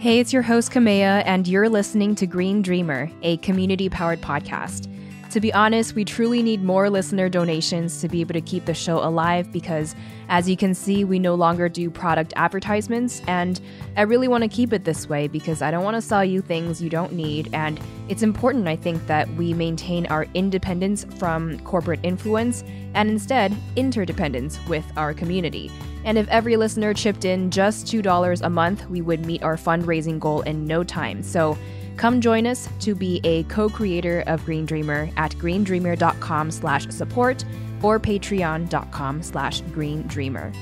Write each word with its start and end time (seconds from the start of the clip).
Hey, 0.00 0.18
it's 0.18 0.32
your 0.32 0.40
host, 0.40 0.72
Kamea, 0.72 1.22
and 1.26 1.46
you're 1.46 1.68
listening 1.68 2.14
to 2.14 2.26
Green 2.26 2.62
Dreamer, 2.62 3.10
a 3.20 3.36
community 3.36 3.90
powered 3.90 4.22
podcast. 4.22 4.88
To 5.28 5.42
be 5.42 5.52
honest, 5.52 5.94
we 5.94 6.06
truly 6.06 6.42
need 6.42 6.64
more 6.64 6.88
listener 6.88 7.28
donations 7.28 8.00
to 8.00 8.08
be 8.08 8.22
able 8.22 8.32
to 8.32 8.40
keep 8.40 8.64
the 8.64 8.72
show 8.72 9.06
alive 9.06 9.52
because, 9.52 9.94
as 10.30 10.48
you 10.48 10.56
can 10.56 10.72
see, 10.72 11.04
we 11.04 11.18
no 11.18 11.34
longer 11.34 11.68
do 11.68 11.90
product 11.90 12.32
advertisements. 12.36 13.20
And 13.26 13.60
I 13.98 14.00
really 14.00 14.26
want 14.26 14.42
to 14.42 14.48
keep 14.48 14.72
it 14.72 14.84
this 14.84 15.06
way 15.06 15.28
because 15.28 15.60
I 15.60 15.70
don't 15.70 15.84
want 15.84 15.96
to 15.96 16.02
sell 16.02 16.24
you 16.24 16.40
things 16.40 16.80
you 16.80 16.88
don't 16.88 17.12
need. 17.12 17.50
And 17.52 17.78
it's 18.08 18.22
important, 18.22 18.68
I 18.68 18.76
think, 18.76 19.06
that 19.06 19.28
we 19.34 19.52
maintain 19.52 20.06
our 20.06 20.26
independence 20.32 21.04
from 21.18 21.60
corporate 21.60 22.00
influence 22.02 22.64
and 22.94 23.10
instead 23.10 23.54
interdependence 23.76 24.58
with 24.66 24.90
our 24.96 25.12
community. 25.12 25.70
And 26.04 26.16
if 26.16 26.28
every 26.28 26.56
listener 26.56 26.94
chipped 26.94 27.24
in 27.24 27.50
just 27.50 27.86
$2 27.86 28.40
a 28.42 28.50
month, 28.50 28.88
we 28.88 29.02
would 29.02 29.26
meet 29.26 29.42
our 29.42 29.56
fundraising 29.56 30.18
goal 30.18 30.40
in 30.42 30.66
no 30.66 30.82
time. 30.82 31.22
So 31.22 31.58
come 31.96 32.20
join 32.20 32.46
us 32.46 32.68
to 32.80 32.94
be 32.94 33.20
a 33.24 33.42
co-creator 33.44 34.24
of 34.26 34.44
Green 34.44 34.64
Dreamer 34.64 35.10
at 35.16 35.32
greendreamer.com 35.32 36.50
slash 36.50 36.88
support 36.88 37.44
or 37.82 38.00
patreon.com 38.00 39.22
slash 39.22 39.62
greendreamer. 39.62 40.54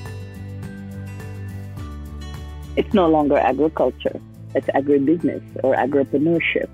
It's 2.75 2.93
no 2.93 3.07
longer 3.07 3.37
agriculture. 3.37 4.19
It's 4.55 4.67
agribusiness 4.67 5.43
or 5.63 5.75
agripreneurship 5.75 6.69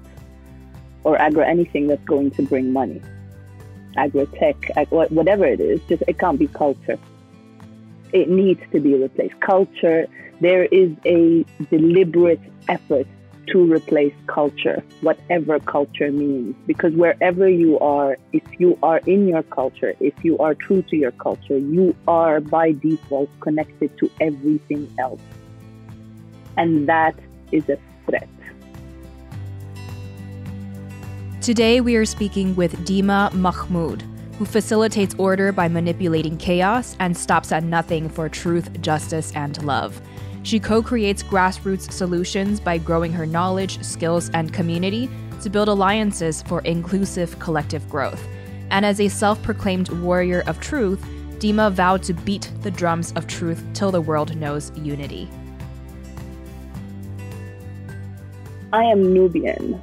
or 1.03 1.19
agri 1.21 1.45
anything 1.45 1.87
that's 1.87 2.03
going 2.05 2.31
to 2.31 2.41
bring 2.43 2.73
money. 2.73 3.01
Agri-tech, 3.95 4.71
ag- 4.75 4.89
whatever 4.89 5.45
it 5.45 5.59
is, 5.59 5.79
just 5.87 6.03
it 6.07 6.17
can't 6.17 6.39
be 6.39 6.47
culture 6.47 6.99
it 8.15 8.29
needs 8.29 8.61
to 8.71 8.79
be 8.79 8.95
replaced. 8.95 9.37
Culture, 9.41 10.07
there 10.39 10.63
is 10.63 10.89
a 11.05 11.45
deliberate 11.69 12.39
effort 12.69 13.05
to 13.47 13.71
replace 13.71 14.13
culture, 14.25 14.81
whatever 15.01 15.59
culture 15.59 16.11
means. 16.11 16.55
Because 16.65 16.93
wherever 16.93 17.47
you 17.49 17.77
are, 17.79 18.17
if 18.31 18.43
you 18.57 18.79
are 18.81 18.99
in 19.05 19.27
your 19.27 19.43
culture, 19.43 19.93
if 19.99 20.13
you 20.23 20.37
are 20.37 20.55
true 20.55 20.81
to 20.83 20.95
your 20.95 21.11
culture, 21.11 21.57
you 21.57 21.93
are 22.07 22.39
by 22.39 22.71
default 22.71 23.29
connected 23.41 23.95
to 23.97 24.09
everything 24.21 24.89
else. 24.97 25.21
And 26.55 26.87
that 26.87 27.19
is 27.51 27.67
a 27.67 27.77
threat. 28.07 28.29
Today, 31.41 31.81
we 31.81 31.97
are 31.97 32.05
speaking 32.05 32.55
with 32.55 32.73
Dimah 32.87 33.33
Mahmoud 33.33 34.14
who 34.37 34.45
facilitates 34.45 35.15
order 35.17 35.51
by 35.51 35.67
manipulating 35.67 36.37
chaos 36.37 36.95
and 36.99 37.15
stops 37.15 37.51
at 37.51 37.63
nothing 37.63 38.09
for 38.09 38.27
truth, 38.27 38.81
justice, 38.81 39.31
and 39.35 39.63
love. 39.63 40.01
She 40.43 40.59
co 40.59 40.83
creates 40.83 41.23
grassroots 41.23 41.91
solutions 41.91 42.59
by 42.59 42.77
growing 42.77 43.11
her 43.13 43.25
knowledge, 43.25 43.83
skills, 43.83 44.29
and 44.33 44.53
community 44.53 45.09
to 45.41 45.49
build 45.49 45.67
alliances 45.67 46.41
for 46.43 46.61
inclusive 46.61 47.39
collective 47.39 47.87
growth. 47.89 48.27
And 48.69 48.85
as 48.85 48.99
a 48.99 49.07
self 49.07 49.41
proclaimed 49.41 49.89
warrior 49.89 50.43
of 50.47 50.59
truth, 50.59 51.03
Dimah 51.39 51.71
vowed 51.71 52.03
to 52.03 52.13
beat 52.13 52.51
the 52.61 52.71
drums 52.71 53.11
of 53.13 53.27
truth 53.27 53.63
till 53.73 53.91
the 53.91 54.01
world 54.01 54.35
knows 54.37 54.71
unity. 54.75 55.29
I 58.73 58.83
am 58.83 59.13
Nubian, 59.13 59.81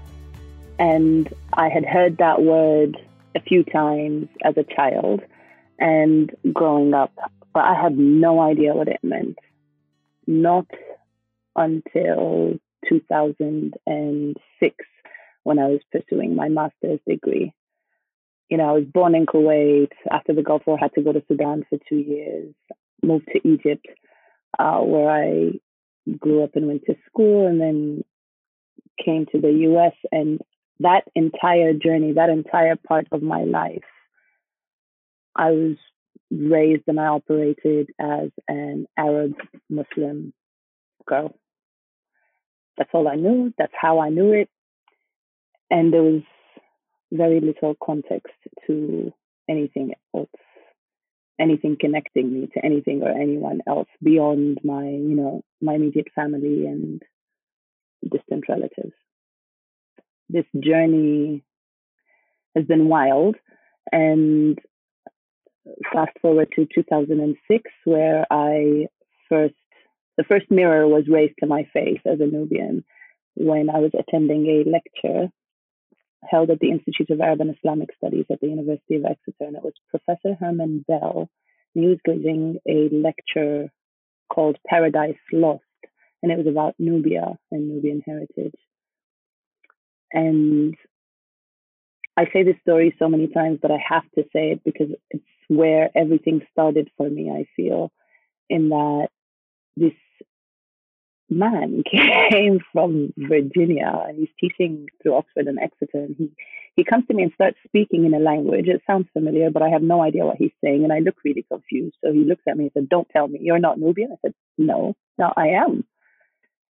and 0.79 1.33
I 1.55 1.69
had 1.69 1.85
heard 1.85 2.19
that 2.19 2.43
word 2.43 3.01
a 3.35 3.41
few 3.41 3.65
times 3.65 4.29
as 4.45 4.55
a 4.57 4.75
child 4.75 5.21
and 5.79 6.31
growing 6.53 6.95
up, 6.95 7.13
but 7.53 7.65
I 7.65 7.75
had 7.81 7.99
no 7.99 8.41
idea 8.41 8.75
what 8.75 8.89
it 8.89 9.01
meant. 9.03 9.39
Not 10.27 10.67
until 11.57 12.59
2006 12.89 14.77
when 15.45 15.59
I 15.59 15.67
was 15.67 15.81
pursuing 15.91 16.37
my 16.37 16.49
master's 16.49 17.01
degree. 17.07 17.53
You 18.49 18.59
know, 18.59 18.69
I 18.69 18.73
was 18.73 18.85
born 18.85 19.15
in 19.15 19.27
Kuwait. 19.27 19.93
After 20.11 20.35
the 20.35 20.43
Gulf 20.43 20.63
War, 20.67 20.79
I 20.79 20.85
had 20.85 20.95
to 20.95 21.03
go 21.03 21.13
to 21.13 21.23
Sudan 21.27 21.65
for 21.69 21.79
two 21.89 21.97
years. 21.97 22.55
Moved 23.03 23.29
to 23.33 23.49
Egypt, 23.49 23.87
uh, 24.59 24.79
where 24.79 25.11
I 25.11 25.53
grew 26.19 26.45
up 26.45 26.55
and 26.55 26.67
went 26.67 26.85
to 26.87 26.95
school, 27.09 27.47
and 27.47 27.61
then 27.61 28.03
came 29.05 29.27
to 29.33 29.41
the 29.41 29.51
U.S. 29.51 29.95
And 30.13 30.41
that 30.83 31.05
entire 31.15 31.73
journey, 31.73 32.13
that 32.15 32.31
entire 32.31 32.77
part 32.77 33.07
of 33.13 33.23
my 33.23 33.45
life, 33.45 33.85
I 35.35 35.51
was 35.51 35.77
raised 36.31 36.85
and 36.87 37.01
I 37.01 37.07
operated 37.07 37.91
as 37.99 38.31
an 38.49 38.87
Arab 38.97 39.35
Muslim 39.69 40.33
girl. 41.07 41.35
That's 42.77 42.91
all 42.93 43.09
I 43.09 43.17
knew. 43.17 43.53
That's 43.59 43.73
how 43.79 44.01
I 44.01 44.09
knew 44.09 44.33
it. 44.33 44.49
And 45.71 45.93
there 45.93 46.03
was 46.03 46.23
very 47.11 47.41
little 47.41 47.77
context 47.83 48.35
to 48.67 49.13
anything 49.49 49.95
else, 50.15 50.29
anything 51.39 51.77
connecting 51.79 52.33
me 52.33 52.49
to 52.55 52.65
anything 52.65 53.03
or 53.03 53.11
anyone 53.11 53.61
else 53.67 53.89
beyond 54.03 54.59
my, 54.65 54.85
you 54.85 55.15
know, 55.15 55.43
my 55.61 55.75
immediate 55.75 56.09
family 56.15 56.67
and 56.67 57.03
distant 58.11 58.45
relatives 58.49 58.95
this 60.33 60.47
journey 60.59 61.45
has 62.57 62.65
been 62.65 62.89
wild. 62.89 63.37
And 63.91 64.59
fast 65.93 66.13
forward 66.21 66.49
to 66.57 66.67
2006, 66.75 67.71
where 67.85 68.27
I 68.31 68.87
first, 69.29 69.55
the 70.17 70.25
first 70.25 70.51
mirror 70.51 70.87
was 70.87 71.05
raised 71.09 71.35
to 71.41 71.47
my 71.47 71.65
face 71.73 72.01
as 72.07 72.21
a 72.21 72.27
Nubian 72.27 72.85
when 73.35 73.71
I 73.71 73.79
was 73.79 73.93
attending 73.99 74.47
a 74.47 74.69
lecture 74.69 75.31
held 76.29 76.51
at 76.51 76.61
the 76.61 76.71
Institute 76.71 77.11
of 77.11 77.21
Arab 77.21 77.41
and 77.41 77.55
Islamic 77.57 77.91
Studies 77.97 78.27
at 78.31 78.41
the 78.41 78.49
University 78.49 78.97
of 78.97 79.05
Exeter. 79.05 79.47
And 79.47 79.57
it 79.57 79.65
was 79.65 79.73
Professor 79.91 80.37
Herman 80.39 80.85
Bell. 80.87 81.29
He 81.75 81.87
was 81.87 81.99
giving 82.05 82.59
a 82.69 82.89
lecture 82.93 83.71
called 84.33 84.59
Paradise 84.67 85.17
Lost. 85.33 85.63
And 86.23 86.31
it 86.31 86.39
was 86.39 86.47
about 86.47 86.75
Nubia 86.79 87.39
and 87.51 87.69
Nubian 87.69 88.03
heritage. 88.07 88.55
And 90.13 90.77
I 92.17 92.25
say 92.33 92.43
this 92.43 92.61
story 92.61 92.95
so 92.99 93.09
many 93.09 93.29
times, 93.29 93.59
but 93.63 93.71
I 93.71 93.79
have 93.89 94.05
to 94.17 94.23
say 94.33 94.53
it 94.53 94.65
because 94.65 94.89
it's 95.11 95.25
where 95.49 95.91
everything 95.95 96.43
started 96.53 96.91
for 96.97 97.09
me, 97.09 97.31
I 97.31 97.47
feel, 97.57 97.91
in 98.51 98.69
that 98.69 99.09
this 99.77 99.95
man 101.31 101.83
came 102.31 102.61
from 102.73 103.13
Virginia 103.17 104.05
and 104.07 104.19
he's 104.19 104.29
teaching 104.39 104.89
through 105.03 105.15
Oxford 105.15 105.47
and 105.47 105.59
Exeter. 105.59 106.05
And 106.05 106.15
he, 106.17 106.33
he 106.77 106.85
comes 106.85 107.07
to 107.07 107.15
me 107.15 107.23
and 107.23 107.33
starts 107.33 107.57
speaking 107.67 108.05
in 108.05 108.13
a 108.13 108.19
language. 108.19 108.69
It 108.69 108.83
sounds 108.87 109.09
familiar, 109.15 109.51
but 109.51 109.63
I 109.63 109.71
have 109.71 109.83
no 109.83 110.03
idea 110.03 110.27
what 110.27 110.37
he's 110.37 110.53
saying. 110.63 110.85
And 110.85 110.93
I 110.93 110.99
look 110.99 111.17
really 111.25 111.47
confused. 111.51 111.97
So 112.05 112.13
he 112.13 112.25
looks 112.25 112.43
at 112.47 112.57
me 112.57 112.65
and 112.65 112.73
said, 112.75 112.89
Don't 112.91 113.09
tell 113.09 113.27
me 113.27 113.39
you're 113.43 113.59
not 113.59 113.79
Nubian. 113.79 114.13
I 114.13 114.17
said, 114.21 114.35
No, 114.59 114.95
no, 115.19 115.33
I 115.35 115.49
am. 115.49 115.85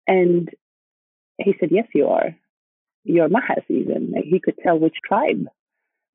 And 0.07 0.50
he 1.39 1.55
said, 1.59 1.69
Yes, 1.71 1.88
you 1.95 2.07
are 2.09 2.35
your 3.03 3.30
mahas 3.30 3.64
even. 3.69 4.12
Like 4.12 4.25
he 4.25 4.40
could 4.40 4.58
tell 4.64 4.80
which 4.80 4.96
tribe. 5.06 5.46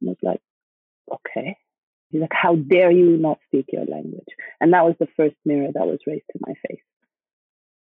And 0.00 0.08
I 0.08 0.10
was 0.10 0.16
like, 0.22 0.40
okay. 1.12 1.56
He's 2.10 2.20
like, 2.22 2.32
how 2.32 2.56
dare 2.56 2.90
you 2.90 3.16
not 3.18 3.38
speak 3.46 3.66
your 3.72 3.84
language? 3.84 4.28
And 4.60 4.72
that 4.72 4.84
was 4.84 4.94
the 4.98 5.08
first 5.16 5.36
mirror 5.44 5.68
that 5.72 5.86
was 5.86 5.98
raised 6.06 6.24
to 6.32 6.38
my 6.46 6.54
face. 6.66 6.80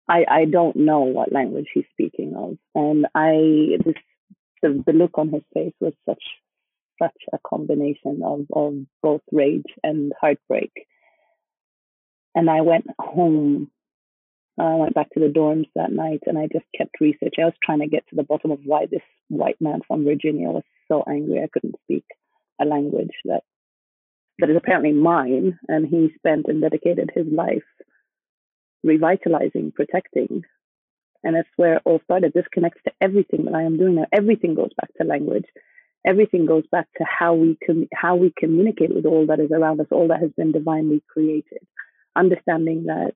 I, 0.09 0.25
I 0.29 0.45
don't 0.45 0.77
know 0.77 1.01
what 1.01 1.33
language 1.33 1.67
he's 1.73 1.85
speaking 1.93 2.35
of. 2.37 2.57
And 2.75 3.07
I, 3.15 3.79
this, 3.85 3.95
the, 4.63 4.83
the 4.87 4.93
look 4.93 5.19
on 5.19 5.31
his 5.31 5.43
face 5.53 5.73
was 5.81 5.95
such, 6.09 6.23
such 7.03 7.17
a 7.33 7.39
combination 7.45 8.21
of, 8.25 8.47
of 8.53 8.75
both 9.03 9.23
rage 9.33 9.65
and 9.83 10.13
heartbreak. 10.21 10.73
And 12.35 12.51
I 12.51 12.61
went 12.61 12.87
home 13.01 13.71
I 14.59 14.75
went 14.77 14.95
back 14.95 15.11
to 15.11 15.21
the 15.21 15.27
dorms 15.27 15.67
that 15.75 15.93
night 15.93 16.21
and 16.27 16.39
I 16.39 16.47
just 16.53 16.67
kept 16.77 17.01
researching. 17.01 17.43
I 17.43 17.47
was 17.47 17.55
trying 17.63 17.81
to 17.81 17.89
get 17.89 18.05
to 18.09 18.17
the 18.17 18.23
bottom 18.23 18.53
of 18.53 18.61
why 18.65 18.87
this 18.87 19.03
white 19.29 19.61
man 19.61 19.81
from 19.87 20.05
Virginia 20.05 20.49
was 20.49 20.63
so 20.87 21.03
angry 21.09 21.43
I 21.43 21.49
couldn't 21.53 21.75
speak 21.85 22.05
a 22.61 22.65
language 22.65 23.11
that 23.25 23.43
that 24.39 24.51
is 24.51 24.57
apparently 24.57 24.93
mine. 24.93 25.59
And 25.69 25.87
he 25.87 26.13
spent 26.17 26.47
and 26.49 26.61
dedicated 26.61 27.11
his 27.15 27.27
life 27.27 27.65
revitalizing, 28.83 29.73
protecting. 29.75 30.43
And 31.23 31.35
that's 31.35 31.49
where 31.57 31.77
it 31.77 31.83
all 31.85 32.01
started. 32.05 32.33
This 32.33 32.45
connects 32.53 32.81
to 32.85 32.93
everything 33.01 33.47
that 33.47 33.55
I 33.55 33.63
am 33.63 33.79
doing 33.79 33.97
now. 33.97 34.07
Everything 34.13 34.55
goes 34.55 34.71
back 34.77 34.91
to 34.97 35.05
language. 35.05 35.47
Everything 36.07 36.45
goes 36.45 36.65
back 36.71 36.87
to 36.99 37.05
how 37.05 37.35
we 37.35 37.57
com- 37.67 37.89
how 37.95 38.15
we 38.17 38.33
communicate 38.37 38.95
with 38.95 39.07
all 39.07 39.27
that 39.27 39.41
is 39.41 39.51
around 39.51 39.81
us, 39.81 39.87
all 39.91 40.09
that 40.09 40.21
has 40.21 40.31
been 40.37 40.53
divinely 40.53 41.03
created. 41.09 41.67
Understanding 42.15 42.85
that 42.87 43.15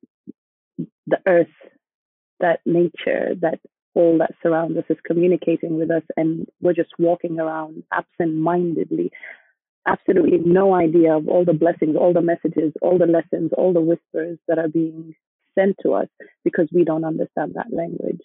the 1.07 1.19
earth, 1.27 1.47
that 2.41 2.61
nature, 2.65 3.35
that 3.41 3.61
all 3.95 4.19
that 4.19 4.35
surrounds 4.43 4.77
us 4.77 4.85
is 4.89 4.99
communicating 5.05 5.77
with 5.77 5.91
us, 5.91 6.03
and 6.17 6.47
we're 6.61 6.73
just 6.73 6.91
walking 6.99 7.41
around 7.41 7.83
absent 7.93 8.35
mindedly, 8.37 9.11
absolutely 9.87 10.39
no 10.39 10.75
idea 10.75 11.17
of 11.17 11.29
all 11.29 11.45
the 11.45 11.53
blessings, 11.53 11.97
all 11.97 12.13
the 12.13 12.23
messages, 12.23 12.73
all 12.81 12.99
the 12.99 13.07
lessons, 13.07 13.51
all 13.57 13.73
the 13.73 13.81
whispers 13.81 14.39
that 14.47 14.59
are 14.59 14.69
being 14.69 15.15
sent 15.59 15.77
to 15.83 15.95
us 15.95 16.09
because 16.45 16.69
we 16.73 16.85
don't 16.85 17.05
understand 17.05 17.53
that 17.55 17.73
language. 17.73 18.21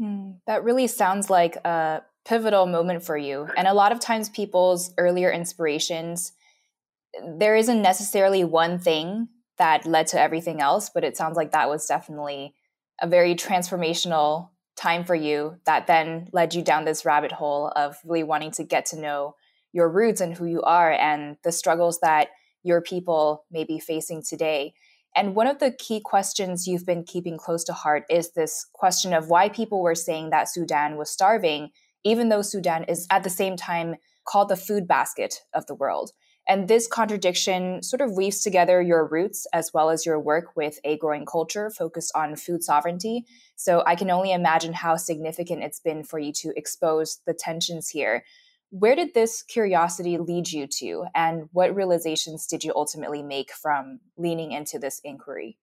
Mm, 0.00 0.36
that 0.46 0.64
really 0.64 0.86
sounds 0.86 1.28
like 1.28 1.56
a 1.56 2.02
pivotal 2.24 2.66
moment 2.66 3.02
for 3.02 3.16
you. 3.16 3.48
And 3.56 3.66
a 3.66 3.74
lot 3.74 3.92
of 3.92 4.00
times, 4.00 4.28
people's 4.28 4.92
earlier 4.98 5.30
inspirations, 5.30 6.32
there 7.38 7.56
isn't 7.56 7.82
necessarily 7.82 8.44
one 8.44 8.78
thing 8.78 9.28
that 9.60 9.84
led 9.84 10.06
to 10.08 10.18
everything 10.20 10.60
else, 10.60 10.90
but 10.92 11.04
it 11.04 11.18
sounds 11.18 11.36
like 11.36 11.52
that 11.52 11.68
was 11.68 11.86
definitely 11.86 12.54
a 13.00 13.06
very 13.06 13.34
transformational 13.34 14.48
time 14.74 15.04
for 15.04 15.14
you 15.14 15.56
that 15.66 15.86
then 15.86 16.28
led 16.32 16.54
you 16.54 16.62
down 16.62 16.86
this 16.86 17.04
rabbit 17.04 17.30
hole 17.30 17.70
of 17.76 17.98
really 18.04 18.22
wanting 18.22 18.50
to 18.50 18.64
get 18.64 18.86
to 18.86 18.98
know 18.98 19.34
your 19.72 19.86
roots 19.86 20.22
and 20.22 20.34
who 20.34 20.46
you 20.46 20.62
are 20.62 20.90
and 20.90 21.36
the 21.44 21.52
struggles 21.52 22.00
that 22.00 22.28
your 22.62 22.80
people 22.80 23.44
may 23.50 23.62
be 23.62 23.78
facing 23.78 24.22
today. 24.26 24.72
And 25.14 25.34
one 25.34 25.46
of 25.46 25.58
the 25.58 25.72
key 25.72 26.00
questions 26.00 26.66
you've 26.66 26.86
been 26.86 27.04
keeping 27.04 27.36
close 27.36 27.62
to 27.64 27.74
heart 27.74 28.04
is 28.08 28.32
this 28.32 28.66
question 28.72 29.12
of 29.12 29.28
why 29.28 29.50
people 29.50 29.82
were 29.82 29.94
saying 29.94 30.30
that 30.30 30.48
Sudan 30.48 30.96
was 30.96 31.10
starving, 31.10 31.68
even 32.02 32.30
though 32.30 32.42
Sudan 32.42 32.84
is 32.84 33.06
at 33.10 33.24
the 33.24 33.30
same 33.30 33.56
time 33.56 33.96
called 34.26 34.48
the 34.48 34.56
food 34.56 34.88
basket 34.88 35.42
of 35.52 35.66
the 35.66 35.74
world. 35.74 36.12
And 36.50 36.66
this 36.66 36.88
contradiction 36.88 37.80
sort 37.80 38.00
of 38.00 38.10
weaves 38.10 38.42
together 38.42 38.82
your 38.82 39.06
roots 39.06 39.46
as 39.52 39.72
well 39.72 39.88
as 39.88 40.04
your 40.04 40.18
work 40.18 40.56
with 40.56 40.80
a 40.82 40.98
growing 40.98 41.24
culture 41.24 41.70
focused 41.70 42.10
on 42.16 42.34
food 42.34 42.64
sovereignty. 42.64 43.24
So 43.54 43.84
I 43.86 43.94
can 43.94 44.10
only 44.10 44.32
imagine 44.32 44.72
how 44.72 44.96
significant 44.96 45.62
it's 45.62 45.78
been 45.78 46.02
for 46.02 46.18
you 46.18 46.32
to 46.32 46.52
expose 46.56 47.20
the 47.24 47.34
tensions 47.34 47.88
here. 47.88 48.24
Where 48.70 48.96
did 48.96 49.14
this 49.14 49.44
curiosity 49.44 50.18
lead 50.18 50.50
you 50.50 50.66
to, 50.78 51.04
and 51.14 51.48
what 51.52 51.72
realizations 51.72 52.48
did 52.48 52.64
you 52.64 52.72
ultimately 52.74 53.22
make 53.22 53.52
from 53.52 54.00
leaning 54.16 54.50
into 54.50 54.80
this 54.80 55.00
inquiry? 55.04 55.56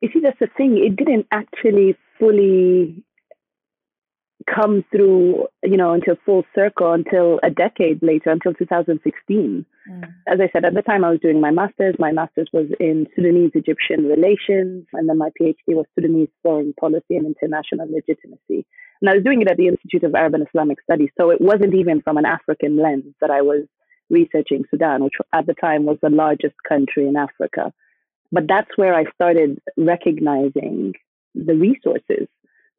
You 0.00 0.08
see, 0.12 0.20
that's 0.20 0.38
the 0.38 0.46
thing. 0.56 0.78
It 0.78 0.94
didn't 0.94 1.26
actually 1.32 1.96
fully 2.20 3.02
come 4.52 4.84
through, 4.90 5.46
you 5.62 5.76
know, 5.76 5.94
into 5.94 6.16
full 6.24 6.44
circle 6.54 6.92
until 6.92 7.40
a 7.42 7.50
decade 7.50 8.02
later, 8.02 8.30
until 8.30 8.54
2016. 8.54 9.66
Mm. 9.90 10.02
As 10.26 10.40
I 10.40 10.48
said, 10.52 10.64
at 10.64 10.74
the 10.74 10.82
time 10.82 11.04
I 11.04 11.10
was 11.10 11.20
doing 11.20 11.40
my 11.40 11.50
master's. 11.50 11.94
My 11.98 12.12
master's 12.12 12.48
was 12.52 12.66
in 12.80 13.06
Sudanese 13.14 13.52
Egyptian 13.54 14.06
relations, 14.06 14.86
and 14.92 15.08
then 15.08 15.18
my 15.18 15.30
PhD 15.40 15.54
was 15.68 15.86
Sudanese 15.94 16.28
foreign 16.42 16.72
policy 16.74 17.16
and 17.16 17.26
international 17.26 17.86
legitimacy. 17.90 18.66
And 19.00 19.10
I 19.10 19.14
was 19.14 19.24
doing 19.24 19.42
it 19.42 19.50
at 19.50 19.56
the 19.56 19.68
Institute 19.68 20.04
of 20.04 20.14
Arab 20.14 20.34
and 20.34 20.46
Islamic 20.46 20.78
Studies. 20.82 21.10
So 21.18 21.30
it 21.30 21.40
wasn't 21.40 21.74
even 21.74 22.02
from 22.02 22.16
an 22.16 22.26
African 22.26 22.76
lens 22.76 23.14
that 23.20 23.30
I 23.30 23.42
was 23.42 23.64
researching 24.10 24.64
Sudan, 24.70 25.04
which 25.04 25.14
at 25.32 25.46
the 25.46 25.54
time 25.54 25.84
was 25.84 25.98
the 26.02 26.10
largest 26.10 26.54
country 26.68 27.06
in 27.06 27.16
Africa. 27.16 27.72
But 28.32 28.44
that's 28.48 28.70
where 28.76 28.94
I 28.94 29.04
started 29.14 29.60
recognizing 29.76 30.94
the 31.34 31.54
resources 31.54 32.28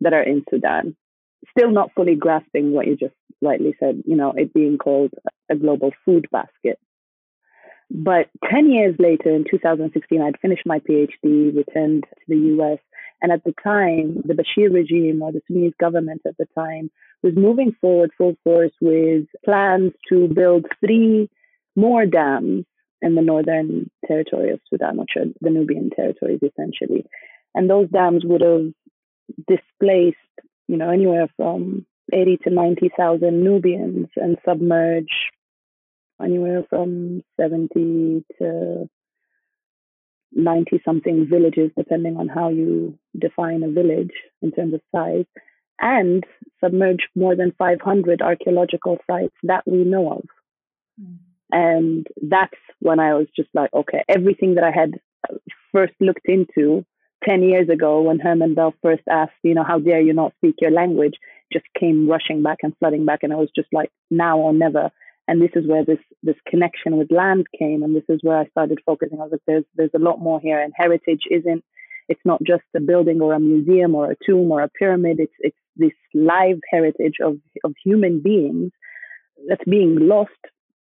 that 0.01 0.13
are 0.13 0.23
in 0.23 0.43
Sudan. 0.49 0.95
Still 1.51 1.71
not 1.71 1.91
fully 1.95 2.15
grasping 2.15 2.71
what 2.71 2.87
you 2.87 2.95
just 2.95 3.13
rightly 3.41 3.75
said, 3.79 4.03
you 4.05 4.15
know, 4.15 4.33
it 4.35 4.53
being 4.53 4.77
called 4.77 5.11
a 5.49 5.55
global 5.55 5.91
food 6.05 6.27
basket. 6.31 6.79
But 7.91 8.29
10 8.49 8.71
years 8.71 8.95
later, 8.97 9.29
in 9.33 9.45
2016, 9.49 10.21
I'd 10.21 10.39
finished 10.39 10.65
my 10.65 10.79
PhD, 10.79 11.55
returned 11.55 12.03
to 12.03 12.25
the 12.27 12.37
US, 12.57 12.79
and 13.21 13.31
at 13.31 13.43
the 13.43 13.53
time, 13.63 14.21
the 14.25 14.33
Bashir 14.33 14.73
regime 14.73 15.21
or 15.21 15.31
the 15.31 15.41
Sudanese 15.47 15.73
government 15.79 16.21
at 16.27 16.37
the 16.37 16.47
time 16.55 16.89
was 17.23 17.33
moving 17.35 17.75
forward 17.79 18.11
full 18.17 18.35
force 18.43 18.73
with 18.81 19.25
plans 19.43 19.93
to 20.09 20.27
build 20.27 20.65
three 20.79 21.29
more 21.75 22.05
dams 22.05 22.65
in 23.01 23.15
the 23.15 23.21
northern 23.21 23.89
territory 24.07 24.51
of 24.51 24.59
Sudan, 24.69 24.97
which 24.97 25.11
are 25.15 25.25
the 25.41 25.49
Nubian 25.49 25.89
territories 25.89 26.39
essentially. 26.43 27.05
And 27.53 27.69
those 27.69 27.89
dams 27.89 28.23
would 28.25 28.41
have 28.41 28.73
displaced, 29.47 30.17
you 30.67 30.77
know, 30.77 30.89
anywhere 30.89 31.27
from 31.37 31.85
80 32.13 32.37
to 32.43 32.49
90,000 32.49 33.43
Nubians 33.43 34.07
and 34.15 34.37
submerge 34.47 35.31
anywhere 36.21 36.63
from 36.69 37.23
70 37.39 38.23
to 38.39 38.89
90 40.31 40.81
something 40.85 41.27
villages, 41.29 41.71
depending 41.77 42.17
on 42.17 42.27
how 42.27 42.49
you 42.49 42.97
define 43.17 43.63
a 43.63 43.69
village 43.69 44.11
in 44.41 44.51
terms 44.51 44.73
of 44.73 44.81
size, 44.93 45.25
and 45.79 46.25
submerge 46.63 47.07
more 47.15 47.35
than 47.35 47.53
500 47.57 48.21
archaeological 48.21 48.97
sites 49.07 49.35
that 49.43 49.63
we 49.65 49.83
know 49.83 50.11
of. 50.11 50.25
Mm. 51.01 51.17
And 51.51 52.07
that's 52.21 52.57
when 52.79 52.99
I 52.99 53.13
was 53.13 53.27
just 53.35 53.49
like, 53.53 53.73
okay, 53.73 54.03
everything 54.09 54.55
that 54.55 54.63
I 54.63 54.71
had 54.71 54.99
first 55.71 55.93
looked 55.99 56.25
into 56.25 56.85
10 57.27 57.43
years 57.43 57.69
ago 57.69 58.01
when 58.01 58.19
Herman 58.19 58.53
Bell 58.53 58.73
first 58.81 59.03
asked, 59.09 59.33
you 59.43 59.53
know, 59.53 59.63
how 59.63 59.79
dare 59.79 60.01
you 60.01 60.13
not 60.13 60.33
speak 60.37 60.55
your 60.59 60.71
language, 60.71 61.15
just 61.51 61.65
came 61.79 62.09
rushing 62.09 62.43
back 62.43 62.59
and 62.63 62.75
flooding 62.79 63.05
back. 63.05 63.19
And 63.23 63.33
I 63.33 63.37
was 63.37 63.49
just 63.55 63.69
like, 63.73 63.91
now 64.11 64.37
or 64.37 64.53
never. 64.53 64.91
And 65.27 65.41
this 65.41 65.51
is 65.55 65.67
where 65.67 65.83
this 65.83 65.99
this 66.21 66.35
connection 66.47 66.97
with 66.97 67.11
land 67.11 67.47
came. 67.57 67.81
And 67.81 67.95
this 67.95 68.03
is 68.09 68.19
where 68.21 68.37
i 68.37 68.45
started 68.47 68.79
focusing. 68.85 69.19
I 69.19 69.23
was 69.23 69.31
like 69.31 69.41
there's 69.47 69.63
there's 69.75 69.95
a 69.95 69.99
lot 69.99 70.19
more 70.19 70.39
here. 70.39 70.61
And 70.61 70.71
heritage 70.75 71.23
isn't 71.31 71.63
it's 72.07 72.21
not 72.23 72.43
just 72.43 72.63
a 72.75 72.79
building 72.79 73.21
or 73.21 73.33
a 73.33 73.39
museum 73.39 73.95
or 73.95 74.11
a 74.11 74.15
tomb 74.25 74.51
or 74.51 74.61
a 74.61 74.69
pyramid. 74.69 75.19
It's 75.19 75.33
it's 75.39 75.57
this 75.75 75.93
live 76.13 76.59
heritage 76.69 77.15
of 77.23 77.37
of 77.63 77.73
human 77.83 78.21
beings 78.21 78.71
that's 79.47 79.63
being 79.67 79.97
lost 79.99 80.31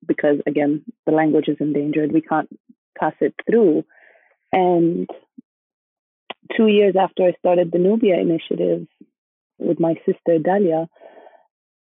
because 0.06 0.36
again 0.46 0.84
the 1.06 1.12
language 1.12 1.48
is 1.48 1.56
endangered. 1.60 2.12
We 2.12 2.20
can't 2.20 2.50
pass 2.98 3.14
it 3.20 3.34
through. 3.48 3.84
And 4.52 5.08
two 6.56 6.66
years 6.66 6.94
after 6.98 7.24
i 7.24 7.32
started 7.38 7.70
the 7.72 7.78
nubia 7.78 8.18
initiative 8.18 8.86
with 9.58 9.80
my 9.80 9.94
sister 10.06 10.38
dalia 10.38 10.86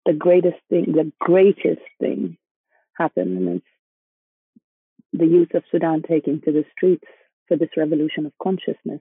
the 0.07 0.13
greatest 0.13 0.59
thing 0.71 0.93
the 0.93 1.13
greatest 1.21 1.83
thing 2.01 2.37
happened, 2.99 3.37
And 3.39 3.49
it's 3.57 3.67
the 5.13 5.27
youth 5.27 5.55
of 5.55 5.65
Sudan 5.71 6.03
taking 6.03 6.41
to 6.43 6.53
the 6.53 6.65
streets 6.73 7.05
for 7.47 7.57
this 7.57 7.71
revolution 7.77 8.27
of 8.27 8.33
consciousness. 8.43 9.01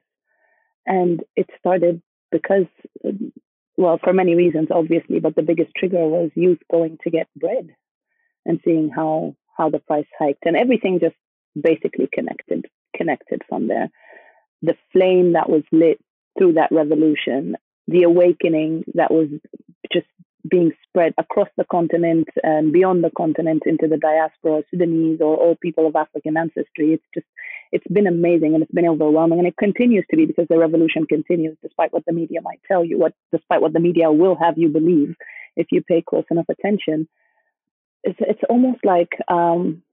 And 0.85 1.21
it 1.35 1.49
started 1.59 2.01
because, 2.31 2.67
um, 3.03 3.33
well, 3.75 3.99
for 4.01 4.13
many 4.13 4.35
reasons, 4.35 4.69
obviously, 4.71 5.19
but 5.19 5.35
the 5.35 5.41
biggest 5.41 5.71
trigger 5.75 6.07
was 6.07 6.31
youth 6.35 6.59
going 6.71 6.97
to 7.03 7.09
get 7.09 7.27
bread 7.35 7.75
and 8.45 8.59
seeing 8.63 8.89
how, 8.89 9.35
how 9.57 9.69
the 9.69 9.79
price 9.79 10.07
hiked 10.17 10.45
and 10.45 10.55
everything 10.55 10.99
just 10.99 11.15
basically 11.59 12.07
connected, 12.11 12.65
connected 12.95 13.41
from 13.49 13.67
there. 13.67 13.89
The 14.61 14.75
flame 14.91 15.33
that 15.33 15.49
was 15.49 15.63
lit 15.71 15.99
through 16.37 16.53
that 16.53 16.71
revolution, 16.71 17.55
the 17.87 18.03
awakening 18.03 18.83
that 18.93 19.11
was 19.11 19.29
just 19.91 20.07
being 20.49 20.71
spread 20.87 21.13
across 21.17 21.49
the 21.57 21.65
continent 21.69 22.27
and 22.43 22.71
beyond 22.71 23.03
the 23.03 23.11
continent 23.15 23.63
into 23.65 23.87
the 23.87 23.97
diaspora, 23.97 24.63
Sudanese 24.69 25.19
or 25.21 25.35
all 25.35 25.57
people 25.61 25.87
of 25.87 25.95
African 25.95 26.37
ancestry. 26.37 26.93
It's 26.93 27.03
just, 27.13 27.25
it's 27.71 27.87
been 27.87 28.07
amazing 28.07 28.53
and 28.53 28.63
it's 28.63 28.71
been 28.71 28.87
overwhelming 28.87 29.39
and 29.39 29.47
it 29.47 29.57
continues 29.57 30.05
to 30.09 30.17
be 30.17 30.25
because 30.25 30.47
the 30.49 30.57
revolution 30.57 31.05
continues 31.05 31.57
despite 31.61 31.91
what 31.91 32.05
the 32.05 32.13
media 32.13 32.41
might 32.41 32.61
tell 32.67 32.83
you, 32.85 32.97
what 32.97 33.13
despite 33.31 33.61
what 33.61 33.73
the 33.73 33.79
media 33.79 34.11
will 34.11 34.37
have 34.39 34.57
you 34.57 34.69
believe 34.69 35.15
if 35.55 35.67
you 35.71 35.81
pay 35.81 36.03
close 36.07 36.25
enough 36.31 36.47
attention. 36.49 37.07
It's, 38.03 38.19
it's 38.21 38.43
almost 38.49 38.79
like 38.85 39.09
um, 39.27 39.83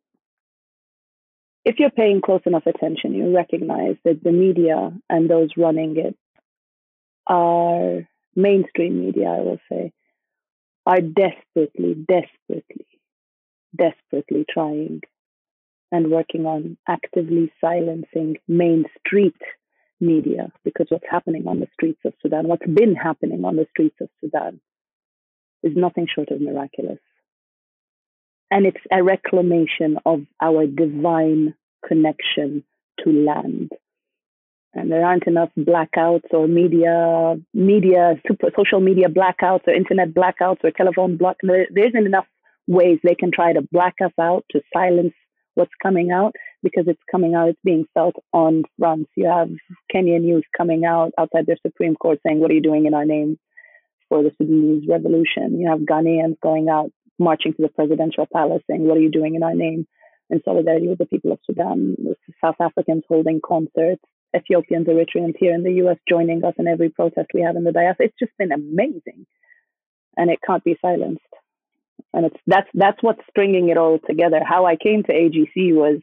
if 1.65 1.79
you're 1.79 1.91
paying 1.91 2.21
close 2.21 2.43
enough 2.47 2.67
attention, 2.67 3.15
you 3.15 3.35
recognize 3.35 3.97
that 4.05 4.23
the 4.23 4.33
media 4.33 4.93
and 5.09 5.29
those 5.29 5.51
running 5.57 5.97
it 5.97 6.17
are 7.27 8.07
mainstream 8.37 9.01
media, 9.01 9.29
I 9.29 9.41
will 9.41 9.61
say, 9.71 9.93
are 10.87 11.01
desperately, 11.01 11.95
desperately, 11.95 12.87
desperately 13.75 14.45
trying 14.49 15.01
and 15.91 16.11
working 16.11 16.45
on 16.45 16.77
actively 16.87 17.53
silencing 17.61 18.37
main 18.47 18.85
street 18.99 19.41
media 20.01 20.53
because 20.65 20.87
what's 20.91 21.07
happening 21.09 21.47
on 21.49 21.61
the 21.61 21.69
streets 21.73 22.01
of 22.05 22.13
Sudan, 22.21 22.49
what's 22.49 22.67
been 22.67 22.95
happening 22.95 23.45
on 23.45 23.57
the 23.57 23.67
streets 23.71 23.97
of 24.01 24.11
Sudan, 24.21 24.61
is 25.63 25.73
nothing 25.75 26.07
short 26.13 26.31
of 26.31 26.41
miraculous. 26.43 26.99
And 28.51 28.67
it's 28.67 28.81
a 28.93 29.03
reclamation 29.03 29.99
of 30.05 30.23
our 30.41 30.67
divine 30.67 31.55
connection 31.87 32.65
to 33.01 33.11
land. 33.11 33.71
And 34.75 34.91
there 34.91 35.05
aren't 35.05 35.27
enough 35.27 35.51
blackouts 35.57 36.33
or 36.33 36.49
media 36.49 37.37
media 37.53 38.21
super, 38.27 38.51
social 38.57 38.81
media 38.81 39.09
blackouts 39.09 39.69
or 39.69 39.75
internet 39.75 40.13
blackouts 40.13 40.65
or 40.65 40.73
telephone 40.73 41.17
block 41.17 41.37
there, 41.43 41.67
isn't 41.77 42.07
enough 42.07 42.27
ways 42.67 42.99
they 43.05 43.15
can 43.15 43.31
try 43.31 43.53
to 43.53 43.63
black 43.71 43.95
us 44.05 44.13
out 44.21 44.45
to 44.51 44.61
silence 44.73 45.15
what's 45.55 45.71
coming 45.81 46.11
out 46.11 46.35
because 46.63 46.85
it's 46.89 47.01
coming 47.09 47.35
out 47.37 47.51
it's 47.51 47.61
being 47.63 47.85
felt 47.95 48.17
on 48.33 48.65
fronts. 48.79 49.11
You 49.17 49.29
have 49.29 49.51
kenyan 49.95 50.27
youth 50.27 50.45
coming 50.57 50.85
out 50.85 51.13
outside 51.19 51.47
their 51.47 51.59
supreme 51.65 51.95
court 51.95 52.19
saying 52.27 52.41
what 52.41 52.51
are 52.51 52.55
you 52.55 52.63
doing 52.63 52.87
in 52.87 52.95
our 52.95 53.05
name 53.05 53.39
for 54.09 54.25
the 54.25 54.33
sudanese 54.39 54.89
revolution? 54.89 55.61
You 55.61 55.69
have 55.71 55.81
ghanaians 55.81 56.41
going 56.41 56.69
out 56.69 56.91
marching 57.19 57.53
to 57.55 57.63
the 57.63 57.69
presidential 57.69 58.27
palace 58.33 58.63
saying 58.69 58.87
what 58.87 58.97
are 58.97 59.01
you 59.01 59.11
doing 59.11 59.35
in 59.35 59.43
our 59.43 59.55
name 59.55 59.87
in 60.31 60.41
solidarity 60.45 60.89
with 60.89 60.99
the 60.99 61.07
people 61.07 61.33
of 61.33 61.39
sudan 61.45 61.97
south 62.41 62.57
africans 62.61 63.05
holding 63.09 63.41
concerts 63.45 64.03
Ethiopians, 64.35 64.87
Eritreans 64.87 65.35
here 65.39 65.55
in 65.55 65.63
the 65.63 65.75
US 65.85 65.97
joining 66.09 66.45
us 66.45 66.55
in 66.59 66.67
every 66.67 66.91
protest 66.91 67.29
we 67.33 67.43
have 67.43 67.57
in 67.57 67.65
the 67.65 67.73
diaspora. 67.73 68.07
It's 68.07 68.19
just 68.19 68.37
been 68.39 68.53
amazing. 68.53 69.27
And 70.17 70.31
it 70.31 70.41
can't 70.47 70.65
be 70.65 70.77
silenced. 70.81 71.23
And 72.13 72.27
it's 72.27 72.37
that's 72.47 72.69
that's 72.75 73.03
what's 73.03 73.21
stringing 73.31 73.69
it 73.69 73.77
all 73.77 73.99
together. 74.07 74.41
How 74.45 74.67
I 74.67 74.77
came 74.77 75.03
to 75.05 75.13
AGC 75.13 75.75
was, 75.75 76.01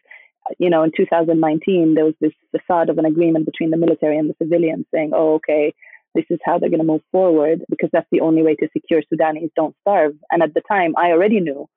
you 0.59 0.69
know, 0.69 0.83
in 0.83 0.91
2019 0.95 1.93
there 1.95 2.05
was 2.05 2.15
this 2.19 2.33
facade 2.51 2.89
of 2.89 2.97
an 2.97 3.05
agreement 3.05 3.45
between 3.45 3.71
the 3.71 3.77
military 3.77 4.17
and 4.17 4.29
the 4.29 4.35
civilians 4.41 4.85
saying, 4.93 5.11
"Oh, 5.13 5.35
okay, 5.35 5.73
this 6.15 6.25
is 6.29 6.39
how 6.43 6.59
they're 6.59 6.69
going 6.69 6.79
to 6.79 6.85
move 6.85 7.03
forward 7.11 7.63
because 7.69 7.89
that's 7.91 8.07
the 8.11 8.21
only 8.21 8.43
way 8.43 8.55
to 8.55 8.67
secure 8.73 9.01
Sudanese 9.09 9.51
don't 9.55 9.75
starve." 9.81 10.13
And 10.31 10.43
at 10.43 10.53
the 10.53 10.61
time, 10.61 10.93
I 10.97 11.11
already 11.11 11.39
knew 11.39 11.67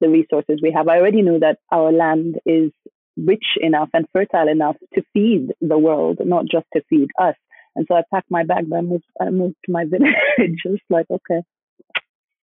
the 0.00 0.08
resources 0.08 0.60
we 0.62 0.72
have. 0.72 0.88
I 0.88 0.98
already 0.98 1.22
knew 1.22 1.38
that 1.40 1.58
our 1.72 1.92
land 1.92 2.40
is 2.44 2.70
rich 3.16 3.44
enough 3.60 3.90
and 3.94 4.06
fertile 4.12 4.48
enough 4.48 4.76
to 4.94 5.02
feed 5.12 5.52
the 5.60 5.78
world, 5.78 6.18
not 6.24 6.46
just 6.50 6.66
to 6.74 6.82
feed 6.90 7.08
us. 7.20 7.36
And 7.76 7.86
so 7.88 7.96
I 7.96 8.02
packed 8.12 8.30
my 8.30 8.44
bag 8.44 8.64
and 8.64 8.74
I 8.74 8.80
moved, 8.80 9.04
I 9.20 9.30
moved 9.30 9.56
to 9.66 9.72
my 9.72 9.84
village, 9.90 10.60
just 10.62 10.82
like, 10.90 11.06
okay, 11.10 11.42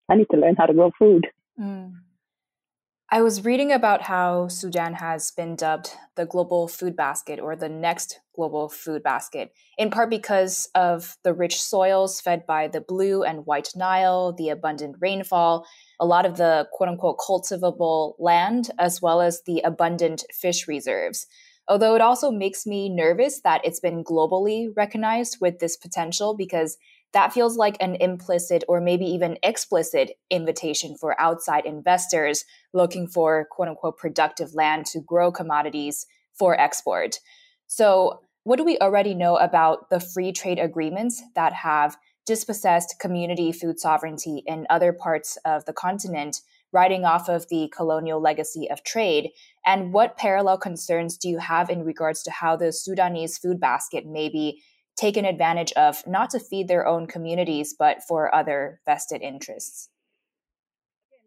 I 0.08 0.16
need 0.16 0.28
to 0.30 0.36
learn 0.36 0.56
how 0.56 0.66
to 0.66 0.74
grow 0.74 0.90
food. 0.98 1.26
Mm. 1.60 1.94
I 3.14 3.20
was 3.20 3.44
reading 3.44 3.72
about 3.72 4.00
how 4.00 4.48
Sudan 4.48 4.94
has 4.94 5.32
been 5.32 5.54
dubbed 5.54 5.90
the 6.16 6.24
global 6.24 6.66
food 6.66 6.96
basket 6.96 7.40
or 7.40 7.54
the 7.54 7.68
next 7.68 8.20
global 8.34 8.70
food 8.70 9.02
basket, 9.02 9.52
in 9.76 9.90
part 9.90 10.08
because 10.08 10.70
of 10.74 11.18
the 11.22 11.34
rich 11.34 11.60
soils 11.60 12.22
fed 12.22 12.46
by 12.46 12.68
the 12.68 12.80
blue 12.80 13.22
and 13.22 13.44
white 13.44 13.68
Nile, 13.76 14.32
the 14.32 14.48
abundant 14.48 14.96
rainfall, 14.98 15.66
a 16.00 16.06
lot 16.06 16.24
of 16.24 16.38
the 16.38 16.66
quote 16.72 16.88
unquote 16.88 17.18
cultivable 17.22 18.16
land, 18.18 18.70
as 18.78 19.02
well 19.02 19.20
as 19.20 19.42
the 19.42 19.60
abundant 19.60 20.24
fish 20.32 20.66
reserves. 20.66 21.26
Although 21.68 21.94
it 21.94 22.00
also 22.00 22.30
makes 22.30 22.64
me 22.64 22.88
nervous 22.88 23.42
that 23.42 23.60
it's 23.62 23.78
been 23.78 24.02
globally 24.02 24.68
recognized 24.74 25.36
with 25.38 25.58
this 25.58 25.76
potential 25.76 26.34
because 26.34 26.78
that 27.12 27.32
feels 27.32 27.56
like 27.56 27.76
an 27.80 27.96
implicit 27.96 28.64
or 28.68 28.80
maybe 28.80 29.04
even 29.04 29.38
explicit 29.42 30.12
invitation 30.30 30.96
for 30.96 31.20
outside 31.20 31.66
investors 31.66 32.44
looking 32.72 33.06
for 33.06 33.46
quote 33.50 33.68
unquote 33.68 33.98
productive 33.98 34.54
land 34.54 34.86
to 34.86 35.00
grow 35.00 35.30
commodities 35.30 36.06
for 36.34 36.58
export. 36.58 37.18
So, 37.66 38.20
what 38.44 38.56
do 38.56 38.64
we 38.64 38.78
already 38.78 39.14
know 39.14 39.36
about 39.36 39.88
the 39.88 40.00
free 40.00 40.32
trade 40.32 40.58
agreements 40.58 41.22
that 41.36 41.52
have 41.52 41.96
dispossessed 42.26 42.96
community 43.00 43.52
food 43.52 43.78
sovereignty 43.78 44.42
in 44.46 44.66
other 44.68 44.92
parts 44.92 45.38
of 45.44 45.64
the 45.64 45.72
continent, 45.72 46.40
riding 46.72 47.04
off 47.04 47.28
of 47.28 47.48
the 47.50 47.72
colonial 47.74 48.20
legacy 48.20 48.68
of 48.68 48.82
trade? 48.82 49.30
And 49.64 49.92
what 49.92 50.16
parallel 50.16 50.58
concerns 50.58 51.16
do 51.16 51.28
you 51.28 51.38
have 51.38 51.70
in 51.70 51.84
regards 51.84 52.24
to 52.24 52.32
how 52.32 52.56
the 52.56 52.72
Sudanese 52.72 53.38
food 53.38 53.60
basket 53.60 54.06
may 54.06 54.28
be 54.28 54.60
taken 54.96 55.24
advantage 55.24 55.72
of, 55.72 56.06
not 56.06 56.30
to 56.30 56.38
feed 56.38 56.68
their 56.68 56.86
own 56.86 57.06
communities, 57.06 57.74
but 57.78 58.02
for 58.02 58.34
other 58.34 58.80
vested 58.86 59.22
interests. 59.22 59.88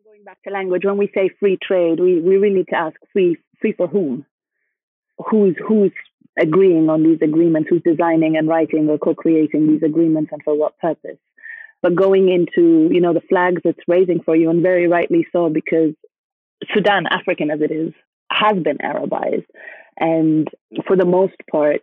Going 0.05 0.23
back 0.23 0.41
to 0.43 0.49
language, 0.49 0.85
when 0.85 0.97
we 0.97 1.11
say 1.13 1.29
free 1.39 1.57
trade, 1.61 1.99
we, 1.99 2.19
we 2.21 2.37
really 2.37 2.55
need 2.55 2.67
to 2.69 2.75
ask 2.75 2.95
free 3.11 3.37
free 3.59 3.73
for 3.73 3.87
whom? 3.87 4.25
Who's 5.29 5.55
who's 5.67 5.91
agreeing 6.39 6.89
on 6.89 7.03
these 7.03 7.19
agreements? 7.21 7.69
Who's 7.69 7.81
designing 7.83 8.37
and 8.37 8.47
writing 8.47 8.87
or 8.89 8.97
co-creating 8.97 9.67
these 9.67 9.83
agreements, 9.83 10.31
and 10.31 10.41
for 10.43 10.57
what 10.57 10.77
purpose? 10.79 11.17
But 11.81 11.95
going 11.95 12.29
into 12.29 12.89
you 12.93 13.01
know 13.01 13.13
the 13.13 13.21
flags 13.21 13.61
it's 13.65 13.79
raising 13.87 14.21
for 14.23 14.35
you, 14.35 14.49
and 14.49 14.61
very 14.61 14.87
rightly 14.87 15.27
so, 15.31 15.49
because 15.49 15.93
Sudan, 16.73 17.07
African 17.07 17.51
as 17.51 17.61
it 17.61 17.71
is, 17.71 17.93
has 18.31 18.61
been 18.63 18.77
Arabized, 18.77 19.45
and 19.97 20.47
for 20.87 20.95
the 20.95 21.05
most 21.05 21.35
part, 21.51 21.81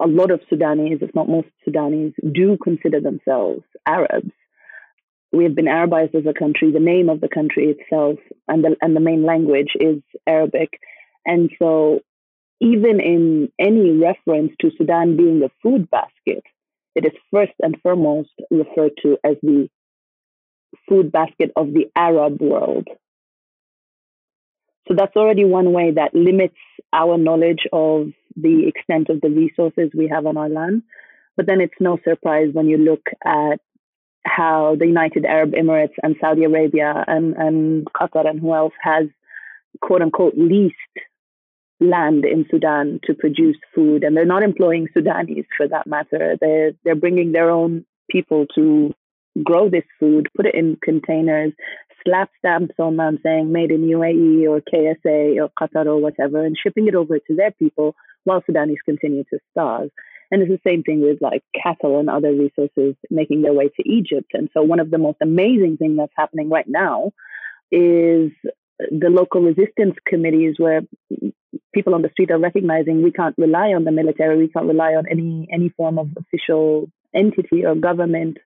a 0.00 0.06
lot 0.06 0.30
of 0.30 0.40
Sudanese, 0.48 0.98
if 1.00 1.14
not 1.14 1.28
most 1.28 1.48
Sudanese, 1.64 2.12
do 2.32 2.56
consider 2.62 3.00
themselves 3.00 3.62
Arabs. 3.86 4.32
We 5.32 5.44
have 5.44 5.54
been 5.54 5.66
Arabized 5.66 6.14
as 6.14 6.26
a 6.26 6.38
country. 6.38 6.72
The 6.72 6.80
name 6.80 7.08
of 7.08 7.20
the 7.20 7.28
country 7.28 7.74
itself 7.76 8.18
and 8.48 8.62
the, 8.62 8.76
and 8.80 8.94
the 8.94 9.00
main 9.00 9.24
language 9.24 9.72
is 9.80 10.02
Arabic. 10.26 10.78
And 11.24 11.50
so, 11.58 12.00
even 12.60 13.00
in 13.00 13.50
any 13.58 13.92
reference 13.92 14.52
to 14.60 14.70
Sudan 14.76 15.16
being 15.16 15.40
the 15.40 15.50
food 15.62 15.90
basket, 15.90 16.44
it 16.94 17.04
is 17.06 17.12
first 17.32 17.52
and 17.60 17.80
foremost 17.82 18.30
referred 18.50 18.92
to 19.02 19.16
as 19.24 19.36
the 19.42 19.68
food 20.88 21.10
basket 21.10 21.50
of 21.56 21.72
the 21.72 21.86
Arab 21.96 22.40
world. 22.40 22.88
So 24.88 24.94
that's 24.96 25.16
already 25.16 25.44
one 25.44 25.72
way 25.72 25.92
that 25.92 26.14
limits 26.14 26.56
our 26.92 27.16
knowledge 27.16 27.66
of 27.72 28.08
the 28.36 28.66
extent 28.68 29.08
of 29.08 29.20
the 29.20 29.30
resources 29.30 29.90
we 29.96 30.08
have 30.08 30.26
on 30.26 30.36
our 30.36 30.48
land. 30.48 30.82
But 31.36 31.46
then 31.46 31.60
it's 31.60 31.74
no 31.80 31.98
surprise 32.04 32.48
when 32.52 32.68
you 32.68 32.78
look 32.78 33.06
at 33.24 33.60
how 34.24 34.76
the 34.78 34.86
United 34.86 35.24
Arab 35.24 35.52
Emirates 35.52 35.94
and 36.02 36.16
Saudi 36.20 36.44
Arabia 36.44 37.04
and, 37.06 37.34
and 37.34 37.86
Qatar 37.92 38.28
and 38.28 38.40
who 38.40 38.54
else 38.54 38.74
has 38.80 39.06
quote 39.80 40.02
unquote 40.02 40.34
leased 40.36 40.74
land 41.80 42.24
in 42.24 42.46
Sudan 42.50 43.00
to 43.04 43.14
produce 43.14 43.56
food. 43.74 44.04
And 44.04 44.16
they're 44.16 44.24
not 44.24 44.42
employing 44.44 44.88
Sudanese 44.94 45.46
for 45.56 45.66
that 45.68 45.86
matter. 45.86 46.36
They're, 46.40 46.72
they're 46.84 46.94
bringing 46.94 47.32
their 47.32 47.50
own 47.50 47.84
people 48.10 48.46
to 48.54 48.94
grow 49.42 49.68
this 49.68 49.84
food, 49.98 50.28
put 50.36 50.46
it 50.46 50.54
in 50.54 50.76
containers, 50.82 51.52
slap 52.04 52.30
stamps 52.38 52.74
on 52.78 52.96
them 52.96 53.18
saying 53.22 53.52
made 53.52 53.70
in 53.70 53.82
UAE 53.82 54.48
or 54.48 54.60
KSA 54.60 55.36
or 55.40 55.50
Qatar 55.60 55.86
or 55.86 55.98
whatever, 55.98 56.44
and 56.44 56.56
shipping 56.56 56.88
it 56.88 56.94
over 56.94 57.18
to 57.18 57.36
their 57.36 57.50
people 57.52 57.94
while 58.24 58.42
Sudanese 58.46 58.78
continue 58.84 59.24
to 59.24 59.38
starve. 59.50 59.90
And 60.30 60.40
it's 60.40 60.50
the 60.50 60.68
same 60.68 60.82
thing 60.82 61.02
with 61.02 61.20
like 61.20 61.42
cattle 61.62 62.00
and 62.00 62.08
other 62.08 62.32
resources 62.32 62.94
making 63.10 63.42
their 63.42 63.52
way 63.52 63.68
to 63.68 63.88
Egypt. 63.88 64.30
And 64.32 64.48
so 64.54 64.62
one 64.62 64.80
of 64.80 64.90
the 64.90 64.98
most 64.98 65.18
amazing 65.20 65.76
things 65.76 65.98
that's 65.98 66.12
happening 66.16 66.48
right 66.48 66.66
now 66.66 67.12
is 67.70 68.30
the 68.90 69.10
local 69.10 69.42
resistance 69.42 69.94
committees 70.06 70.54
where 70.58 70.82
people 71.74 71.94
on 71.94 72.02
the 72.02 72.08
street 72.10 72.30
are 72.30 72.38
recognizing 72.38 73.02
we 73.02 73.12
can't 73.12 73.34
rely 73.38 73.68
on 73.68 73.84
the 73.84 73.92
military, 73.92 74.38
we 74.38 74.48
can't 74.48 74.66
rely 74.66 74.94
on 74.94 75.04
any 75.10 75.48
any 75.52 75.68
form 75.70 75.98
of 75.98 76.08
official 76.16 76.90
entity 77.14 77.64
or 77.64 77.74
government, 77.74 78.38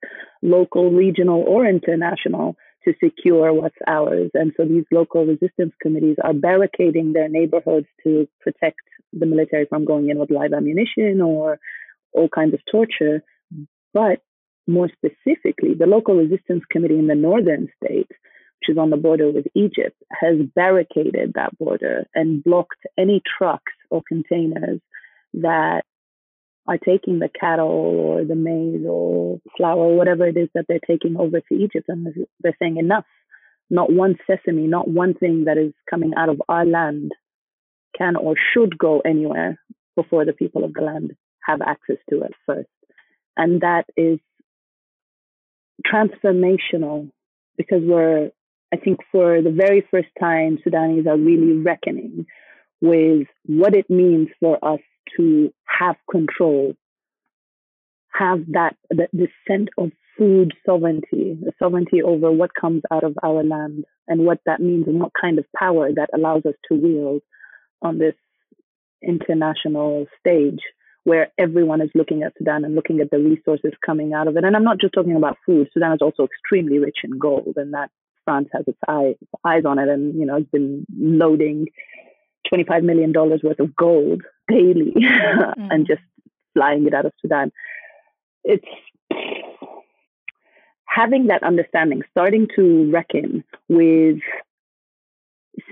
local, 0.42 0.90
regional, 0.90 1.44
or 1.46 1.66
international, 1.66 2.56
to 2.86 2.94
secure 3.02 3.52
what's 3.52 3.76
ours. 3.86 4.30
And 4.34 4.52
so 4.56 4.64
these 4.64 4.84
local 4.90 5.26
resistance 5.26 5.72
committees 5.80 6.16
are 6.22 6.32
barricading 6.32 7.12
their 7.12 7.28
neighborhoods 7.28 7.86
to 8.04 8.28
protect 8.40 8.80
the 9.12 9.26
military 9.26 9.66
from 9.66 9.84
going 9.84 10.08
in 10.08 10.18
with 10.18 10.30
live 10.30 10.52
ammunition 10.52 11.20
or 11.20 11.58
all 12.12 12.28
kinds 12.28 12.54
of 12.54 12.60
torture. 12.70 13.22
But 13.92 14.20
more 14.66 14.88
specifically, 14.88 15.74
the 15.78 15.86
local 15.86 16.16
resistance 16.16 16.64
committee 16.70 16.98
in 16.98 17.06
the 17.06 17.14
northern 17.14 17.68
state, 17.82 18.08
which 18.08 18.68
is 18.68 18.78
on 18.78 18.90
the 18.90 18.96
border 18.96 19.30
with 19.30 19.46
Egypt, 19.54 19.96
has 20.10 20.36
barricaded 20.54 21.32
that 21.34 21.56
border 21.58 22.06
and 22.14 22.42
blocked 22.42 22.80
any 22.98 23.22
trucks 23.38 23.72
or 23.90 24.02
containers 24.06 24.80
that 25.34 25.84
are 26.68 26.78
taking 26.78 27.18
the 27.18 27.28
cattle 27.28 27.68
or 27.68 28.24
the 28.24 28.34
maize 28.34 28.84
or 28.88 29.40
flour 29.56 29.94
whatever 29.94 30.26
it 30.26 30.36
is 30.36 30.48
that 30.54 30.64
they're 30.68 30.80
taking 30.86 31.16
over 31.16 31.40
to 31.40 31.54
Egypt. 31.54 31.86
And 31.88 32.06
they're 32.40 32.56
saying 32.60 32.76
enough. 32.76 33.04
Not 33.68 33.92
one 33.92 34.16
sesame, 34.26 34.66
not 34.66 34.88
one 34.88 35.14
thing 35.14 35.44
that 35.44 35.58
is 35.58 35.72
coming 35.90 36.12
out 36.16 36.28
of 36.28 36.40
our 36.48 36.64
land 36.64 37.12
can 37.98 38.14
or 38.16 38.34
should 38.52 38.78
go 38.78 39.00
anywhere 39.00 39.58
before 39.96 40.24
the 40.24 40.32
people 40.32 40.64
of 40.64 40.72
the 40.72 40.82
land 40.82 41.16
have 41.44 41.60
access 41.60 41.96
to 42.10 42.22
it 42.22 42.32
first. 42.44 42.68
And 43.36 43.60
that 43.62 43.84
is 43.96 44.18
transformational 45.84 47.10
because 47.56 47.82
we're, 47.82 48.30
I 48.72 48.76
think, 48.76 49.00
for 49.10 49.42
the 49.42 49.50
very 49.50 49.86
first 49.90 50.08
time, 50.18 50.58
Sudanese 50.62 51.06
are 51.06 51.16
really 51.16 51.54
reckoning 51.54 52.26
with 52.80 53.26
what 53.46 53.74
it 53.74 53.88
means 53.88 54.28
for 54.40 54.58
us 54.62 54.80
to 55.16 55.52
have 55.64 55.96
control, 56.10 56.74
have 58.12 58.40
that 58.52 58.76
the, 58.90 59.08
the 59.12 59.28
sense 59.46 59.68
of 59.78 59.90
food 60.18 60.52
sovereignty, 60.64 61.38
the 61.40 61.52
sovereignty 61.58 62.02
over 62.02 62.30
what 62.32 62.50
comes 62.58 62.82
out 62.90 63.04
of 63.04 63.14
our 63.22 63.44
land 63.44 63.84
and 64.08 64.24
what 64.24 64.38
that 64.46 64.60
means 64.60 64.86
and 64.86 65.00
what 65.00 65.12
kind 65.20 65.38
of 65.38 65.44
power 65.56 65.90
that 65.94 66.08
allows 66.14 66.46
us 66.46 66.54
to 66.68 66.74
wield 66.74 67.22
on 67.82 67.98
this 67.98 68.14
international 69.02 70.06
stage 70.18 70.60
where 71.04 71.30
everyone 71.38 71.80
is 71.80 71.90
looking 71.94 72.24
at 72.24 72.32
Sudan 72.36 72.64
and 72.64 72.74
looking 72.74 73.00
at 73.00 73.10
the 73.10 73.18
resources 73.18 73.70
coming 73.84 74.12
out 74.12 74.26
of 74.26 74.36
it. 74.36 74.42
And 74.42 74.56
I'm 74.56 74.64
not 74.64 74.80
just 74.80 74.92
talking 74.92 75.14
about 75.14 75.36
food. 75.46 75.68
Sudan 75.72 75.92
is 75.92 76.02
also 76.02 76.24
extremely 76.24 76.78
rich 76.78 76.98
in 77.04 77.18
gold, 77.18 77.54
and 77.56 77.74
that 77.74 77.90
France 78.24 78.48
has 78.52 78.64
its 78.66 78.78
eye, 78.88 79.14
eyes 79.44 79.62
on 79.64 79.78
it, 79.78 79.88
and 79.88 80.18
you 80.18 80.26
know 80.26 80.34
has 80.34 80.46
been 80.50 80.84
loading 80.98 81.66
25 82.48 82.84
million 82.84 83.12
dollars 83.12 83.40
worth 83.42 83.60
of 83.60 83.74
gold 83.76 84.22
daily 84.48 84.92
mm. 84.96 85.54
and 85.70 85.86
just 85.86 86.02
flying 86.54 86.86
it 86.86 86.94
out 86.94 87.06
of 87.06 87.12
Sudan. 87.20 87.52
It's 88.44 88.64
having 90.86 91.26
that 91.26 91.42
understanding, 91.42 92.02
starting 92.10 92.48
to 92.56 92.90
reckon 92.90 93.44
with 93.68 94.18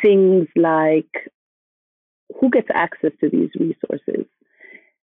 things 0.03 0.49
like 0.57 1.31
who 2.41 2.51
gets 2.51 2.69
access 2.75 3.13
to 3.21 3.29
these 3.31 3.51
resources 3.59 4.27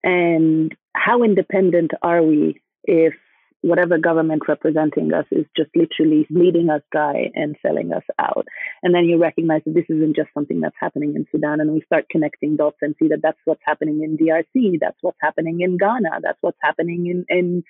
And 0.03 0.75
how 0.95 1.23
independent 1.23 1.91
are 2.01 2.23
we 2.23 2.61
if 2.83 3.13
whatever 3.61 3.97
government 3.97 4.41
representing 4.47 5.13
us 5.13 5.25
is 5.31 5.45
just 5.55 5.69
literally 5.75 6.25
bleeding 6.29 6.69
us 6.69 6.81
dry 6.91 7.29
and 7.35 7.55
selling 7.61 7.93
us 7.93 8.03
out. 8.17 8.47
And 8.81 8.93
then 8.93 9.05
you 9.05 9.19
recognize 9.19 9.61
that 9.65 9.75
this 9.75 9.85
isn't 9.89 10.15
just 10.15 10.29
something 10.33 10.61
that's 10.61 10.75
happening 10.79 11.13
in 11.15 11.27
Sudan, 11.31 11.61
and 11.61 11.71
we 11.71 11.81
start 11.81 12.05
connecting 12.09 12.55
dots 12.55 12.77
and 12.81 12.95
see 12.99 13.07
that 13.09 13.21
that's 13.21 13.39
what's 13.45 13.61
happening 13.63 14.01
in 14.03 14.17
DRC, 14.17 14.79
that's 14.79 14.97
what's 15.01 15.19
happening 15.21 15.61
in 15.61 15.77
Ghana, 15.77 16.21
that's 16.21 16.39
what's 16.41 16.57
happening 16.61 17.07
in 17.07 17.25
in 17.29 17.63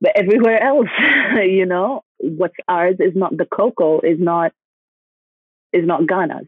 but 0.00 0.12
everywhere 0.14 0.62
else. 0.62 0.88
you 1.42 1.66
know, 1.66 2.04
what's 2.18 2.54
ours 2.68 2.96
is 3.00 3.12
not 3.14 3.36
the 3.36 3.46
cocoa 3.46 4.00
is 4.00 4.18
not 4.18 4.52
is 5.72 5.86
not 5.86 6.06
Ghana's. 6.06 6.46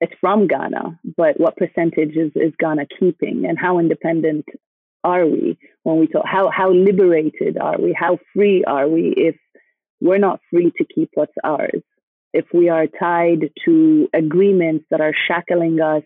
It's 0.00 0.14
from 0.20 0.46
Ghana, 0.46 1.00
but 1.16 1.40
what 1.40 1.56
percentage 1.56 2.16
is, 2.16 2.30
is 2.36 2.52
Ghana 2.60 2.86
keeping, 3.00 3.46
and 3.48 3.58
how 3.58 3.80
independent 3.80 4.46
are 5.02 5.26
we 5.26 5.58
when 5.88 5.98
we 6.00 6.06
talk 6.06 6.26
how 6.26 6.50
how 6.50 6.70
liberated 6.70 7.56
are 7.56 7.78
we? 7.80 7.96
How 7.98 8.18
free 8.34 8.62
are 8.64 8.86
we 8.86 9.14
if 9.16 9.36
we're 10.02 10.18
not 10.18 10.40
free 10.50 10.70
to 10.76 10.84
keep 10.84 11.10
what's 11.14 11.32
ours? 11.42 11.82
If 12.34 12.44
we 12.52 12.68
are 12.68 12.86
tied 12.86 13.50
to 13.64 14.08
agreements 14.12 14.84
that 14.90 15.00
are 15.00 15.14
shackling 15.26 15.80
us 15.80 16.02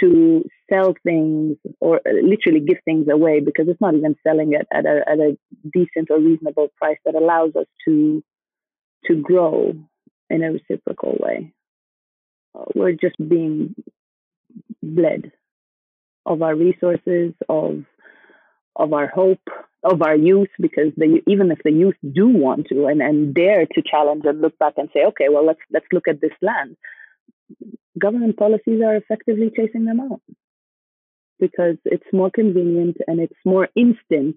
to 0.00 0.44
sell 0.68 0.94
things 1.04 1.56
or 1.78 1.98
uh, 1.98 2.10
literally 2.24 2.60
give 2.60 2.78
things 2.84 3.06
away 3.08 3.38
because 3.38 3.68
it's 3.68 3.80
not 3.80 3.94
even 3.94 4.16
selling 4.26 4.54
it 4.54 4.66
at 4.74 4.86
a, 4.86 5.04
at 5.08 5.18
a 5.18 5.38
decent 5.72 6.10
or 6.10 6.18
reasonable 6.18 6.68
price 6.76 6.98
that 7.04 7.14
allows 7.14 7.54
us 7.54 7.66
to 7.86 8.24
to 9.06 9.14
grow 9.14 9.72
in 10.30 10.42
a 10.42 10.50
reciprocal 10.50 11.16
way. 11.20 11.52
We're 12.74 12.92
just 12.92 13.16
being 13.16 13.76
bled 14.82 15.30
of 16.26 16.42
our 16.42 16.56
resources 16.56 17.34
of 17.48 17.84
of 18.76 18.92
our 18.92 19.06
hope 19.06 19.46
of 19.84 20.00
our 20.00 20.14
youth 20.14 20.48
because 20.60 20.92
the, 20.96 21.20
even 21.26 21.50
if 21.50 21.58
the 21.64 21.72
youth 21.72 21.96
do 22.14 22.28
want 22.28 22.68
to 22.68 22.86
and, 22.86 23.02
and 23.02 23.34
dare 23.34 23.66
to 23.66 23.82
challenge 23.82 24.22
and 24.24 24.40
look 24.40 24.56
back 24.58 24.74
and 24.76 24.88
say 24.94 25.04
okay 25.04 25.26
well 25.28 25.44
let's 25.44 25.60
let's 25.72 25.86
look 25.92 26.06
at 26.08 26.20
this 26.20 26.32
land 26.40 26.76
government 27.98 28.36
policies 28.36 28.80
are 28.84 28.96
effectively 28.96 29.50
chasing 29.54 29.84
them 29.84 30.00
out. 30.00 30.22
Because 31.38 31.76
it's 31.84 32.06
more 32.12 32.30
convenient 32.30 32.98
and 33.06 33.20
it's 33.20 33.38
more 33.44 33.68
instant 33.74 34.36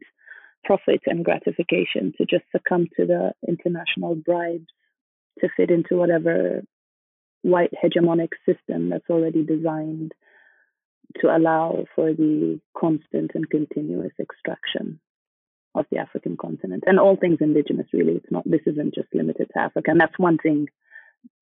profit 0.63 1.01
and 1.05 1.23
gratification 1.23 2.13
to 2.17 2.25
just 2.25 2.43
succumb 2.51 2.87
to 2.97 3.05
the 3.05 3.31
international 3.47 4.15
bribes 4.15 4.65
to 5.39 5.49
fit 5.55 5.69
into 5.69 5.95
whatever 5.95 6.63
white 7.43 7.71
hegemonic 7.83 8.29
system 8.47 8.89
that's 8.89 9.09
already 9.09 9.43
designed 9.43 10.13
to 11.21 11.35
allow 11.35 11.85
for 11.95 12.13
the 12.13 12.59
constant 12.77 13.31
and 13.33 13.49
continuous 13.49 14.13
extraction 14.19 14.99
of 15.73 15.85
the 15.91 15.97
African 15.97 16.37
continent 16.37 16.83
and 16.87 16.99
all 16.99 17.17
things 17.17 17.37
indigenous. 17.41 17.87
Really, 17.93 18.13
it's 18.13 18.31
not. 18.31 18.43
This 18.45 18.61
isn't 18.65 18.95
just 18.95 19.13
limited 19.13 19.49
to 19.53 19.59
Africa, 19.59 19.91
and 19.91 19.99
that's 19.99 20.17
one 20.17 20.37
thing 20.37 20.67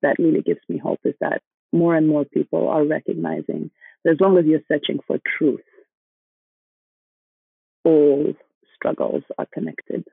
that 0.01 0.17
really 0.19 0.41
gives 0.41 0.61
me 0.69 0.77
hope 0.77 0.99
is 1.03 1.15
that 1.19 1.41
more 1.71 1.95
and 1.95 2.07
more 2.07 2.25
people 2.25 2.69
are 2.69 2.85
recognizing 2.85 3.71
that 4.03 4.11
as 4.11 4.19
long 4.19 4.37
as 4.37 4.45
you're 4.45 4.59
searching 4.67 4.99
for 5.05 5.17
truth, 5.37 5.61
all 7.83 8.33
struggles 8.75 9.23
are 9.37 9.47
connected. 9.53 10.05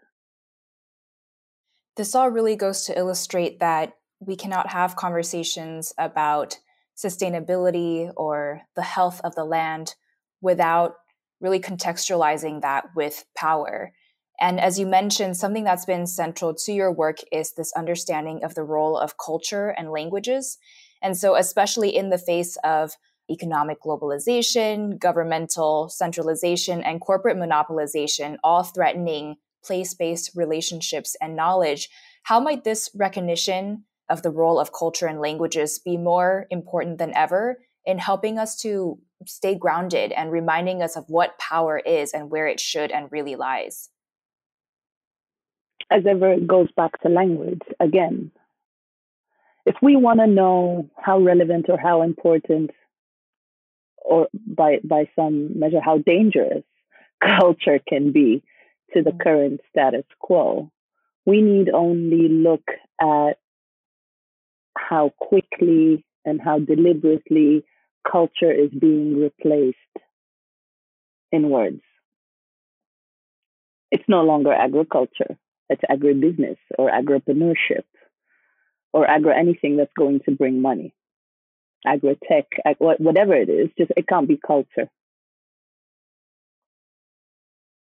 This 1.97 2.15
all 2.15 2.31
really 2.31 2.57
goes 2.57 2.85
to 2.87 2.97
illustrate 2.97 3.61
that 3.61 3.97
we 4.21 4.37
cannot 4.37 4.71
have 4.71 4.97
conversations 4.97 5.93
about 5.99 6.59
sustainability 7.03 8.11
or 8.17 8.63
the 8.77 8.83
health 8.83 9.21
of 9.25 9.35
the 9.35 9.45
land 9.45 9.95
without 10.41 10.95
really 11.41 11.61
contextualizing 11.61 12.63
that 12.63 12.87
with 12.95 13.25
power. 13.37 13.93
And 14.41 14.59
as 14.59 14.79
you 14.79 14.87
mentioned, 14.87 15.37
something 15.37 15.65
that's 15.65 15.85
been 15.85 16.07
central 16.07 16.55
to 16.55 16.73
your 16.73 16.93
work 16.93 17.19
is 17.31 17.53
this 17.53 17.73
understanding 17.77 18.43
of 18.43 18.55
the 18.55 18.63
role 18.63 18.97
of 18.97 19.19
culture 19.19 19.69
and 19.69 19.91
languages. 19.91 20.59
And 21.03 21.17
so, 21.17 21.37
especially 21.37 21.95
in 21.95 22.11
the 22.11 22.19
face 22.19 22.57
of 22.65 22.93
economic 23.31 23.83
globalization, 23.83 24.99
governmental 24.99 25.89
centralization, 25.89 26.83
and 26.83 27.01
corporate 27.01 27.37
monopolization, 27.37 28.37
all 28.43 28.63
threatening 28.63 29.37
place 29.63 29.95
based 29.95 30.33
relationships 30.35 31.17
and 31.21 31.37
knowledge, 31.37 31.89
how 32.25 32.41
might 32.41 32.65
this 32.65 32.91
recognition 32.95 33.85
of 34.11 34.23
the 34.23 34.31
role 34.31 34.59
of 34.59 34.73
culture 34.73 35.07
and 35.07 35.21
languages 35.21 35.79
be 35.79 35.97
more 35.97 36.47
important 36.51 36.99
than 36.99 37.15
ever 37.15 37.59
in 37.87 37.99
helping 37.99 38.39
us 38.39 38.57
to 38.57 38.99
stay 39.27 39.55
grounded 39.55 40.13
and 40.13 40.31
reminding 40.31 40.83
us 40.83 40.97
of 40.97 41.09
what 41.09 41.39
power 41.39 41.79
is 41.79 42.13
and 42.13 42.31
where 42.31 42.47
it 42.47 42.61
should 42.61 42.91
and 42.91 43.11
really 43.11 43.37
lies. 43.37 43.89
As 45.91 46.05
ever, 46.07 46.33
it 46.33 46.47
goes 46.47 46.69
back 46.77 47.01
to 47.03 47.09
language 47.09 47.63
again. 47.81 48.31
If 49.67 49.77
we 49.83 49.97
want 49.97 50.21
to 50.21 50.27
know 50.27 50.89
how 50.97 51.21
relevant 51.21 51.67
or 51.69 51.79
how 51.79 52.03
important, 52.03 52.71
or 53.97 54.29
by, 54.33 54.79
by 54.85 55.09
some 55.17 55.59
measure, 55.59 55.81
how 55.81 55.99
dangerous 55.99 56.65
culture 57.21 57.81
can 57.87 58.13
be 58.13 58.43
to 58.95 59.03
the 59.03 59.11
mm. 59.11 59.21
current 59.21 59.61
status 59.71 60.05
quo, 60.19 60.71
we 61.27 61.43
need 61.43 61.69
only 61.71 62.29
look 62.29 62.65
at 63.01 63.39
how 64.91 65.13
quickly 65.19 66.05
and 66.25 66.41
how 66.41 66.59
deliberately 66.59 67.65
culture 68.11 68.51
is 68.51 68.71
being 68.71 69.21
replaced 69.21 69.77
in 71.31 71.49
words. 71.49 71.81
It's 73.93 74.09
no 74.09 74.23
longer 74.23 74.53
agriculture, 74.53 75.39
it's 75.69 75.83
agribusiness 75.89 76.57
or 76.77 76.91
agripreneurship 76.91 77.85
or 78.93 79.09
agro 79.09 79.33
anything 79.33 79.77
that's 79.77 79.93
going 79.97 80.21
to 80.29 80.33
bring 80.33 80.61
money. 80.61 80.93
Agri-tech, 81.87 82.47
ag- 82.67 82.77
whatever 82.79 83.35
it 83.35 83.49
is, 83.49 83.69
just 83.79 83.93
it 83.97 84.09
can't 84.09 84.27
be 84.27 84.41
culture. 84.45 84.89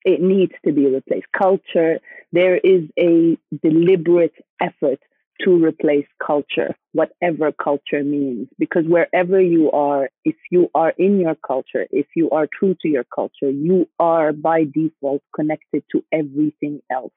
It 0.05 0.21
needs 0.21 0.53
to 0.67 0.73
be 0.73 0.87
replaced. 0.87 1.27
Culture, 1.37 2.01
there 2.33 2.57
is 2.59 2.83
a 2.99 3.39
deliberate 3.63 4.35
effort 4.61 5.01
to 5.45 5.65
replace 5.65 6.07
culture, 6.25 6.75
whatever 6.93 7.53
culture 7.53 8.03
means. 8.03 8.49
Because 8.59 8.85
wherever 8.87 9.41
you 9.41 9.71
are, 9.71 10.09
if 10.25 10.37
you 10.51 10.69
are 10.75 10.91
in 10.99 11.21
your 11.21 11.37
culture, 11.37 11.87
if 11.91 12.07
you 12.17 12.31
are 12.31 12.47
true 12.47 12.77
to 12.83 12.89
your 12.89 13.05
culture, 13.05 13.51
you 13.51 13.89
are 13.99 14.33
by 14.33 14.65
default 14.65 15.23
connected 15.35 15.85
to 15.93 16.05
everything 16.13 16.81
else. 16.91 17.13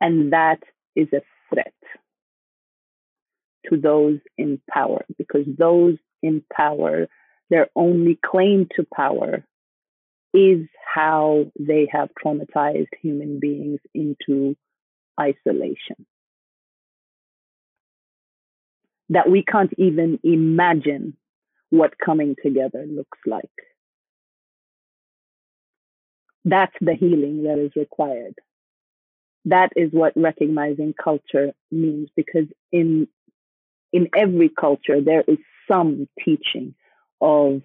And 0.00 0.32
that 0.32 0.60
is 0.96 1.08
a 1.12 1.20
threat 1.52 1.74
to 3.66 3.76
those 3.76 4.18
in 4.38 4.60
power 4.70 5.04
because 5.18 5.44
those 5.58 5.96
in 6.22 6.42
power, 6.52 7.08
their 7.50 7.68
only 7.76 8.18
claim 8.24 8.68
to 8.76 8.86
power 8.94 9.44
is 10.32 10.66
how 10.94 11.46
they 11.58 11.88
have 11.92 12.08
traumatized 12.22 12.88
human 13.02 13.40
beings 13.40 13.80
into 13.94 14.56
isolation. 15.20 16.06
That 19.08 19.28
we 19.28 19.42
can't 19.42 19.72
even 19.76 20.20
imagine 20.22 21.16
what 21.70 21.98
coming 21.98 22.36
together 22.42 22.84
looks 22.88 23.18
like. 23.26 23.50
That's 26.44 26.74
the 26.80 26.94
healing 26.94 27.44
that 27.44 27.58
is 27.58 27.72
required. 27.76 28.34
That 29.46 29.70
is 29.76 29.90
what 29.92 30.12
recognizing 30.16 30.94
culture 31.02 31.52
means 31.70 32.08
because 32.14 32.46
in 32.72 33.08
in 33.92 34.08
every 34.16 34.48
culture 34.48 35.00
there 35.00 35.24
is 35.26 35.38
some 35.68 36.08
teaching 36.24 36.74
of 37.20 37.62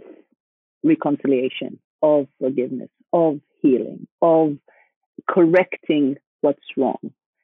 reconciliation, 0.84 1.80
of 2.05 2.27
forgiveness, 2.39 2.89
of 3.11 3.39
healing, 3.61 4.07
of 4.21 4.57
correcting 5.27 6.17
what's 6.41 6.59
wrong. 6.77 6.99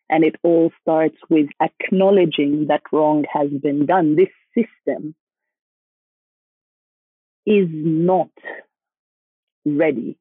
And 0.07 0.23
it 0.23 0.35
all 0.43 0.71
starts 0.81 1.17
with 1.29 1.47
acknowledging 1.59 2.67
that 2.67 2.83
wrong 2.91 3.25
has 3.33 3.49
been 3.49 3.87
done. 3.87 4.15
This 4.15 4.29
system 4.53 5.15
is 7.47 7.67
not 7.71 8.29
ready 9.65 10.17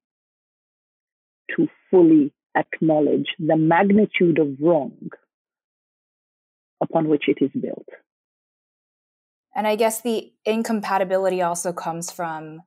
to 1.56 1.68
fully 1.90 2.32
acknowledge 2.56 3.26
the 3.38 3.56
magnitude 3.56 4.38
of 4.38 4.56
wrong 4.58 5.10
upon 6.80 7.08
which 7.08 7.24
it 7.28 7.38
is 7.44 7.50
built. 7.60 7.88
And 9.54 9.66
I 9.66 9.76
guess 9.76 10.00
the 10.00 10.32
incompatibility 10.46 11.42
also 11.42 11.72
comes 11.72 12.10
from 12.10 12.62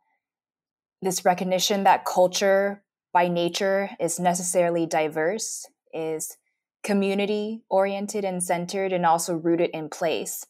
this 1.04 1.26
recognition 1.26 1.84
that 1.84 2.06
culture 2.06 2.84
by 3.14 3.28
nature 3.28 3.90
is 4.00 4.20
necessarily 4.20 4.86
diverse, 4.86 5.68
is 5.94 6.38
community 6.84 7.62
oriented 7.70 8.26
and 8.26 8.44
centered, 8.44 8.92
and 8.92 9.06
also 9.06 9.36
rooted 9.36 9.70
in 9.72 9.90
place. 9.90 10.46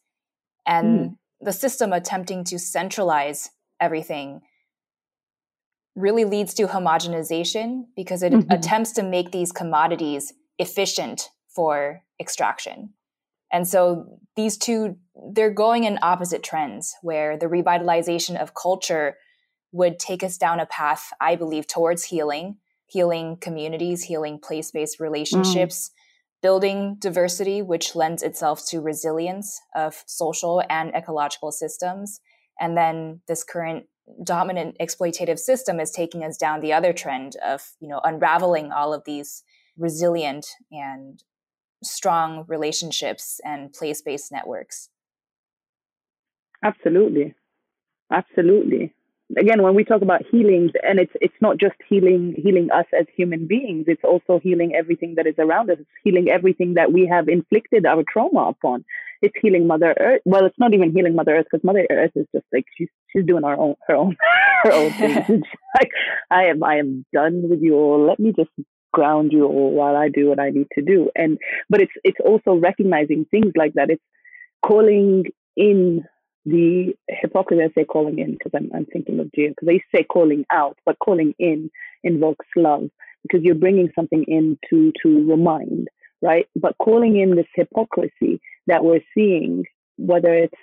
And 0.66 0.98
mm. 0.98 1.16
the 1.40 1.52
system 1.52 1.92
attempting 1.92 2.44
to 2.44 2.58
centralize 2.58 3.50
everything 3.80 4.40
really 5.94 6.24
leads 6.24 6.54
to 6.54 6.66
homogenization 6.66 7.84
because 7.94 8.22
it 8.22 8.32
mm-hmm. 8.32 8.50
attempts 8.50 8.92
to 8.92 9.02
make 9.02 9.30
these 9.30 9.52
commodities 9.52 10.32
efficient 10.58 11.28
for 11.54 12.02
extraction. 12.20 12.94
And 13.52 13.68
so 13.68 14.18
these 14.34 14.56
two, 14.58 14.96
they're 15.32 15.52
going 15.52 15.84
in 15.84 15.98
opposite 16.02 16.42
trends 16.42 16.96
where 17.02 17.38
the 17.38 17.46
revitalization 17.46 18.40
of 18.40 18.54
culture 18.54 19.14
would 19.74 19.98
take 19.98 20.22
us 20.22 20.38
down 20.38 20.60
a 20.60 20.66
path, 20.66 21.12
I 21.20 21.34
believe, 21.34 21.66
towards 21.66 22.04
healing, 22.04 22.58
healing 22.86 23.36
communities, 23.40 24.04
healing 24.04 24.38
place 24.38 24.70
based 24.70 25.00
relationships, 25.00 25.90
mm. 25.90 26.42
building 26.42 26.96
diversity, 27.00 27.60
which 27.60 27.96
lends 27.96 28.22
itself 28.22 28.64
to 28.68 28.80
resilience 28.80 29.60
of 29.74 30.04
social 30.06 30.62
and 30.70 30.94
ecological 30.94 31.50
systems. 31.50 32.20
And 32.60 32.76
then 32.76 33.20
this 33.26 33.42
current 33.42 33.86
dominant 34.22 34.76
exploitative 34.80 35.40
system 35.40 35.80
is 35.80 35.90
taking 35.90 36.22
us 36.22 36.36
down 36.36 36.60
the 36.60 36.72
other 36.72 36.92
trend 36.92 37.34
of 37.44 37.72
you 37.80 37.88
know 37.88 38.00
unraveling 38.04 38.70
all 38.70 38.92
of 38.92 39.02
these 39.04 39.42
resilient 39.76 40.46
and 40.70 41.24
strong 41.82 42.44
relationships 42.46 43.40
and 43.44 43.72
place-based 43.72 44.30
networks 44.30 44.90
absolutely 46.62 47.34
absolutely 48.12 48.92
again 49.38 49.62
when 49.62 49.74
we 49.74 49.84
talk 49.84 50.02
about 50.02 50.22
healing 50.30 50.70
and 50.82 50.98
it's 50.98 51.12
it's 51.20 51.34
not 51.40 51.58
just 51.58 51.76
healing 51.88 52.34
healing 52.36 52.70
us 52.70 52.86
as 52.98 53.06
human 53.16 53.46
beings 53.46 53.84
it's 53.88 54.04
also 54.04 54.38
healing 54.42 54.74
everything 54.74 55.14
that 55.16 55.26
is 55.26 55.34
around 55.38 55.70
us 55.70 55.78
it's 55.80 55.88
healing 56.02 56.28
everything 56.28 56.74
that 56.74 56.92
we 56.92 57.06
have 57.06 57.28
inflicted 57.28 57.86
our 57.86 58.04
trauma 58.12 58.48
upon 58.48 58.84
it's 59.24 59.34
healing 59.40 59.66
Mother 59.66 59.94
Earth. 59.98 60.20
Well, 60.26 60.44
it's 60.44 60.58
not 60.58 60.74
even 60.74 60.92
healing 60.92 61.14
Mother 61.14 61.36
Earth 61.36 61.46
because 61.50 61.64
Mother 61.64 61.86
Earth 61.90 62.10
is 62.14 62.26
just 62.34 62.44
like 62.52 62.66
she's 62.76 62.88
she's 63.10 63.24
doing 63.24 63.42
her 63.42 63.56
own 63.56 63.74
her 63.88 63.96
own 63.96 64.16
her 64.64 64.72
own 64.72 64.92
thing. 64.98 65.42
like 65.74 65.90
I 66.30 66.44
am 66.44 66.62
I 66.62 66.76
am 66.76 67.06
done 67.12 67.48
with 67.48 67.62
you 67.62 67.74
all. 67.74 68.06
Let 68.06 68.20
me 68.20 68.34
just 68.36 68.50
ground 68.92 69.32
you 69.32 69.46
all 69.46 69.72
while 69.72 69.96
I 69.96 70.08
do 70.08 70.28
what 70.28 70.38
I 70.38 70.50
need 70.50 70.66
to 70.74 70.82
do. 70.82 71.10
And 71.16 71.38
but 71.70 71.80
it's 71.80 71.92
it's 72.04 72.20
also 72.22 72.54
recognizing 72.54 73.24
things 73.30 73.52
like 73.56 73.74
that. 73.74 73.88
It's 73.88 74.02
calling 74.62 75.24
in 75.56 76.04
the 76.44 76.94
hypocrisy. 77.08 77.62
I 77.62 77.72
say 77.74 77.84
calling 77.84 78.18
in 78.18 78.32
because 78.32 78.52
I'm 78.54 78.70
I'm 78.74 78.86
thinking 78.86 79.20
of 79.20 79.32
Gia 79.32 79.48
because 79.48 79.66
they 79.66 79.82
say 79.94 80.04
calling 80.04 80.44
out, 80.50 80.78
but 80.84 80.98
calling 80.98 81.34
in 81.38 81.70
invokes 82.02 82.46
love 82.56 82.90
because 83.22 83.42
you're 83.42 83.54
bringing 83.54 83.90
something 83.94 84.24
in 84.28 84.58
to 84.70 84.92
to 85.02 85.30
remind 85.30 85.88
right? 86.24 86.46
But 86.56 86.76
calling 86.78 87.20
in 87.20 87.36
this 87.36 87.46
hypocrisy 87.54 88.40
that 88.66 88.82
we're 88.82 89.04
seeing, 89.16 89.64
whether 89.98 90.32
it's 90.34 90.54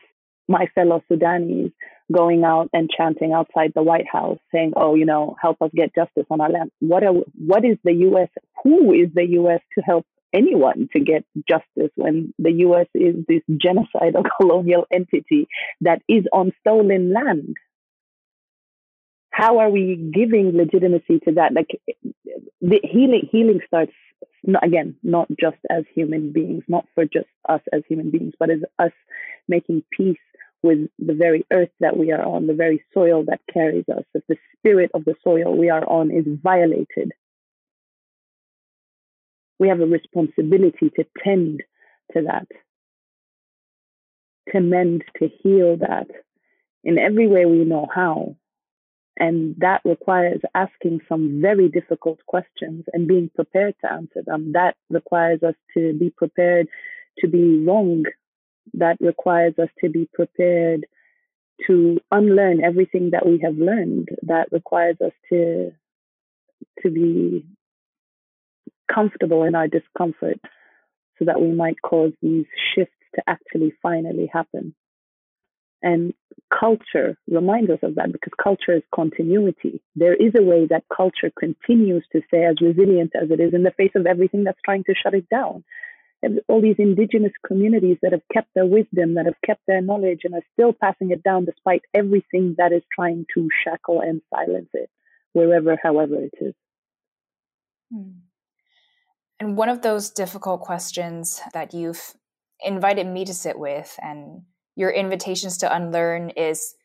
my 0.48 0.66
fellow 0.74 1.04
Sudanese 1.08 1.72
going 2.12 2.44
out 2.44 2.70
and 2.74 2.90
chanting 2.90 3.32
outside 3.32 3.72
the 3.74 3.84
White 3.84 4.08
House 4.12 4.40
saying, 4.54 4.74
"Oh, 4.76 4.96
you 4.96 5.06
know, 5.06 5.36
help 5.42 5.62
us 5.62 5.70
get 5.74 5.96
justice 5.96 6.26
on 6.30 6.42
our 6.42 6.50
land." 6.50 6.72
What 6.80 7.04
are 7.04 7.14
what 7.14 7.64
is 7.64 7.78
the 7.84 7.94
U.S. 8.10 8.30
Who 8.64 8.92
is 8.92 9.10
the 9.14 9.26
U.S. 9.40 9.62
to 9.78 9.82
help 9.82 10.06
anyone 10.34 10.90
to 10.94 11.00
get 11.00 11.26
justice 11.48 11.92
when 11.96 12.34
the 12.40 12.52
U.S. 12.52 12.88
is 12.94 13.16
this 13.28 13.42
genocidal 13.50 14.24
colonial 14.40 14.86
entity 14.92 15.48
that 15.82 16.02
is 16.08 16.26
on 16.32 16.52
stolen 16.60 17.14
land? 17.14 17.56
How 19.32 19.60
are 19.60 19.70
we 19.70 20.12
giving 20.14 20.56
legitimacy 20.56 21.20
to 21.26 21.34
that? 21.36 21.54
Like 21.54 21.80
the 22.60 22.80
healing, 22.84 23.30
healing 23.32 23.62
starts 23.66 23.94
not, 24.44 24.66
again, 24.66 24.96
not 25.04 25.28
just 25.40 25.58
as 25.70 25.84
human 25.94 26.32
beings, 26.32 26.64
not 26.68 26.86
for 26.96 27.06
just 27.06 27.28
us 27.48 27.62
as 27.72 27.84
human 27.88 28.12
beings, 28.12 28.34
but 28.40 28.50
as 28.50 28.60
us 28.80 28.92
making 29.48 29.84
peace 29.92 30.18
with 30.64 30.90
the 31.00 31.14
very 31.14 31.46
earth 31.52 31.70
that 31.80 31.98
we 31.98 32.12
are 32.12 32.24
on, 32.24 32.48
the 32.48 32.54
very 32.54 32.84
soil 32.94 33.24
that 33.26 33.40
carries 33.52 33.86
us. 33.90 34.04
If 34.14 34.24
the 34.28 34.38
spirit 34.58 34.92
of 34.94 35.06
the 35.06 35.16
soil 35.24 35.58
we 35.58 35.70
are 35.70 35.88
on 35.88 36.12
is 36.12 36.26
violated, 36.28 37.14
we 39.62 39.68
have 39.68 39.80
a 39.80 39.86
responsibility 39.86 40.90
to 40.96 41.06
tend 41.24 41.62
to 42.14 42.24
that, 42.24 42.48
to 44.52 44.60
mend, 44.60 45.04
to 45.20 45.30
heal 45.44 45.78
that 45.78 46.08
in 46.84 46.98
every 46.98 47.28
way 47.28 47.46
we 47.46 47.64
know 47.64 47.88
how. 47.94 48.36
And 49.18 49.56
that 49.60 49.82
requires 49.86 50.42
asking 50.56 51.02
some 51.08 51.42
very 51.44 51.70
difficult 51.70 52.26
questions 52.26 52.86
and 52.92 53.08
being 53.08 53.30
prepared 53.36 53.76
to 53.82 53.92
answer 53.92 54.24
them. 54.26 54.54
That 54.54 54.78
requires 54.90 55.44
us 55.44 55.54
to 55.76 55.94
be 55.94 56.10
prepared 56.10 56.68
to 57.20 57.28
be 57.28 57.64
wrong. 57.64 58.06
That 58.74 58.98
requires 59.00 59.54
us 59.60 59.70
to 59.82 59.90
be 59.92 60.10
prepared 60.12 60.88
to 61.68 62.00
unlearn 62.12 62.64
everything 62.64 63.12
that 63.12 63.28
we 63.28 63.40
have 63.44 63.58
learned. 63.58 64.10
That 64.24 64.48
requires 64.52 64.98
us 65.06 65.14
to 65.30 65.72
to 66.82 66.90
be 66.90 67.46
comfortable 68.94 69.44
in 69.44 69.56
our 69.56 69.68
discomfort 69.68 70.40
so 71.20 71.26
that 71.26 71.42
we 71.42 71.52
might 71.52 71.82
cause 71.82 72.14
these 72.22 72.46
shifts 72.74 72.94
to 73.16 73.22
actually 73.28 73.74
finally 73.82 74.30
happen. 74.32 74.74
And 75.84 76.14
culture 76.52 77.18
reminds 77.28 77.72
us 77.72 77.80
of 77.82 77.96
that 77.96 78.12
because 78.12 78.34
culture 78.42 78.76
is 78.76 78.84
continuity. 78.94 79.82
There 79.96 80.14
is 80.14 80.34
a 80.38 80.44
way 80.44 80.68
that 80.70 80.84
culture 80.96 81.32
continues 81.38 82.06
to 82.12 82.22
stay 82.28 82.46
as 82.46 82.62
resilient 82.62 83.14
as 83.20 83.32
it 83.32 83.40
is 83.40 83.54
in 83.54 83.64
the 83.64 83.72
face 83.72 83.92
of 83.96 84.06
everything 84.06 84.44
that's 84.44 84.62
trying 84.64 84.84
to 84.86 84.94
shut 84.94 85.16
it 85.16 85.28
down. 85.30 85.64
And 86.24 86.40
all 86.48 86.62
these 86.62 86.76
indigenous 86.78 87.32
communities 87.46 87.98
that 88.04 88.12
have 88.12 88.22
kept 88.32 88.50
their 88.54 88.66
wisdom, 88.66 89.16
that 89.16 89.26
have 89.26 89.42
kept 89.44 89.62
their 89.68 89.82
knowledge, 89.82 90.22
and 90.24 90.36
are 90.36 90.46
still 90.54 90.72
passing 90.72 91.10
it 91.10 91.24
down 91.24 91.46
despite 91.46 91.82
everything 91.96 92.56
that 92.60 92.72
is 92.72 92.84
trying 92.94 93.26
to 93.34 93.50
shackle 93.64 94.02
and 94.02 94.22
silence 94.30 94.70
it, 94.74 94.92
wherever, 95.34 95.76
however 95.82 96.24
it 96.24 96.34
is. 96.40 96.54
Hmm. 97.92 98.12
And 99.42 99.58
one 99.58 99.70
of 99.70 99.82
those 99.82 100.12
difficult 100.12 100.62
questions 100.62 101.42
that 101.54 101.74
you've 101.74 102.14
invited 102.64 103.08
me 103.08 103.26
to 103.26 103.34
sit 103.34 103.58
with 103.58 103.98
and 104.00 104.44
your 104.76 104.92
invitations 104.92 105.58
to 105.58 105.76
unlearn 105.76 106.30
is 106.30 106.76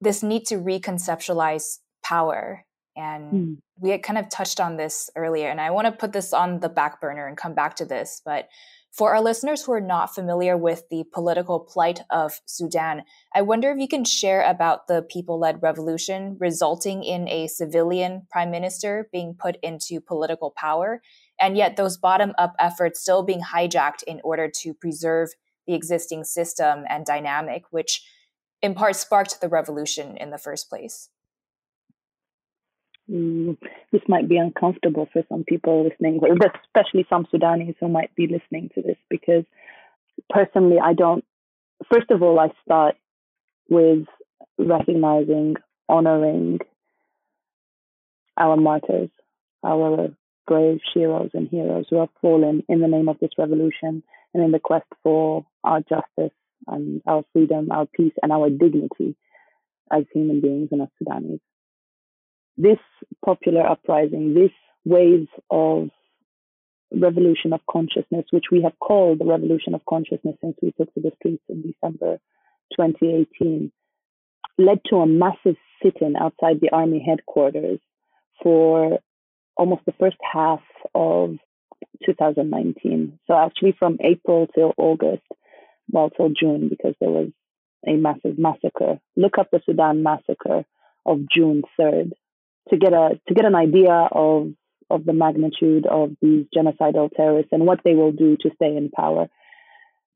this 0.00 0.22
need 0.22 0.46
to 0.46 0.58
reconceptualize 0.58 1.78
power. 2.04 2.64
And 2.94 3.32
mm. 3.32 3.56
we 3.80 3.90
had 3.90 4.04
kind 4.04 4.16
of 4.16 4.28
touched 4.28 4.60
on 4.60 4.76
this 4.76 5.10
earlier, 5.16 5.48
and 5.48 5.60
I 5.60 5.72
want 5.72 5.86
to 5.86 5.92
put 5.92 6.12
this 6.12 6.32
on 6.32 6.60
the 6.60 6.68
back 6.68 7.00
burner 7.00 7.26
and 7.26 7.36
come 7.36 7.52
back 7.52 7.74
to 7.76 7.84
this. 7.84 8.22
But 8.24 8.48
for 8.92 9.16
our 9.16 9.22
listeners 9.22 9.64
who 9.64 9.72
are 9.72 9.80
not 9.80 10.14
familiar 10.14 10.56
with 10.56 10.84
the 10.88 11.02
political 11.12 11.58
plight 11.58 12.02
of 12.10 12.40
Sudan, 12.46 13.02
I 13.34 13.42
wonder 13.42 13.72
if 13.72 13.78
you 13.78 13.88
can 13.88 14.04
share 14.04 14.48
about 14.48 14.86
the 14.86 15.02
people 15.02 15.40
led 15.40 15.62
revolution 15.62 16.36
resulting 16.38 17.02
in 17.02 17.26
a 17.26 17.48
civilian 17.48 18.26
prime 18.30 18.52
minister 18.52 19.08
being 19.10 19.34
put 19.34 19.56
into 19.64 20.00
political 20.00 20.52
power, 20.56 21.02
and 21.42 21.56
yet 21.56 21.76
those 21.76 21.96
bottom 21.96 22.32
up 22.38 22.54
efforts 22.58 23.00
still 23.00 23.22
being 23.24 23.40
hijacked 23.40 24.04
in 24.06 24.20
order 24.22 24.48
to 24.48 24.72
preserve 24.72 25.30
the 25.66 25.74
existing 25.74 26.22
system 26.24 26.84
and 26.88 27.04
dynamic, 27.04 27.64
which 27.70 28.02
in 28.62 28.74
part 28.74 28.94
sparked 28.94 29.40
the 29.40 29.48
revolution 29.48 30.16
in 30.16 30.30
the 30.30 30.38
first 30.38 30.70
place? 30.70 31.10
Mm, 33.10 33.58
this 33.90 34.02
might 34.08 34.28
be 34.28 34.36
uncomfortable 34.36 35.08
for 35.12 35.22
some 35.28 35.42
people 35.42 35.84
listening, 35.84 36.20
especially 36.64 37.04
some 37.10 37.26
Sudanese 37.30 37.74
who 37.80 37.88
might 37.88 38.14
be 38.14 38.28
listening 38.28 38.70
to 38.76 38.82
this, 38.82 38.96
because 39.10 39.44
personally, 40.30 40.78
I 40.82 40.94
don't. 40.94 41.24
First 41.92 42.10
of 42.12 42.22
all, 42.22 42.38
I 42.38 42.50
start 42.64 42.94
with 43.68 44.06
recognizing, 44.58 45.56
honoring 45.88 46.60
our 48.36 48.56
martyrs, 48.56 49.10
our 49.64 50.14
brave 50.46 50.80
heroes 50.94 51.30
and 51.34 51.48
heroes 51.48 51.86
who 51.88 52.00
have 52.00 52.08
fallen 52.20 52.62
in 52.68 52.80
the 52.80 52.88
name 52.88 53.08
of 53.08 53.18
this 53.20 53.30
revolution 53.38 54.02
and 54.34 54.42
in 54.42 54.50
the 54.50 54.58
quest 54.58 54.86
for 55.02 55.46
our 55.64 55.80
justice 55.80 56.36
and 56.66 57.02
our 57.06 57.24
freedom, 57.32 57.70
our 57.70 57.86
peace, 57.86 58.12
and 58.22 58.32
our 58.32 58.50
dignity 58.50 59.16
as 59.90 60.04
human 60.12 60.40
beings 60.40 60.68
and 60.72 60.82
as 60.82 60.88
Sudanese. 60.98 61.40
This 62.56 62.78
popular 63.24 63.66
uprising, 63.66 64.34
this 64.34 64.52
wave 64.84 65.28
of 65.50 65.90
revolution 66.94 67.52
of 67.52 67.60
consciousness, 67.70 68.26
which 68.30 68.46
we 68.50 68.62
have 68.62 68.78
called 68.78 69.18
the 69.18 69.24
revolution 69.24 69.74
of 69.74 69.84
consciousness 69.88 70.36
since 70.40 70.56
we 70.62 70.72
took 70.72 70.92
to 70.94 71.00
the 71.00 71.12
streets 71.16 71.42
in 71.48 71.62
December 71.62 72.18
2018, 72.76 73.72
led 74.58 74.80
to 74.88 74.96
a 74.96 75.06
massive 75.06 75.56
sit 75.82 75.96
in 76.00 76.16
outside 76.16 76.60
the 76.60 76.70
army 76.70 77.04
headquarters 77.04 77.80
for 78.42 78.98
almost 79.56 79.82
the 79.86 79.94
first 79.98 80.16
half 80.32 80.60
of 80.94 81.36
2019. 82.04 83.18
So 83.26 83.34
actually 83.34 83.74
from 83.78 83.98
April 84.00 84.48
till 84.54 84.72
August, 84.76 85.22
well, 85.90 86.10
till 86.10 86.30
June, 86.30 86.68
because 86.68 86.94
there 87.00 87.10
was 87.10 87.28
a 87.86 87.92
massive 87.92 88.38
massacre. 88.38 88.98
Look 89.16 89.38
up 89.38 89.48
the 89.50 89.60
Sudan 89.66 90.02
massacre 90.02 90.64
of 91.04 91.20
June 91.28 91.62
3rd 91.78 92.12
to 92.70 92.76
get 92.76 92.92
a 92.92 93.20
to 93.26 93.34
get 93.34 93.44
an 93.44 93.56
idea 93.56 93.92
of 93.92 94.52
of 94.90 95.04
the 95.04 95.12
magnitude 95.12 95.86
of 95.86 96.10
these 96.20 96.46
genocidal 96.54 97.10
terrorists 97.16 97.52
and 97.52 97.66
what 97.66 97.80
they 97.84 97.94
will 97.94 98.12
do 98.12 98.36
to 98.40 98.50
stay 98.54 98.76
in 98.76 98.90
power. 98.90 99.28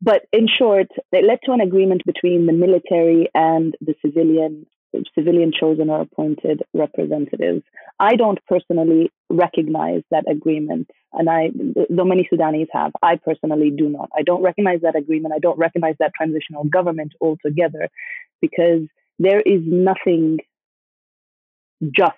But 0.02 0.26
in 0.32 0.46
short, 0.46 0.88
it 1.12 1.24
led 1.24 1.38
to 1.44 1.52
an 1.52 1.62
agreement 1.62 2.02
between 2.04 2.46
the 2.46 2.52
military 2.52 3.28
and 3.34 3.74
the 3.80 3.94
civilian 4.04 4.66
civilian 5.14 5.52
chosen 5.52 5.90
or 5.90 6.00
appointed 6.00 6.62
representatives. 6.74 7.62
I 7.98 8.16
don't 8.16 8.38
personally 8.46 9.10
recognize 9.30 10.02
that 10.10 10.30
agreement, 10.30 10.90
and 11.12 11.28
I, 11.28 11.50
though 11.88 12.04
many 12.04 12.26
Sudanese 12.28 12.68
have, 12.72 12.92
I 13.02 13.16
personally 13.16 13.70
do 13.70 13.88
not. 13.88 14.10
I 14.16 14.22
don't 14.22 14.42
recognize 14.42 14.80
that 14.82 14.96
agreement. 14.96 15.34
I 15.34 15.38
don't 15.38 15.58
recognize 15.58 15.96
that 15.98 16.12
transitional 16.14 16.64
government 16.64 17.12
altogether, 17.20 17.88
because 18.40 18.82
there 19.18 19.40
is 19.40 19.62
nothing 19.64 20.38
just 21.90 22.16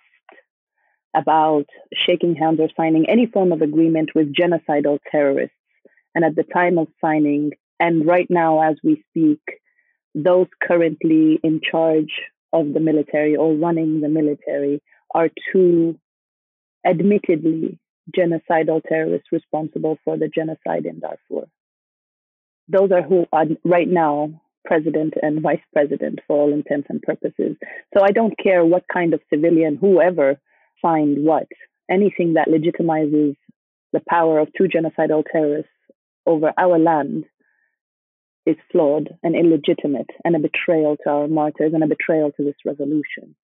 about 1.15 1.67
shaking 1.95 2.35
hands 2.35 2.61
or 2.61 2.69
signing 2.77 3.09
any 3.09 3.27
form 3.27 3.53
of 3.53 3.63
agreement 3.63 4.11
with 4.15 4.35
genocidal 4.35 4.99
terrorists. 5.11 5.55
And 6.15 6.25
at 6.25 6.37
the 6.37 6.43
time 6.43 6.79
of 6.79 6.89
signing, 7.01 7.53
and 7.81 8.07
right 8.07 8.27
now 8.29 8.61
as 8.61 8.77
we 8.83 9.05
speak, 9.11 9.41
those 10.15 10.49
currently 10.63 11.39
in 11.43 11.61
charge 11.61 12.13
of 12.53 12.73
the 12.73 12.81
military 12.81 13.37
or 13.37 13.55
running 13.55 14.01
the 14.01 14.09
military 14.09 14.83
are 15.15 15.29
two 15.53 15.99
admittedly 16.87 17.79
genocidal 18.17 18.83
terrorists 18.89 19.29
responsible 19.33 19.99
for 20.05 20.17
the 20.17 20.29
genocide 20.29 20.87
in 20.87 21.01
Darfur. 21.01 21.49
Those 22.69 22.91
are 22.93 23.03
who 23.03 23.27
are 23.33 23.45
right 23.65 23.89
now 23.89 24.41
president 24.65 25.15
and 25.23 25.41
vice 25.41 25.63
president 25.73 26.21
for 26.27 26.37
all 26.37 26.53
intents 26.53 26.89
and 26.91 27.01
purposes. 27.01 27.57
So 27.97 28.05
I 28.05 28.11
don't 28.13 28.39
care 28.39 28.65
what 28.65 28.85
kind 28.93 29.15
of 29.15 29.21
civilian, 29.33 29.77
whoever 29.81 30.39
signed 30.85 31.25
what, 31.25 31.47
anything 31.91 32.35
that 32.35 32.49
legitimizes 32.49 33.37
the 33.93 34.03
power 34.09 34.39
of 34.39 34.49
two 34.57 34.65
genocidal 34.65 35.25
terrorists 35.31 35.71
over 36.27 36.53
our 36.59 36.79
land 36.79 37.25
is 38.49 38.57
flawed 38.73 39.11
and 39.23 39.37
illegitimate 39.37 40.09
and 40.25 40.35
a 40.35 40.39
betrayal 40.39 40.97
to 40.97 41.11
our 41.11 41.29
martyrs 41.29 41.73
and 41.75 41.85
a 41.85 41.87
betrayal 41.87 42.33
to 42.33 42.45
this 42.45 42.57
revolution. 42.65 43.37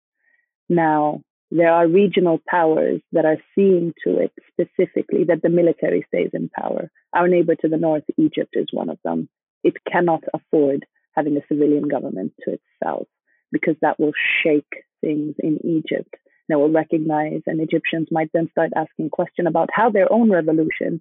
Now, 0.69 1.21
there 1.51 1.71
are 1.71 1.87
regional 1.87 2.41
powers 2.49 3.03
that 3.13 3.27
are 3.27 3.37
seeing 3.55 3.93
to 4.05 4.19
it 4.19 4.33
specifically 4.51 5.25
that 5.29 5.43
the 5.43 5.51
military 5.51 6.07
stays 6.09 6.31
in 6.33 6.49
power. 6.49 6.91
Our 7.13 7.29
neighbor 7.29 7.55
to 7.57 7.69
the 7.69 7.77
north, 7.77 8.05
Egypt, 8.17 8.55
is 8.55 8.69
one 8.73 8.89
of 8.89 8.99
them. 9.05 9.29
It 9.63 9.75
cannot 9.91 10.25
afford 10.33 10.87
having 11.15 11.37
a 11.37 11.47
civilian 11.49 11.87
government 11.87 12.33
to 12.43 12.55
its 12.55 12.65
south 12.83 13.07
because 13.53 13.77
that 13.83 14.01
will 14.01 14.13
shake 14.43 14.73
things 15.03 15.35
in 15.39 15.59
Egypt. 15.65 16.15
That 16.49 16.59
will 16.59 16.73
recognize, 16.73 17.43
and 17.47 17.61
Egyptians 17.61 18.09
might 18.11 18.31
then 18.35 18.49
start 18.51 18.73
asking 18.77 19.11
questions 19.11 19.49
about 19.49 19.71
how 19.73 19.91
their 19.91 20.13
own 20.13 20.31
revolution 20.31 21.01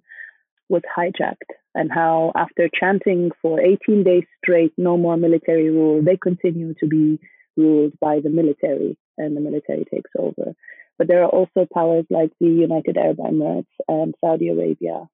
was 0.68 0.82
hijacked 0.96 1.52
and 1.74 1.90
how, 1.92 2.32
after 2.34 2.68
chanting 2.68 3.30
for 3.42 3.60
18 3.60 4.04
days 4.04 4.24
straight, 4.42 4.72
no 4.76 4.96
more 4.96 5.16
military 5.16 5.70
rule, 5.70 6.02
they 6.02 6.16
continue 6.16 6.74
to 6.80 6.86
be 6.86 7.18
ruled 7.56 7.92
by 8.00 8.20
the 8.20 8.30
military 8.30 8.96
and 9.18 9.36
the 9.36 9.40
military 9.40 9.84
takes 9.92 10.10
over. 10.18 10.54
But 10.98 11.08
there 11.08 11.22
are 11.24 11.28
also 11.28 11.66
powers 11.72 12.06
like 12.10 12.30
the 12.40 12.46
United 12.46 12.96
Arab 12.96 13.18
Emirates 13.18 13.66
and 13.88 14.14
Saudi 14.20 14.48
Arabia 14.48 15.08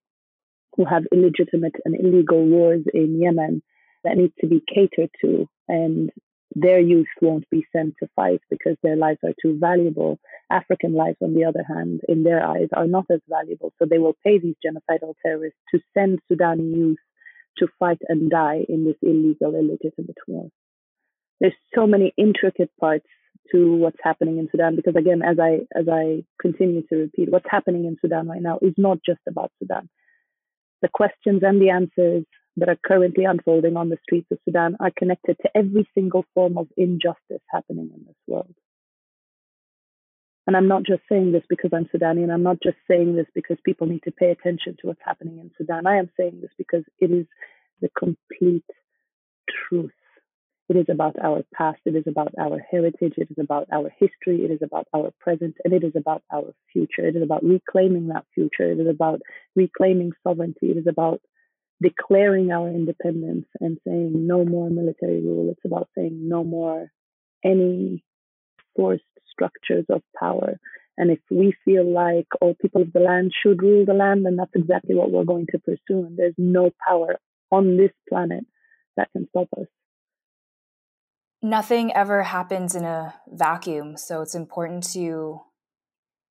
who 0.76 0.84
have 0.84 1.04
illegitimate 1.12 1.74
and 1.84 1.94
illegal 1.98 2.44
wars 2.44 2.82
in 2.92 3.20
Yemen 3.20 3.62
that 4.04 4.16
need 4.16 4.32
to 4.40 4.46
be 4.46 4.62
catered 4.72 5.10
to. 5.22 5.48
And 5.68 6.10
their 6.54 6.80
youth 6.80 7.08
won't 7.20 7.48
be 7.50 7.66
sent 7.74 7.94
to 8.00 8.08
fight 8.16 8.40
because 8.50 8.76
their 8.82 8.96
lives 8.96 9.20
are 9.24 9.34
too 9.40 9.58
valuable. 9.58 10.18
African 10.50 10.94
lives, 10.94 11.18
on 11.22 11.34
the 11.34 11.44
other 11.44 11.64
hand, 11.66 12.00
in 12.08 12.24
their 12.24 12.44
eyes, 12.44 12.68
are 12.72 12.86
not 12.86 13.06
as 13.10 13.20
valuable. 13.28 13.72
So 13.78 13.86
they 13.88 13.98
will 13.98 14.16
pay 14.24 14.38
these 14.38 14.56
genocidal 14.64 15.14
terrorists 15.24 15.60
to 15.72 15.80
send 15.94 16.18
Sudani 16.30 16.74
youth 16.74 16.98
to 17.58 17.68
fight 17.78 17.98
and 18.08 18.30
die 18.30 18.64
in 18.68 18.84
this 18.84 18.96
illegal, 19.02 19.54
illegitimate 19.54 20.16
war. 20.26 20.48
There's 21.40 21.54
so 21.74 21.86
many 21.86 22.12
intricate 22.16 22.70
parts 22.78 23.06
to 23.52 23.76
what's 23.76 23.98
happening 24.02 24.38
in 24.38 24.48
Sudan 24.50 24.76
because 24.76 24.94
again, 24.96 25.22
as 25.22 25.38
I 25.40 25.60
as 25.74 25.86
I 25.90 26.24
continue 26.40 26.82
to 26.88 26.96
repeat, 26.96 27.30
what's 27.30 27.48
happening 27.48 27.86
in 27.86 27.96
Sudan 28.00 28.28
right 28.28 28.42
now 28.42 28.58
is 28.60 28.74
not 28.76 28.98
just 29.04 29.20
about 29.28 29.50
Sudan. 29.58 29.88
The 30.82 30.88
questions 30.88 31.42
and 31.42 31.60
the 31.60 31.70
answers 31.70 32.24
that 32.56 32.68
are 32.68 32.78
currently 32.84 33.24
unfolding 33.24 33.76
on 33.76 33.88
the 33.88 33.98
streets 34.02 34.28
of 34.30 34.38
Sudan 34.44 34.76
are 34.80 34.92
connected 34.96 35.36
to 35.42 35.50
every 35.54 35.88
single 35.94 36.24
form 36.34 36.58
of 36.58 36.68
injustice 36.76 37.42
happening 37.50 37.90
in 37.94 38.04
this 38.06 38.16
world. 38.26 38.54
And 40.46 40.56
I'm 40.56 40.68
not 40.68 40.84
just 40.84 41.02
saying 41.08 41.32
this 41.32 41.44
because 41.48 41.70
I'm 41.74 41.86
Sudani, 41.86 42.22
and 42.22 42.32
I'm 42.32 42.42
not 42.42 42.62
just 42.62 42.76
saying 42.88 43.14
this 43.14 43.26
because 43.34 43.58
people 43.64 43.86
need 43.86 44.02
to 44.04 44.12
pay 44.12 44.30
attention 44.30 44.76
to 44.80 44.88
what's 44.88 45.00
happening 45.04 45.38
in 45.38 45.50
Sudan. 45.56 45.86
I 45.86 45.98
am 45.98 46.10
saying 46.16 46.40
this 46.40 46.50
because 46.56 46.84
it 46.98 47.10
is 47.10 47.26
the 47.80 47.90
complete 47.96 48.64
truth. 49.68 49.92
It 50.68 50.76
is 50.76 50.86
about 50.88 51.16
our 51.22 51.42
past, 51.52 51.80
it 51.84 51.96
is 51.96 52.04
about 52.06 52.32
our 52.38 52.64
heritage, 52.70 53.14
it 53.16 53.28
is 53.28 53.38
about 53.40 53.66
our 53.72 53.90
history, 53.98 54.44
it 54.44 54.52
is 54.52 54.60
about 54.62 54.86
our 54.94 55.12
present, 55.18 55.56
and 55.64 55.74
it 55.74 55.82
is 55.82 55.94
about 55.96 56.22
our 56.32 56.54
future. 56.72 57.06
It 57.06 57.16
is 57.16 57.22
about 57.22 57.42
reclaiming 57.42 58.08
that 58.08 58.24
future, 58.34 58.70
it 58.70 58.78
is 58.78 58.86
about 58.88 59.20
reclaiming 59.56 60.12
sovereignty, 60.22 60.70
it 60.70 60.76
is 60.76 60.86
about 60.86 61.20
declaring 61.82 62.52
our 62.52 62.68
independence 62.68 63.46
and 63.60 63.78
saying 63.84 64.12
no 64.26 64.44
more 64.44 64.70
military 64.70 65.20
rule. 65.20 65.50
It's 65.50 65.64
about 65.64 65.88
saying 65.96 66.28
no 66.28 66.44
more 66.44 66.92
any 67.44 68.04
forced 68.76 69.02
structures 69.40 69.86
of 69.88 70.02
power. 70.18 70.58
And 70.96 71.10
if 71.10 71.20
we 71.30 71.54
feel 71.64 71.90
like 71.90 72.26
all 72.40 72.54
people 72.60 72.82
of 72.82 72.92
the 72.92 73.00
land 73.00 73.32
should 73.42 73.62
rule 73.62 73.86
the 73.86 73.94
land, 73.94 74.26
then 74.26 74.36
that's 74.36 74.54
exactly 74.54 74.94
what 74.94 75.10
we're 75.10 75.24
going 75.24 75.46
to 75.52 75.58
pursue. 75.58 76.06
And 76.06 76.18
there's 76.18 76.34
no 76.36 76.70
power 76.86 77.16
on 77.50 77.76
this 77.76 77.92
planet 78.08 78.44
that 78.96 79.08
can 79.12 79.26
stop 79.30 79.48
us. 79.58 79.66
Nothing 81.42 81.90
ever 81.94 82.22
happens 82.22 82.74
in 82.74 82.84
a 82.84 83.14
vacuum. 83.26 83.96
So 83.96 84.20
it's 84.20 84.34
important 84.34 84.84
to 84.92 85.40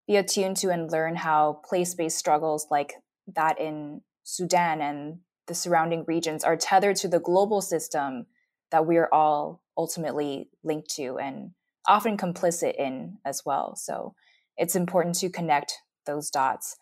be 0.08 0.18
attuned 0.18 0.58
to 0.58 0.70
and 0.70 0.92
learn 0.92 1.16
how 1.16 1.62
place 1.68 1.96
based 1.96 2.18
struggles 2.18 2.68
like 2.70 2.94
that 3.36 3.60
in 3.60 4.02
Sudan 4.24 4.82
and 4.82 5.20
the 5.48 5.56
surrounding 5.56 6.06
regions 6.08 6.44
are 6.44 6.56
tethered 6.56 6.96
to 6.98 7.08
the 7.08 7.20
global 7.20 7.62
system 7.62 8.28
that 8.70 8.86
we 8.86 8.98
are 8.98 9.12
all 9.12 9.64
ultimately 9.76 10.50
linked 10.64 10.90
to 10.92 11.18
and 11.18 11.52
often 11.88 12.18
complicit 12.18 12.76
in 12.78 13.18
as 13.26 13.44
well. 13.46 13.76
So 13.76 14.16
it's 14.58 14.76
important 14.76 15.16
to 15.20 15.30
connect 15.30 15.74
those 16.06 16.30
dots. 16.30 16.76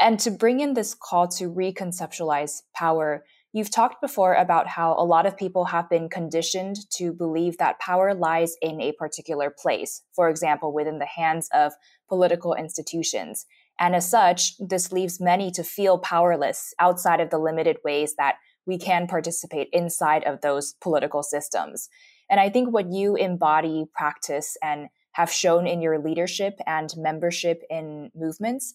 And 0.00 0.18
to 0.20 0.30
bring 0.30 0.60
in 0.60 0.74
this 0.74 0.94
call 0.94 1.28
to 1.28 1.50
reconceptualize 1.50 2.62
power, 2.74 3.24
you've 3.52 3.70
talked 3.70 4.00
before 4.00 4.34
about 4.34 4.66
how 4.66 4.94
a 4.98 5.04
lot 5.04 5.26
of 5.26 5.36
people 5.36 5.66
have 5.66 5.88
been 5.88 6.08
conditioned 6.08 6.76
to 6.96 7.12
believe 7.12 7.58
that 7.58 7.78
power 7.78 8.14
lies 8.14 8.56
in 8.60 8.80
a 8.80 8.92
particular 8.92 9.54
place, 9.56 10.02
for 10.14 10.28
example, 10.28 10.72
within 10.72 10.98
the 10.98 11.06
hands 11.06 11.48
of 11.52 11.72
political 12.08 12.54
institutions. 12.54 13.46
And 13.78 13.94
as 13.94 14.08
such, 14.08 14.54
this 14.58 14.92
leaves 14.92 15.20
many 15.20 15.50
to 15.52 15.62
feel 15.62 15.98
powerless 15.98 16.74
outside 16.78 17.20
of 17.20 17.30
the 17.30 17.38
limited 17.38 17.78
ways 17.84 18.14
that 18.16 18.36
we 18.66 18.78
can 18.78 19.06
participate 19.06 19.68
inside 19.72 20.24
of 20.24 20.40
those 20.40 20.74
political 20.80 21.22
systems. 21.22 21.88
And 22.32 22.40
I 22.40 22.48
think 22.48 22.72
what 22.72 22.90
you 22.90 23.14
embody, 23.14 23.84
practice, 23.94 24.56
and 24.62 24.88
have 25.12 25.30
shown 25.30 25.66
in 25.66 25.82
your 25.82 25.98
leadership 25.98 26.58
and 26.66 26.90
membership 26.96 27.62
in 27.68 28.10
movements 28.14 28.72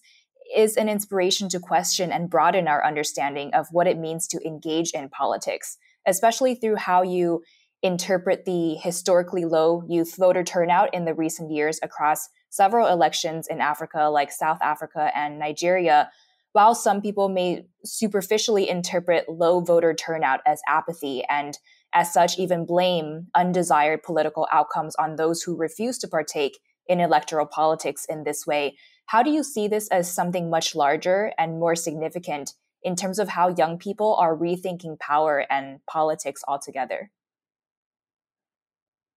is 0.56 0.76
an 0.76 0.88
inspiration 0.88 1.48
to 1.48 1.58
question 1.58 2.12
and 2.12 2.30
broaden 2.30 2.68
our 2.68 2.86
understanding 2.86 3.52
of 3.54 3.66
what 3.72 3.88
it 3.88 3.98
means 3.98 4.28
to 4.28 4.46
engage 4.46 4.92
in 4.92 5.08
politics, 5.08 5.76
especially 6.06 6.54
through 6.54 6.76
how 6.76 7.02
you 7.02 7.42
interpret 7.82 8.44
the 8.44 8.76
historically 8.76 9.44
low 9.44 9.82
youth 9.88 10.14
voter 10.16 10.44
turnout 10.44 10.94
in 10.94 11.04
the 11.04 11.14
recent 11.14 11.50
years 11.50 11.80
across 11.82 12.28
several 12.50 12.86
elections 12.86 13.48
in 13.48 13.60
Africa, 13.60 14.04
like 14.04 14.30
South 14.30 14.58
Africa 14.62 15.10
and 15.16 15.36
Nigeria, 15.36 16.08
while 16.52 16.76
some 16.76 17.02
people 17.02 17.28
may 17.28 17.66
superficially 17.84 18.68
interpret 18.68 19.28
low 19.28 19.60
voter 19.60 19.94
turnout 19.94 20.40
as 20.46 20.60
apathy 20.68 21.24
and 21.28 21.58
as 21.92 22.12
such 22.12 22.38
even 22.38 22.66
blame 22.66 23.28
undesired 23.34 24.02
political 24.02 24.46
outcomes 24.52 24.94
on 24.96 25.16
those 25.16 25.42
who 25.42 25.56
refuse 25.56 25.98
to 25.98 26.08
partake 26.08 26.58
in 26.86 27.00
electoral 27.00 27.46
politics 27.46 28.04
in 28.08 28.24
this 28.24 28.46
way. 28.46 28.76
How 29.06 29.22
do 29.22 29.30
you 29.30 29.42
see 29.42 29.68
this 29.68 29.88
as 29.88 30.12
something 30.12 30.50
much 30.50 30.74
larger 30.74 31.32
and 31.38 31.58
more 31.58 31.74
significant 31.74 32.54
in 32.82 32.94
terms 32.94 33.18
of 33.18 33.28
how 33.28 33.48
young 33.48 33.78
people 33.78 34.14
are 34.16 34.36
rethinking 34.36 34.98
power 34.98 35.44
and 35.50 35.80
politics 35.86 36.42
altogether? 36.46 37.10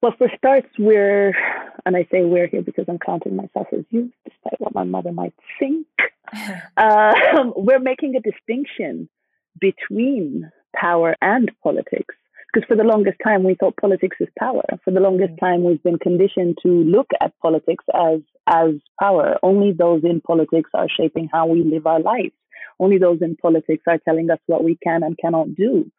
Well, 0.02 0.16
for 0.18 0.30
starts, 0.36 0.70
we're, 0.80 1.36
and 1.86 1.96
I 1.96 2.08
say 2.12 2.24
we're 2.24 2.48
here 2.48 2.64
because 2.64 2.86
I'm 2.88 2.98
counting 2.98 3.36
myself 3.36 3.68
as 3.72 3.86
youth, 3.92 4.12
despite 4.26 4.60
what 4.60 4.74
my 4.74 4.84
mother 4.84 5.12
might 5.12 5.36
think. 5.60 5.86
um, 6.78 7.54
we're 7.56 7.80
making 7.80 8.16
a 8.16 8.20
distinction 8.20 9.10
between 9.60 10.50
power 10.76 11.16
and 11.22 11.52
politics. 11.62 12.16
Because 12.54 12.68
for 12.68 12.76
the 12.76 12.84
longest 12.84 13.18
time, 13.24 13.44
we 13.44 13.56
thought 13.56 13.78
politics 13.78 14.18
is 14.20 14.28
power. 14.38 14.64
For 14.84 14.92
the 14.92 15.00
longest 15.00 15.34
mm-hmm. 15.34 15.46
time, 15.46 15.64
we've 15.64 15.82
been 15.84 16.00
conditioned 16.00 16.58
to 16.64 16.68
look 16.68 17.08
at 17.22 17.34
politics 17.42 17.86
as, 17.94 18.20
as 18.48 18.74
power. 19.00 19.38
Only 19.42 19.72
those 19.72 20.04
in 20.04 20.20
politics 20.20 20.70
are 20.74 20.88
shaping 20.90 21.30
how 21.32 21.48
we 21.48 21.64
live 21.64 21.88
our 21.88 22.02
lives. 22.02 22.34
Only 22.80 22.98
those 22.98 23.20
in 23.22 23.38
politics 23.38 23.84
are 23.88 24.00
telling 24.00 24.30
us 24.30 24.40
what 24.48 24.64
we 24.64 24.78
can 24.84 25.04
and 25.04 25.18
cannot 25.18 25.56
do. 25.56 25.90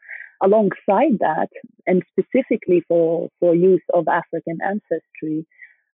alongside 0.42 1.20
that, 1.20 1.48
and 1.86 2.02
specifically 2.10 2.82
for, 2.88 3.30
for 3.38 3.54
use 3.54 3.82
of 3.94 4.08
African 4.08 4.58
ancestry, 4.62 5.46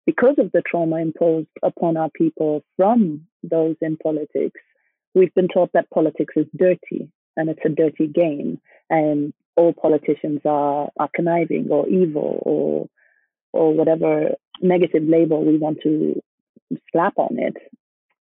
because 0.06 0.36
of 0.38 0.50
the 0.52 0.62
trauma 0.66 0.96
imposed 0.96 1.48
upon 1.62 1.98
our 1.98 2.08
people 2.10 2.64
from 2.76 3.26
those 3.42 3.76
in 3.82 3.98
politics, 3.98 4.60
we've 5.14 5.34
been 5.34 5.48
taught 5.48 5.70
that 5.74 5.90
politics 5.90 6.32
is 6.34 6.46
dirty 6.56 7.10
and 7.36 7.50
it's 7.50 7.60
a 7.64 7.68
dirty 7.68 8.06
game, 8.06 8.58
and 8.90 9.32
all 9.58 9.72
politicians 9.72 10.40
are, 10.44 10.88
are 10.98 11.10
conniving 11.14 11.68
or 11.70 11.88
evil 11.88 12.40
or 12.42 12.88
or 13.52 13.74
whatever 13.74 14.30
negative 14.60 15.02
label 15.02 15.44
we 15.44 15.58
want 15.58 15.78
to 15.82 16.22
slap 16.92 17.14
on 17.18 17.38
it. 17.38 17.56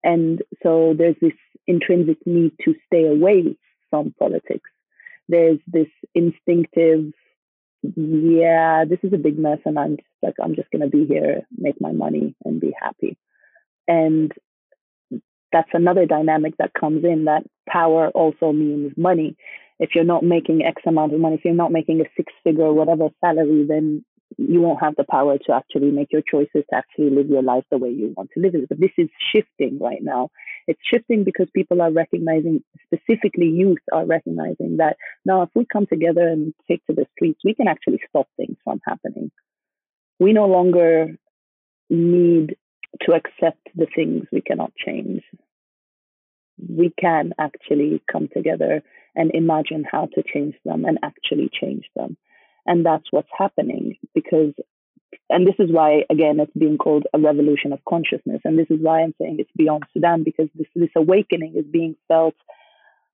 And 0.03 0.43
so 0.63 0.95
there's 0.97 1.17
this 1.21 1.39
intrinsic 1.67 2.19
need 2.27 2.53
to 2.65 2.75
stay 2.87 3.07
away 3.07 3.57
from 3.91 4.15
politics. 4.19 4.71
There's 5.29 5.59
this 5.67 5.89
instinctive, 6.15 7.13
yeah, 7.83 8.85
this 8.89 8.99
is 9.03 9.13
a 9.13 9.19
big 9.19 9.39
mess, 9.39 9.59
and 9.65 9.79
I'm 9.79 9.97
just 9.97 10.09
like, 10.23 10.35
I'm 10.43 10.57
just 10.57 10.71
going 10.71 10.83
to 10.83 10.89
be 10.89 11.07
here, 11.07 11.43
make 11.57 11.81
my 11.81 11.93
money, 11.93 12.35
and 12.45 12.61
be 12.61 12.73
happy. 12.81 13.19
And 13.87 14.33
that's 15.53 15.71
another 15.75 16.07
dynamic 16.07 16.55
that 16.59 16.73
comes 16.79 17.05
in 17.05 17.27
that 17.27 17.43
power 17.69 18.09
also 18.09 18.53
means 18.53 18.93
money. 18.97 19.37
If 19.81 19.95
you're 19.95 20.05
not 20.05 20.23
making 20.23 20.63
X 20.63 20.83
amount 20.87 21.15
of 21.15 21.21
money, 21.21 21.37
if 21.37 21.45
you're 21.45 21.55
not 21.55 21.73
making 21.73 22.01
a 22.01 22.05
six 22.15 22.33
figure 22.45 22.71
whatever 22.73 23.09
salary, 23.21 23.65
then 23.67 24.05
you 24.37 24.61
won't 24.61 24.83
have 24.83 24.95
the 24.97 25.05
power 25.11 25.39
to 25.39 25.53
actually 25.55 25.91
make 25.91 26.13
your 26.13 26.23
choices 26.23 26.65
to 26.71 26.77
actually 26.77 27.11
live 27.11 27.29
your 27.29 27.43
life 27.43 27.65
the 27.71 27.79
way 27.79 27.89
you 27.89 28.13
want 28.15 28.31
to 28.35 28.41
live 28.41 28.55
it. 28.55 28.69
But 28.69 28.79
this 28.79 28.93
is 28.99 29.09
shifting 29.35 29.79
right 29.81 30.03
now. 30.03 30.29
It's 30.67 30.79
shifting 30.85 31.25
because 31.25 31.49
people 31.55 31.81
are 31.81 31.91
recognizing, 31.91 32.63
specifically 32.87 33.49
youth 33.49 33.81
are 33.91 34.05
recognizing 34.05 34.77
that 34.77 34.97
now 35.25 35.43
if 35.43 35.49
we 35.55 35.67
come 35.71 35.87
together 35.87 36.29
and 36.29 36.55
take 36.69 36.85
to 36.87 36.93
the 36.93 37.07
streets, 37.17 37.41
we 37.43 37.55
can 37.55 37.67
actually 37.67 38.01
stop 38.09 38.29
things 38.37 38.57
from 38.63 38.81
happening. 38.87 39.31
We 40.19 40.35
no 40.35 40.47
longer 40.47 41.17
need 41.89 42.57
to 43.03 43.13
accept 43.13 43.67
the 43.75 43.87
things 43.95 44.27
we 44.31 44.43
cannot 44.43 44.73
change. 44.77 45.23
We 46.69 46.93
can 47.01 47.33
actually 47.39 48.03
come 48.11 48.29
together 48.33 48.83
and 49.15 49.31
imagine 49.35 49.85
how 49.91 50.07
to 50.15 50.23
change 50.23 50.55
them 50.65 50.85
and 50.85 50.99
actually 51.03 51.51
change 51.53 51.85
them. 51.97 52.17
And 52.67 52.85
that's 52.85 53.07
what's 53.11 53.29
happening 53.37 53.97
because, 54.15 54.53
and 55.29 55.47
this 55.47 55.57
is 55.59 55.73
why, 55.73 56.05
again, 56.11 56.39
it's 56.41 56.53
being 56.57 56.79
called 56.79 57.07
a 57.13 57.19
revolution 57.19 57.73
of 57.73 57.81
consciousness. 57.89 58.41
And 58.45 58.59
this 58.59 58.71
is 58.71 58.79
why 58.81 59.03
I'm 59.03 59.15
saying 59.21 59.37
it's 59.39 59.51
beyond 59.57 59.85
Sudan 59.93 60.23
because 60.25 60.49
this, 60.55 60.69
this 60.75 60.91
awakening 60.97 61.55
is 61.57 61.65
being 61.71 61.97
felt 62.09 62.35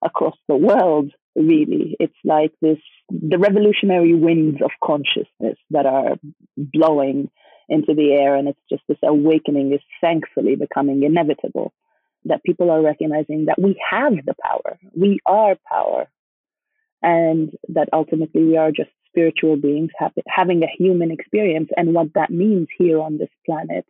across 0.04 0.36
the 0.48 0.56
world, 0.56 1.12
really. 1.34 1.96
It's 1.98 2.16
like 2.24 2.52
this 2.60 2.78
the 3.10 3.38
revolutionary 3.38 4.14
winds 4.14 4.60
of 4.62 4.70
consciousness 4.82 5.58
that 5.70 5.86
are 5.86 6.16
blowing 6.56 7.30
into 7.68 7.94
the 7.94 8.12
air. 8.12 8.36
And 8.36 8.48
it's 8.48 8.60
just 8.70 8.82
this 8.88 8.98
awakening 9.02 9.72
is 9.72 9.80
thankfully 10.00 10.56
becoming 10.56 11.02
inevitable. 11.02 11.72
That 12.28 12.42
people 12.44 12.70
are 12.70 12.82
recognizing 12.82 13.46
that 13.46 13.60
we 13.60 13.80
have 13.90 14.14
the 14.24 14.34
power, 14.42 14.78
we 14.94 15.20
are 15.24 15.56
power, 15.68 16.08
and 17.02 17.52
that 17.68 17.88
ultimately 17.92 18.44
we 18.44 18.56
are 18.56 18.72
just 18.72 18.90
spiritual 19.08 19.56
beings 19.56 19.90
having 20.26 20.62
a 20.62 20.76
human 20.76 21.10
experience. 21.10 21.70
And 21.76 21.94
what 21.94 22.12
that 22.14 22.30
means 22.30 22.68
here 22.78 23.00
on 23.00 23.18
this 23.18 23.30
planet 23.46 23.86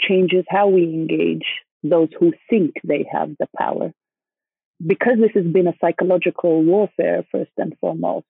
changes 0.00 0.44
how 0.48 0.68
we 0.68 0.82
engage 0.84 1.46
those 1.82 2.08
who 2.18 2.32
think 2.50 2.74
they 2.84 3.06
have 3.10 3.30
the 3.38 3.46
power. 3.56 3.92
Because 4.84 5.18
this 5.18 5.32
has 5.34 5.50
been 5.50 5.66
a 5.66 5.74
psychological 5.80 6.62
warfare, 6.62 7.24
first 7.30 7.52
and 7.56 7.74
foremost, 7.80 8.26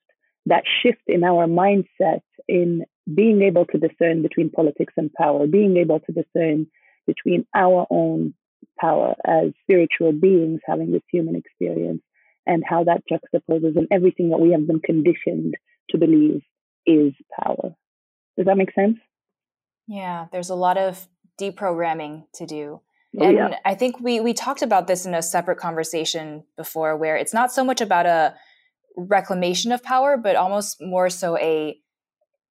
that 0.46 0.64
shift 0.82 1.02
in 1.06 1.24
our 1.24 1.46
mindset 1.46 2.22
in 2.46 2.84
being 3.12 3.42
able 3.42 3.66
to 3.66 3.78
discern 3.78 4.22
between 4.22 4.50
politics 4.50 4.94
and 4.96 5.12
power, 5.12 5.46
being 5.46 5.76
able 5.76 6.00
to 6.00 6.12
discern 6.12 6.66
between 7.06 7.46
our 7.54 7.86
own 7.90 8.34
power 8.80 9.14
as 9.26 9.52
spiritual 9.62 10.12
beings 10.12 10.60
having 10.66 10.92
this 10.92 11.02
human 11.10 11.36
experience 11.36 12.02
and 12.46 12.62
how 12.66 12.84
that 12.84 13.02
juxtaposes 13.10 13.76
and 13.76 13.86
everything 13.90 14.30
that 14.30 14.40
we 14.40 14.52
have 14.52 14.66
been 14.66 14.80
conditioned 14.80 15.54
to 15.90 15.98
believe 15.98 16.42
is 16.86 17.12
power. 17.42 17.74
Does 18.36 18.46
that 18.46 18.56
make 18.56 18.72
sense? 18.74 18.96
Yeah, 19.86 20.26
there's 20.32 20.50
a 20.50 20.54
lot 20.54 20.78
of 20.78 21.08
deprogramming 21.40 22.24
to 22.34 22.46
do. 22.46 22.80
Oh, 23.18 23.24
and 23.24 23.36
yeah. 23.36 23.58
I 23.64 23.74
think 23.74 23.98
we 24.00 24.20
we 24.20 24.32
talked 24.32 24.62
about 24.62 24.86
this 24.86 25.04
in 25.04 25.14
a 25.14 25.22
separate 25.22 25.58
conversation 25.58 26.44
before 26.56 26.96
where 26.96 27.16
it's 27.16 27.34
not 27.34 27.52
so 27.52 27.64
much 27.64 27.80
about 27.80 28.06
a 28.06 28.34
reclamation 28.96 29.72
of 29.72 29.82
power, 29.82 30.16
but 30.16 30.36
almost 30.36 30.76
more 30.80 31.10
so 31.10 31.36
a 31.38 31.76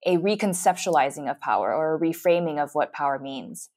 a 0.06 0.18
reconceptualizing 0.18 1.30
of 1.30 1.40
power 1.40 1.74
or 1.74 1.96
a 1.96 2.00
reframing 2.00 2.62
of 2.62 2.72
what 2.74 2.94
power 2.94 3.20
means. 3.20 3.70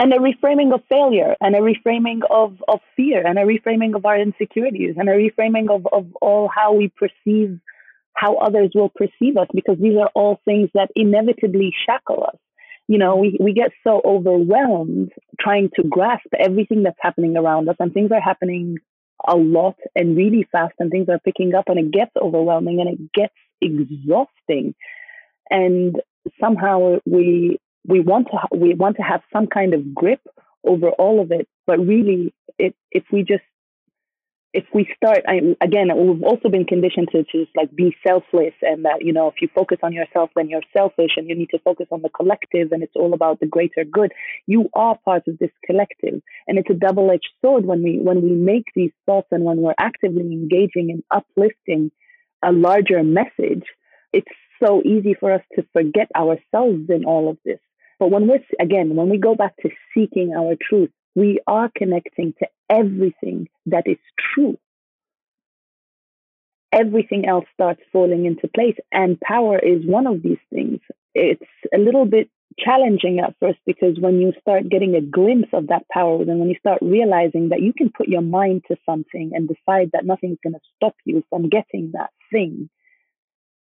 And 0.00 0.12
a 0.12 0.18
reframing 0.18 0.72
of 0.72 0.80
failure 0.88 1.34
and 1.40 1.56
a 1.56 1.58
reframing 1.58 2.20
of, 2.30 2.56
of 2.68 2.78
fear 2.96 3.26
and 3.26 3.36
a 3.36 3.42
reframing 3.42 3.96
of 3.96 4.06
our 4.06 4.16
insecurities 4.16 4.94
and 4.96 5.08
a 5.08 5.12
reframing 5.12 5.74
of, 5.74 5.88
of 5.92 6.06
all 6.22 6.48
how 6.54 6.72
we 6.72 6.92
perceive 6.96 7.58
how 8.14 8.36
others 8.36 8.70
will 8.74 8.90
perceive 8.90 9.36
us 9.36 9.48
because 9.52 9.76
these 9.80 9.96
are 9.96 10.10
all 10.14 10.40
things 10.44 10.70
that 10.74 10.90
inevitably 10.96 11.72
shackle 11.86 12.24
us. 12.24 12.36
You 12.86 12.98
know, 12.98 13.16
we, 13.16 13.36
we 13.40 13.52
get 13.52 13.70
so 13.84 14.00
overwhelmed 14.04 15.12
trying 15.40 15.70
to 15.76 15.82
grasp 15.82 16.26
everything 16.38 16.84
that's 16.84 16.98
happening 17.00 17.36
around 17.36 17.68
us, 17.68 17.76
and 17.78 17.92
things 17.92 18.10
are 18.12 18.20
happening 18.20 18.78
a 19.26 19.36
lot 19.36 19.76
and 19.94 20.16
really 20.16 20.48
fast, 20.50 20.74
and 20.78 20.90
things 20.90 21.08
are 21.08 21.20
picking 21.20 21.54
up, 21.54 21.64
and 21.68 21.78
it 21.78 21.92
gets 21.92 22.10
overwhelming 22.20 22.80
and 22.80 22.88
it 22.88 23.12
gets 23.12 23.34
exhausting. 23.60 24.74
And 25.50 25.96
somehow 26.40 26.98
we 27.04 27.58
we 27.88 28.00
want 28.00 28.28
to 28.28 28.56
we 28.56 28.74
want 28.74 28.96
to 28.96 29.02
have 29.02 29.22
some 29.32 29.46
kind 29.46 29.74
of 29.74 29.94
grip 29.94 30.20
over 30.64 30.90
all 30.90 31.20
of 31.20 31.32
it, 31.32 31.48
but 31.66 31.78
really, 31.78 32.34
it, 32.58 32.74
if 32.90 33.04
we 33.10 33.22
just 33.22 33.42
if 34.54 34.64
we 34.72 34.88
start 34.96 35.18
I, 35.28 35.40
again 35.62 35.88
we've 35.94 36.22
also 36.22 36.48
been 36.48 36.64
conditioned 36.64 37.08
to, 37.12 37.22
to 37.22 37.44
just 37.44 37.54
like 37.54 37.74
be 37.74 37.94
selfless 38.06 38.54
and 38.62 38.86
that 38.86 39.04
you 39.04 39.12
know 39.12 39.28
if 39.28 39.34
you 39.42 39.48
focus 39.54 39.78
on 39.82 39.92
yourself 39.92 40.30
then 40.34 40.48
you're 40.48 40.62
selfish 40.74 41.12
and 41.16 41.28
you 41.28 41.36
need 41.36 41.50
to 41.50 41.58
focus 41.58 41.86
on 41.90 42.00
the 42.00 42.08
collective 42.08 42.72
and 42.72 42.82
it's 42.82 42.96
all 42.96 43.12
about 43.12 43.40
the 43.40 43.46
greater 43.46 43.84
good. 43.84 44.12
You 44.46 44.70
are 44.74 44.98
part 45.04 45.24
of 45.28 45.38
this 45.38 45.50
collective 45.66 46.22
and 46.46 46.58
it's 46.58 46.70
a 46.70 46.74
double-edged 46.74 47.28
sword 47.42 47.66
when 47.66 47.82
we 47.82 47.98
when 47.98 48.22
we 48.22 48.30
make 48.30 48.64
these 48.74 48.92
thoughts 49.04 49.28
and 49.30 49.44
when 49.44 49.58
we're 49.58 49.74
actively 49.78 50.22
engaging 50.22 50.90
in 50.90 51.02
uplifting 51.10 51.90
a 52.42 52.52
larger 52.52 53.02
message 53.02 53.64
it's 54.12 54.32
so 54.62 54.82
easy 54.84 55.14
for 55.14 55.32
us 55.32 55.42
to 55.54 55.64
forget 55.72 56.08
ourselves 56.16 56.88
in 56.88 57.04
all 57.04 57.28
of 57.28 57.36
this 57.44 57.60
but 57.98 58.10
when 58.10 58.26
we're 58.26 58.44
again 58.60 58.94
when 58.96 59.08
we 59.08 59.18
go 59.18 59.34
back 59.34 59.56
to 59.58 59.70
seeking 59.94 60.34
our 60.36 60.54
truth 60.60 60.90
we 61.18 61.40
are 61.48 61.70
connecting 61.76 62.32
to 62.38 62.46
everything 62.70 63.48
that 63.66 63.84
is 63.86 63.98
true. 64.34 64.56
Everything 66.72 67.26
else 67.26 67.46
starts 67.54 67.80
falling 67.92 68.26
into 68.26 68.46
place, 68.46 68.76
and 68.92 69.18
power 69.20 69.58
is 69.58 69.84
one 69.84 70.06
of 70.06 70.22
these 70.22 70.38
things. 70.52 70.80
It's 71.14 71.42
a 71.74 71.78
little 71.78 72.04
bit 72.04 72.30
challenging 72.58 73.18
at 73.18 73.34
first 73.40 73.58
because 73.66 73.98
when 73.98 74.20
you 74.20 74.32
start 74.40 74.68
getting 74.68 74.94
a 74.94 75.00
glimpse 75.00 75.48
of 75.52 75.68
that 75.68 75.88
power, 75.90 76.24
then 76.24 76.38
when 76.38 76.50
you 76.50 76.56
start 76.60 76.78
realizing 76.82 77.48
that 77.48 77.62
you 77.62 77.72
can 77.72 77.90
put 77.90 78.08
your 78.08 78.22
mind 78.22 78.62
to 78.68 78.76
something 78.86 79.32
and 79.34 79.48
decide 79.48 79.90
that 79.92 80.04
nothing's 80.04 80.38
going 80.42 80.54
to 80.54 80.60
stop 80.76 80.94
you 81.04 81.24
from 81.30 81.48
getting 81.48 81.92
that 81.94 82.10
thing, 82.30 82.68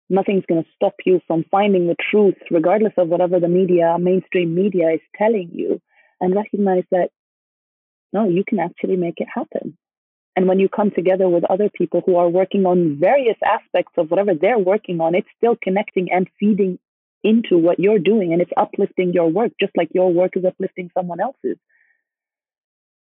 nothing's 0.09 0.45
going 0.47 0.63
to 0.63 0.71
stop 0.75 0.95
you 1.05 1.21
from 1.27 1.45
finding 1.51 1.87
the 1.87 1.97
truth, 2.11 2.37
regardless 2.51 2.93
of 2.97 3.09
whatever 3.09 3.41
the 3.41 3.49
media, 3.49 3.97
mainstream 3.99 4.55
media 4.55 4.91
is 4.95 5.01
telling 5.17 5.51
you, 5.53 5.81
and 6.21 6.35
recognize 6.35 6.85
that 6.91 7.11
no, 8.13 8.29
you 8.29 8.45
can 8.47 8.59
actually 8.59 8.97
make 8.97 9.17
it 9.19 9.29
happen. 9.33 9.77
And 10.37 10.47
when 10.47 10.59
you 10.59 10.69
come 10.69 10.91
together 10.91 11.29
with 11.29 11.45
other 11.45 11.71
people 11.71 12.03
who 12.05 12.17
are 12.17 12.29
working 12.29 12.67
on 12.67 12.99
various 13.01 13.37
aspects 13.45 13.93
of 13.97 14.11
whatever 14.11 14.33
they're 14.35 14.59
working 14.59 15.01
on, 15.01 15.15
it's 15.15 15.29
still 15.37 15.57
connecting 15.61 16.13
and 16.13 16.29
feeding 16.39 16.79
into 17.25 17.59
what 17.59 17.81
you're 17.81 17.99
doing 17.99 18.33
and 18.33 18.43
it's 18.43 18.53
uplifting 18.57 19.13
your 19.13 19.29
work, 19.29 19.53
just 19.59 19.73
like 19.77 19.89
your 19.93 20.13
work 20.13 20.37
is 20.37 20.45
uplifting 20.45 20.91
someone 20.95 21.21
else's. 21.21 21.57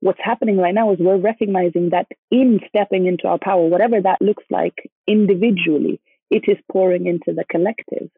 What's 0.01 0.20
happening 0.22 0.57
right 0.59 0.74
now 0.74 0.92
is 0.92 0.99
we're 0.99 1.18
recognizing 1.18 1.90
that 1.90 2.07
in 2.30 2.61
stepping 2.68 3.07
into 3.07 3.28
our 3.28 3.38
power, 3.38 3.66
whatever 3.66 4.01
that 4.01 4.22
looks 4.22 4.44
like 4.51 4.90
individually, 5.07 6.01
it 6.31 6.45
is 6.49 6.59
pouring 6.70 7.07
into 7.07 7.33
the 7.33 7.45
collective. 7.51 8.11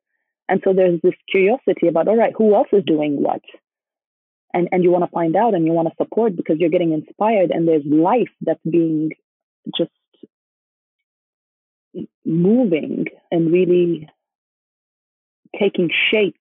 And 0.48 0.60
so 0.64 0.72
there's 0.72 1.00
this 1.02 1.14
curiosity 1.30 1.86
about, 1.88 2.08
all 2.08 2.16
right, 2.16 2.32
who 2.36 2.54
else 2.54 2.68
is 2.72 2.82
doing 2.84 3.22
what? 3.22 3.42
and 4.52 4.68
and 4.72 4.82
you 4.82 4.90
want 4.90 5.04
to 5.04 5.10
find 5.10 5.36
out 5.36 5.54
and 5.54 5.66
you 5.66 5.72
want 5.72 5.88
to 5.88 5.94
support 5.96 6.36
because 6.36 6.58
you're 6.58 6.70
getting 6.70 6.92
inspired 6.92 7.50
and 7.50 7.66
there's 7.66 7.84
life 7.84 8.30
that's 8.40 8.60
being 8.68 9.10
just 9.76 9.90
moving 12.24 13.06
and 13.30 13.52
really 13.52 14.08
taking 15.58 15.90
shape 16.10 16.36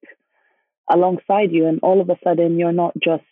alongside 0.90 1.52
you 1.52 1.68
and 1.68 1.80
all 1.82 2.02
of 2.02 2.10
a 2.10 2.18
sudden 2.24 2.58
you're 2.58 2.72
not 2.72 2.94
just 3.02 3.24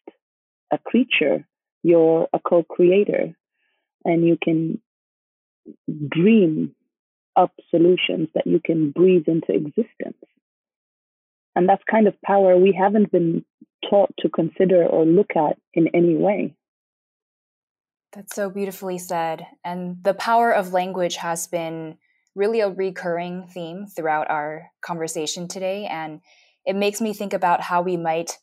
a 0.72 0.78
creature 0.86 1.46
you're 1.84 2.28
a 2.34 2.40
co-creator 2.40 3.34
and 4.04 4.28
you 4.28 4.38
can 4.42 4.82
dream 6.10 6.74
up 7.38 7.52
solutions 7.70 8.30
that 8.34 8.48
you 8.48 8.60
can 8.64 8.92
breathe 8.92 9.28
into 9.28 9.54
existence. 9.54 10.18
And 11.56 11.68
that's 11.68 11.84
kind 11.90 12.08
of 12.08 12.22
power 12.22 12.58
we 12.58 12.78
haven't 12.78 13.12
been 13.12 13.44
taught 13.90 14.12
to 14.20 14.30
consider 14.30 14.86
or 14.86 15.06
look 15.06 15.32
at 15.36 15.58
in 15.74 15.88
any 15.94 16.16
way. 16.16 16.56
That's 18.14 18.36
so 18.36 18.50
beautifully 18.50 18.98
said. 18.98 19.46
And 19.64 20.04
the 20.04 20.14
power 20.14 20.52
of 20.52 20.74
language 20.74 21.18
has 21.18 21.48
been 21.48 21.98
really 22.36 22.60
a 22.60 22.70
recurring 22.70 23.48
theme 23.48 23.86
throughout 23.88 24.30
our 24.30 24.70
conversation 24.82 25.48
today. 25.48 25.86
And 25.86 26.22
it 26.66 26.76
makes 26.76 27.02
me 27.02 27.14
think 27.14 27.34
about 27.34 27.62
how 27.62 27.82
we 27.82 27.98
might 27.98 28.38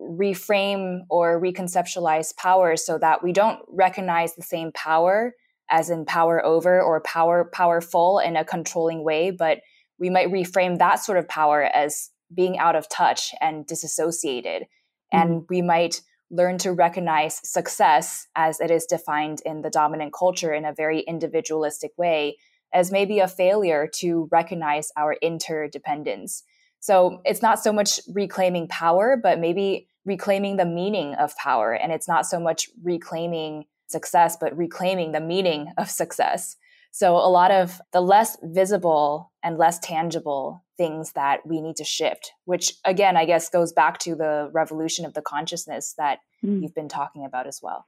reframe 0.00 1.00
or 1.08 1.40
reconceptualize 1.40 2.36
power 2.36 2.76
so 2.76 2.98
that 2.98 3.22
we 3.22 3.32
don't 3.32 3.60
recognize 3.68 4.34
the 4.34 4.42
same 4.42 4.72
power 4.72 5.34
as 5.70 5.90
in 5.90 6.04
power 6.04 6.44
over 6.44 6.80
or 6.80 7.00
power 7.00 7.44
powerful 7.52 8.18
in 8.18 8.36
a 8.36 8.44
controlling 8.44 9.04
way, 9.04 9.30
but 9.30 9.60
we 9.98 10.10
might 10.10 10.28
reframe 10.28 10.78
that 10.78 10.96
sort 10.96 11.18
of 11.18 11.28
power 11.28 11.62
as 11.62 12.10
being 12.34 12.58
out 12.58 12.76
of 12.76 12.88
touch 12.88 13.32
and 13.40 13.66
disassociated. 13.66 14.62
Mm-hmm. 14.62 15.18
And 15.18 15.42
we 15.48 15.62
might 15.62 16.02
learn 16.30 16.58
to 16.58 16.72
recognize 16.72 17.40
success 17.48 18.26
as 18.34 18.60
it 18.60 18.70
is 18.70 18.86
defined 18.86 19.40
in 19.44 19.62
the 19.62 19.70
dominant 19.70 20.12
culture 20.12 20.52
in 20.52 20.64
a 20.64 20.74
very 20.74 21.00
individualistic 21.00 21.92
way 21.96 22.36
as 22.72 22.90
maybe 22.90 23.20
a 23.20 23.28
failure 23.28 23.88
to 23.94 24.28
recognize 24.32 24.90
our 24.96 25.14
interdependence. 25.22 26.42
So 26.80 27.20
it's 27.24 27.40
not 27.40 27.60
so 27.60 27.72
much 27.72 28.00
reclaiming 28.12 28.68
power, 28.68 29.16
but 29.22 29.38
maybe 29.38 29.86
reclaiming 30.04 30.56
the 30.56 30.66
meaning 30.66 31.14
of 31.14 31.36
power. 31.36 31.72
And 31.72 31.92
it's 31.92 32.08
not 32.08 32.26
so 32.26 32.40
much 32.40 32.68
reclaiming 32.82 33.64
success, 33.94 34.36
but 34.40 34.56
reclaiming 34.56 35.12
the 35.12 35.20
meaning 35.20 35.72
of 35.78 35.88
success. 35.88 36.56
So 36.90 37.16
a 37.16 37.30
lot 37.30 37.50
of 37.50 37.80
the 37.92 38.00
less 38.00 38.36
visible 38.42 39.32
and 39.42 39.58
less 39.58 39.78
tangible 39.78 40.64
things 40.76 41.12
that 41.12 41.46
we 41.46 41.60
need 41.60 41.76
to 41.76 41.84
shift, 41.84 42.32
which 42.44 42.74
again, 42.84 43.16
I 43.16 43.24
guess 43.24 43.48
goes 43.48 43.72
back 43.72 43.98
to 44.00 44.14
the 44.14 44.50
revolution 44.52 45.04
of 45.04 45.14
the 45.14 45.22
consciousness 45.22 45.94
that 45.98 46.18
mm. 46.44 46.62
you've 46.62 46.74
been 46.74 46.88
talking 46.88 47.24
about 47.24 47.46
as 47.46 47.60
well. 47.62 47.86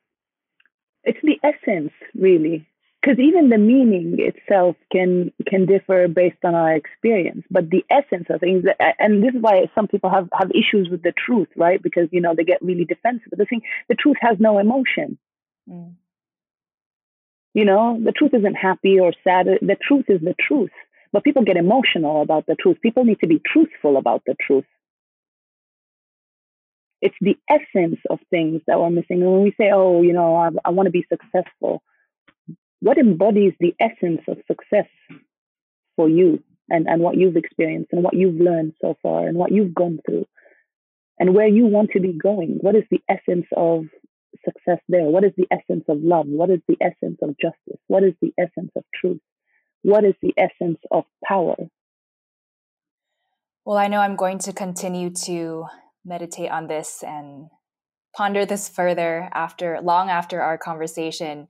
It's 1.05 1.21
the 1.23 1.39
essence, 1.45 1.93
really 2.15 2.67
because 3.07 3.21
even 3.21 3.51
the 3.51 3.59
meaning 3.59 4.17
itself 4.19 4.77
can 4.91 5.33
can 5.47 5.67
differ 5.67 6.09
based 6.09 6.45
on 6.45 6.55
our 6.55 6.75
experience 6.75 7.45
but 7.51 7.71
the 7.71 7.85
essence 7.91 8.27
of 8.31 8.41
things 8.41 8.65
and 8.99 9.23
this 9.23 9.35
is 9.35 9.41
why 9.41 9.71
some 9.75 9.87
people 9.87 10.11
have 10.11 10.29
have 10.33 10.51
issues 10.51 10.89
with 10.91 11.03
the 11.03 11.13
truth 11.13 11.49
right 11.57 11.83
because 11.83 12.09
you 12.11 12.21
know 12.21 12.35
they 12.35 12.45
get 12.45 12.61
really 12.63 12.85
defensive 12.85 13.29
but 13.31 13.39
the 13.39 13.45
thing 13.45 13.61
the 13.89 13.95
truth 13.95 14.17
has 14.21 14.37
no 14.41 14.59
emotion 14.59 15.19
mm. 15.69 15.95
you 17.55 17.65
know 17.65 17.99
the 18.03 18.13
truth 18.13 18.33
isn't 18.35 18.55
happy 18.55 18.99
or 19.01 19.13
sad 19.25 19.47
the 19.47 19.77
truth 19.81 20.07
is 20.09 20.21
the 20.21 20.35
truth 20.41 20.71
but 21.13 21.25
people 21.25 21.45
get 21.45 21.57
emotional 21.57 22.23
about 22.23 22.47
the 22.47 22.57
truth 22.57 22.79
people 22.83 23.05
need 23.05 23.21
to 23.21 23.27
be 23.27 23.41
truthful 23.53 23.97
about 23.97 24.23
the 24.27 24.35
truth 24.41 24.65
it's 27.03 27.17
the 27.21 27.37
essence 27.51 28.01
of 28.09 28.19
things 28.31 28.61
that 28.67 28.79
we're 28.79 28.91
missing 28.91 29.23
and 29.23 29.31
when 29.31 29.43
we 29.43 29.55
say 29.59 29.71
oh 29.73 30.03
you 30.03 30.13
know 30.13 30.37
i, 30.37 30.49
I 30.65 30.71
want 30.71 30.87
to 30.87 30.91
be 30.91 31.07
successful 31.09 31.83
what 32.81 32.99
embodies 32.99 33.55
the 33.59 33.75
essence 33.81 34.21
of 34.29 34.39
success 34.47 34.89
for 35.97 36.09
you 36.09 36.43
and, 36.69 36.87
and 36.87 37.01
what 37.01 37.17
you've 37.17 37.37
experienced 37.37 37.93
and 37.93 38.03
what 38.03 38.15
you've 38.15 38.41
learned 38.41 38.75
so 38.81 38.97
far 39.03 39.27
and 39.27 39.37
what 39.37 39.53
you've 39.53 39.75
gone 39.75 39.99
through 40.05 40.27
and 41.19 41.35
where 41.35 41.49
you 41.49 41.67
want 41.67 41.91
to 41.93 42.01
be 42.01 42.13
going. 42.13 42.59
What 42.61 42.77
is 42.77 42.85
the 42.91 43.01
essence 43.09 43.47
of 43.57 43.85
success 44.45 44.81
there? 44.89 45.05
What 45.05 45.25
is 45.25 45.33
the 45.37 45.47
essence 45.51 45.85
of 45.89 45.99
love? 46.01 46.27
What 46.27 46.51
is 46.51 46.61
the 46.69 46.77
essence 46.81 47.19
of 47.23 47.37
justice? 47.39 47.81
What 47.87 48.03
is 48.03 48.15
the 48.21 48.33
essence 48.39 48.71
of 48.77 48.85
truth? 48.95 49.21
What 49.83 50.05
is 50.05 50.15
the 50.23 50.35
essence 50.37 50.79
of 50.91 51.05
power? 51.25 51.57
Well, 53.65 53.77
I 53.77 53.89
know 53.89 54.01
I'm 54.01 54.17
going 54.17 54.39
to 54.41 54.53
continue 54.53 55.11
to 55.25 55.67
meditate 56.05 56.51
on 56.51 56.69
this 56.69 57.03
and 57.03 57.49
ponder 58.17 58.47
this 58.47 58.69
further 58.69 59.29
after 59.35 59.81
long 59.83 60.09
after 60.09 60.41
our 60.41 60.57
conversation 60.57 61.49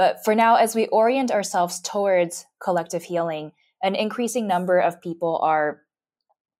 but 0.00 0.24
for 0.24 0.34
now, 0.34 0.56
as 0.56 0.74
we 0.74 0.86
orient 0.86 1.30
ourselves 1.30 1.78
towards 1.78 2.46
collective 2.58 3.02
healing, 3.02 3.52
an 3.82 3.94
increasing 3.94 4.46
number 4.46 4.78
of 4.78 5.02
people 5.02 5.38
are 5.42 5.82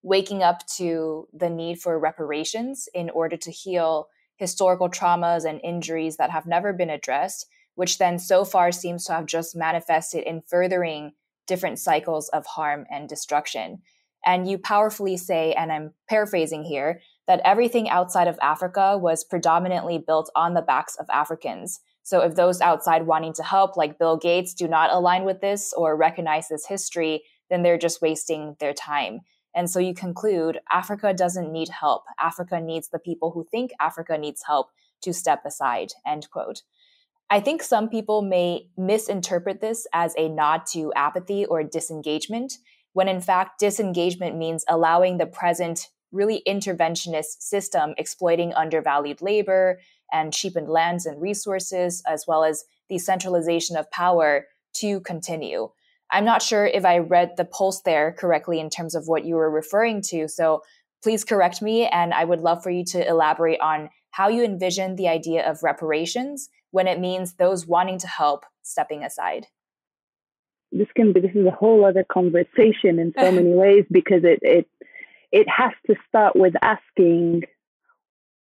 waking 0.03 0.43
up 0.43 0.67
to 0.77 1.27
the 1.33 1.49
need 1.49 1.81
for 1.81 1.99
reparations 1.99 2.87
in 2.93 3.09
order 3.09 3.39
to 3.39 3.51
heal 3.51 4.09
historical 4.41 4.89
traumas 4.89 5.45
and 5.45 5.61
injuries 5.63 6.17
that 6.17 6.31
have 6.31 6.47
never 6.47 6.73
been 6.73 6.91
addressed, 6.91 7.47
which 7.75 7.99
then 7.99 8.19
so 8.19 8.45
far 8.45 8.73
seems 8.73 9.05
to 9.05 9.13
have 9.13 9.27
just 9.27 9.55
manifested 9.55 10.25
in 10.25 10.43
furthering 10.49 11.13
different 11.47 11.79
cycles 11.79 12.29
of 12.31 12.47
harm 12.47 12.87
and 12.91 13.09
destruction. 13.09 13.83
And 14.25 14.51
you 14.51 14.57
powerfully 14.59 15.17
say, 15.17 15.53
and 15.53 15.71
I'm 15.71 15.93
paraphrasing 16.09 16.65
here, 16.65 17.01
that 17.27 17.43
everything 17.45 17.89
outside 17.89 18.29
of 18.29 18.39
Africa 18.41 18.97
was 18.99 19.25
predominantly 19.25 19.99
built 19.99 20.31
on 20.35 20.55
the 20.55 20.63
backs 20.63 20.97
of 20.99 21.07
Africans. 21.11 21.79
So 22.03 22.21
if 22.23 22.35
those 22.35 22.63
outside 22.63 23.07
wanting 23.07 23.35
to 23.35 23.43
help, 23.43 23.77
like 23.77 23.99
Bill 23.99 24.17
Gates, 24.17 24.55
do 24.55 24.67
not 24.67 24.91
align 24.91 25.25
with 25.25 25.41
this 25.41 25.73
or 25.77 25.97
recognize 25.97 26.49
this 26.49 26.67
history, 26.67 27.23
then 27.51 27.63
they're 27.63 27.79
just 27.79 28.01
wasting 28.01 28.57
their 28.59 28.73
time. 28.73 29.21
And 29.55 29.69
so 29.69 29.79
you 29.79 29.95
conclude 29.95 30.61
Africa 30.71 31.13
doesn't 31.13 31.53
need 31.53 31.69
help. 31.69 32.05
Africa 32.19 32.61
needs 32.61 32.89
the 32.89 32.99
people 32.99 33.33
who 33.33 33.45
think 33.51 33.73
Africa 33.81 34.17
needs 34.17 34.45
help 34.47 34.71
to 35.03 35.13
step 35.13 35.45
aside, 35.45 35.93
end 36.07 36.31
quote. 36.31 36.63
I 37.31 37.41
think 37.41 37.63
some 37.63 37.89
people 37.89 38.23
may 38.23 38.69
misinterpret 38.77 39.61
this 39.61 39.87
as 39.93 40.15
a 40.17 40.29
nod 40.29 40.67
to 40.73 40.93
apathy 40.95 41.47
or 41.47 41.63
disengagement, 41.63 42.55
when 42.93 43.09
in 43.09 43.21
fact, 43.21 43.61
disengagement 43.61 44.37
means 44.37 44.65
allowing 44.69 45.19
the 45.19 45.27
present, 45.27 45.89
really 46.11 46.43
interventionist 46.47 47.41
system 47.41 47.95
exploiting 47.99 48.53
undervalued 48.55 49.23
labor, 49.23 49.81
and 50.13 50.33
cheapened 50.33 50.69
lands 50.69 51.07
and 51.07 51.23
resources, 51.23 52.03
as 52.07 52.25
well 52.27 52.43
as 52.43 52.65
the 52.89 52.99
centralization 52.99 53.77
of 53.77 53.91
power 53.93 54.47
to 54.73 55.01
continue. 55.01 55.71
I'm 56.13 56.25
not 56.25 56.43
sure 56.43 56.67
if 56.67 56.85
I 56.85 56.99
read 56.99 57.37
the 57.37 57.45
pulse 57.45 57.83
there 57.83 58.13
correctly 58.13 58.61
in 58.61 58.71
terms 58.71 58.95
of 58.95 59.07
what 59.07 59.25
you 59.25 59.37
were 59.37 59.51
referring 59.51 60.03
to. 60.03 60.29
So 60.29 60.63
please 61.03 61.25
correct 61.25 61.63
me. 61.63 61.87
And 61.87 62.13
I 62.13 62.25
would 62.25 62.41
love 62.41 62.63
for 62.63 62.71
you 62.71 62.85
to 62.87 63.07
elaborate 63.07 63.61
on 63.61 63.91
how 64.11 64.29
you 64.29 64.45
envision 64.45 64.97
the 64.97 65.09
idea 65.09 65.49
of 65.49 65.63
reparations 65.63 66.49
when 66.73 66.87
it 66.87 66.99
means 66.99 67.35
those 67.35 67.67
wanting 67.67 67.99
to 67.99 68.09
help 68.09 68.45
stepping 68.63 69.05
aside. 69.05 69.47
This 70.73 70.89
can 70.95 71.13
be 71.13 71.21
this 71.21 71.35
is 71.35 71.47
a 71.47 71.51
whole 71.51 71.85
other 71.85 72.05
conversation 72.11 72.99
in 72.99 73.13
so 73.19 73.33
many 73.33 73.53
ways 73.53 73.85
because 73.91 74.23
it 74.25 74.39
it 74.43 74.69
it 75.33 75.47
has 75.49 75.73
to 75.87 75.95
start 76.09 76.37
with 76.37 76.55
asking 76.63 77.43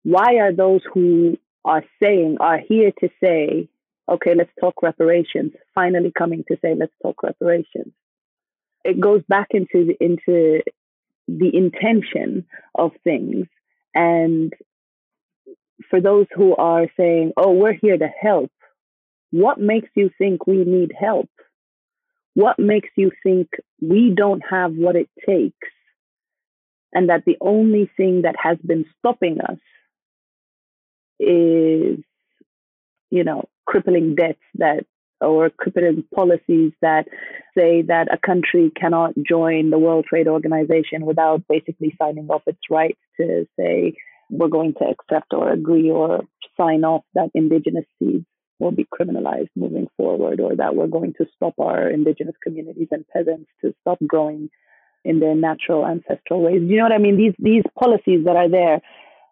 why 0.05 0.37
are 0.37 0.53
those 0.53 0.81
who 0.93 1.37
are 1.65 1.85
saying, 2.03 2.39
are 2.41 2.59
here 2.59 2.93
to 3.01 3.09
say, 3.23 3.69
okay, 4.09 4.35
let's 4.35 4.51
talk 4.61 4.83
reparations, 4.83 5.53
finally 5.75 6.13
coming 6.17 6.45
to 6.49 6.57
say, 6.63 6.75
let's 6.75 6.93
talk 7.03 7.23
reparations. 7.23 7.93
It 8.85 9.01
goes 9.01 9.23
back 9.29 9.49
into 9.51 9.87
the, 9.87 9.97
into 10.01 10.63
the 11.27 11.55
intention 11.55 12.47
of 12.75 12.93
things. 13.05 13.47
And 13.95 14.53
for 15.91 16.01
those 16.01 16.27
who 16.35 16.57
are 16.57 16.87
saying, 16.97 17.33
oh, 17.37 17.53
we're 17.53 17.75
here 17.81 17.99
to 17.99 18.09
help, 18.09 18.51
what 19.31 19.59
makes 19.59 19.91
you 19.95 20.11
think 20.17 20.47
we 20.47 20.65
need 20.65 20.93
help? 20.99 21.29
What 22.35 22.59
makes 22.59 22.89
you 22.97 23.11
think 23.23 23.49
we 23.81 24.13
don't 24.15 24.43
have 24.49 24.73
what 24.73 24.97
it 24.97 25.11
takes? 25.27 25.69
And 26.93 27.11
that 27.11 27.25
the 27.27 27.37
only 27.41 27.91
thing 27.97 28.23
that 28.23 28.37
has 28.43 28.57
been 28.65 28.87
stopping 28.99 29.41
us 29.41 29.59
is, 31.21 31.99
you 33.11 33.25
know, 33.25 33.49
crippling 33.69 34.15
debts 34.15 34.41
that 34.55 34.87
or 35.21 35.51
crippling 35.51 36.05
policies 36.15 36.73
that 36.81 37.07
say 37.57 37.83
that 37.83 38.09
a 38.13 38.19
country 38.19 38.73
cannot 38.75 39.13
join 39.29 39.71
the 39.71 39.79
World 39.79 40.07
Trade 40.09 40.29
Organization 40.29 41.05
without 41.05 41.43
basically 41.49 41.95
signing 42.01 42.29
off 42.31 42.43
its 42.47 42.59
rights 42.71 43.01
to 43.21 43.47
say 43.59 43.95
we're 44.31 44.49
going 44.49 44.75
to 44.75 44.85
accept 44.87 45.35
or 45.35 45.53
agree 45.53 45.91
or 45.91 46.23
sign 46.57 46.85
off 46.85 47.03
that 47.15 47.31
indigenous 47.35 47.85
seeds 47.99 48.25
will 48.59 48.71
be 48.71 48.87
criminalized 48.87 49.51
moving 49.55 49.89
forward 49.97 50.41
or 50.41 50.57
that 50.57 50.75
we're 50.75 50.87
going 50.87 51.13
to 51.19 51.27
stop 51.37 51.55
our 51.59 51.91
indigenous 51.91 52.35
communities 52.43 52.89
and 52.91 53.07
peasants 53.09 53.51
to 53.61 53.75
stop 53.83 53.99
growing 54.07 54.49
in 55.05 55.21
their 55.21 55.35
natural 55.35 55.87
ancestral 55.87 56.41
ways. 56.43 56.63
You 56.65 56.77
know 56.77 56.85
what 56.85 56.93
I 56.93 56.99
mean? 56.99 57.17
These 57.17 57.35
these 57.39 57.65
policies 57.79 58.25
that 58.25 58.37
are 58.37 58.49
there 58.49 58.81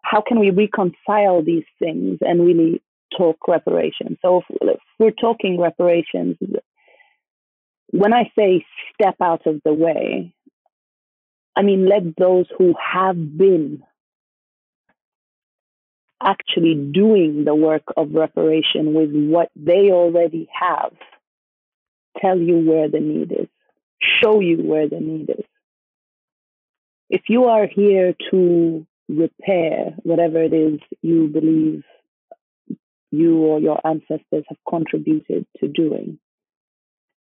how 0.09 0.21
can 0.25 0.39
we 0.39 0.51
reconcile 0.51 1.43
these 1.43 1.65
things 1.79 2.19
and 2.21 2.45
really 2.45 2.81
talk 3.15 3.37
reparations? 3.47 4.17
So 4.21 4.43
if, 4.49 4.79
we're 4.99 5.11
talking 5.11 5.59
reparations, 5.59 6.37
when 7.91 8.13
I 8.13 8.31
say 8.37 8.65
step 8.93 9.15
out 9.21 9.45
of 9.45 9.61
the 9.63 9.73
way, 9.73 10.33
I 11.55 11.61
mean 11.61 11.87
let 11.87 12.15
those 12.17 12.45
who 12.57 12.75
have 12.93 13.15
been 13.37 13.83
actually 16.21 16.75
doing 16.75 17.43
the 17.45 17.55
work 17.55 17.83
of 17.95 18.13
reparation 18.13 18.93
with 18.93 19.11
what 19.11 19.49
they 19.55 19.91
already 19.91 20.49
have 20.51 20.93
tell 22.19 22.37
you 22.37 22.57
where 22.59 22.89
the 22.89 22.99
need 22.99 23.31
is. 23.31 23.47
show 24.21 24.39
you 24.39 24.57
where 24.57 24.87
the 24.87 24.99
need 24.99 25.29
is. 25.29 25.45
If 27.09 27.23
you 27.29 27.45
are 27.45 27.67
here 27.67 28.15
to 28.31 28.85
repair 29.07 29.95
whatever 30.03 30.43
it 30.43 30.53
is 30.53 30.79
you 31.01 31.27
believe 31.27 31.83
you 33.11 33.37
or 33.37 33.59
your 33.59 33.79
ancestors 33.85 34.43
have 34.49 34.57
contributed 34.67 35.45
to 35.59 35.67
doing, 35.67 36.19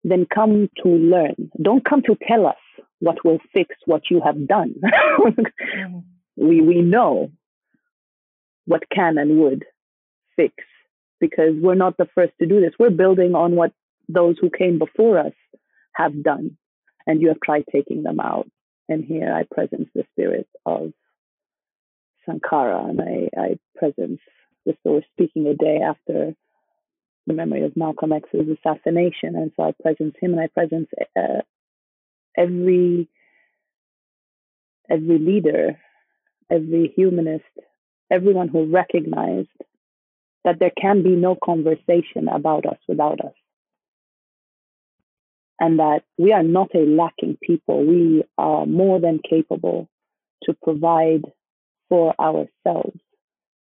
then 0.03 0.25
come 0.33 0.69
to 0.83 0.89
learn. 0.89 1.51
Don't 1.61 1.83
come 1.83 2.01
to 2.03 2.17
tell 2.27 2.45
us 2.47 2.55
what 2.99 3.23
will 3.25 3.39
fix 3.53 3.75
what 3.85 4.03
you 4.09 4.21
have 4.23 4.47
done. 4.47 4.75
We 6.37 6.59
we 6.59 6.81
know 6.81 7.31
what 8.65 8.83
can 8.93 9.17
and 9.17 9.39
would 9.39 9.63
fix 10.35 10.53
because 11.19 11.53
we're 11.61 11.75
not 11.75 11.97
the 11.97 12.09
first 12.13 12.33
to 12.39 12.45
do 12.45 12.59
this. 12.59 12.73
We're 12.77 12.89
building 12.89 13.35
on 13.35 13.55
what 13.55 13.71
those 14.09 14.35
who 14.39 14.49
came 14.49 14.77
before 14.77 15.17
us 15.17 15.33
have 15.93 16.23
done, 16.23 16.57
and 17.07 17.21
you 17.21 17.29
have 17.29 17.39
tried 17.43 17.63
taking 17.71 18.03
them 18.03 18.19
out. 18.19 18.49
And 18.89 19.03
here 19.03 19.33
I 19.33 19.43
presence 19.49 19.89
the 19.95 20.03
spirit 20.11 20.47
of 20.65 20.91
Sankara, 22.25 22.85
and 22.85 23.01
I, 23.01 23.29
I 23.39 23.59
presence 23.75 24.19
So 24.65 24.73
we're 24.85 25.01
speaking 25.13 25.47
a 25.47 25.53
day 25.53 25.79
after 25.85 26.33
the 27.27 27.33
memory 27.33 27.63
of 27.63 27.77
Malcolm 27.77 28.11
X's 28.13 28.47
assassination, 28.49 29.35
and 29.35 29.51
so 29.55 29.63
I 29.63 29.73
presence 29.81 30.15
him, 30.19 30.33
and 30.33 30.41
I 30.41 30.47
presence 30.47 30.89
uh, 31.15 31.41
every 32.37 33.07
every 34.89 35.17
leader, 35.17 35.79
every 36.49 36.93
humanist, 36.95 37.43
everyone 38.11 38.47
who 38.47 38.65
recognized 38.71 39.49
that 40.43 40.59
there 40.59 40.71
can 40.79 41.01
be 41.03 41.15
no 41.15 41.35
conversation 41.43 42.27
about 42.31 42.65
us 42.65 42.77
without 42.87 43.19
us. 43.19 43.33
And 45.59 45.79
that 45.79 46.03
we 46.17 46.33
are 46.33 46.43
not 46.43 46.75
a 46.75 46.79
lacking 46.85 47.37
people. 47.41 47.83
We 47.85 48.23
are 48.37 48.65
more 48.65 48.99
than 48.99 49.19
capable 49.27 49.89
to 50.43 50.53
provide 50.61 51.23
for 51.89 52.13
ourselves. 52.19 52.99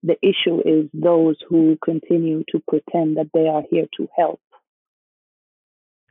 The 0.05 0.17
issue 0.23 0.61
is 0.65 0.89
those 0.93 1.37
who 1.49 1.79
continue 1.83 2.45
to 2.51 2.63
pretend 2.69 3.17
that 3.17 3.31
they 3.33 3.49
are 3.49 3.63
here 3.71 3.87
to 3.97 4.09
help 4.17 4.41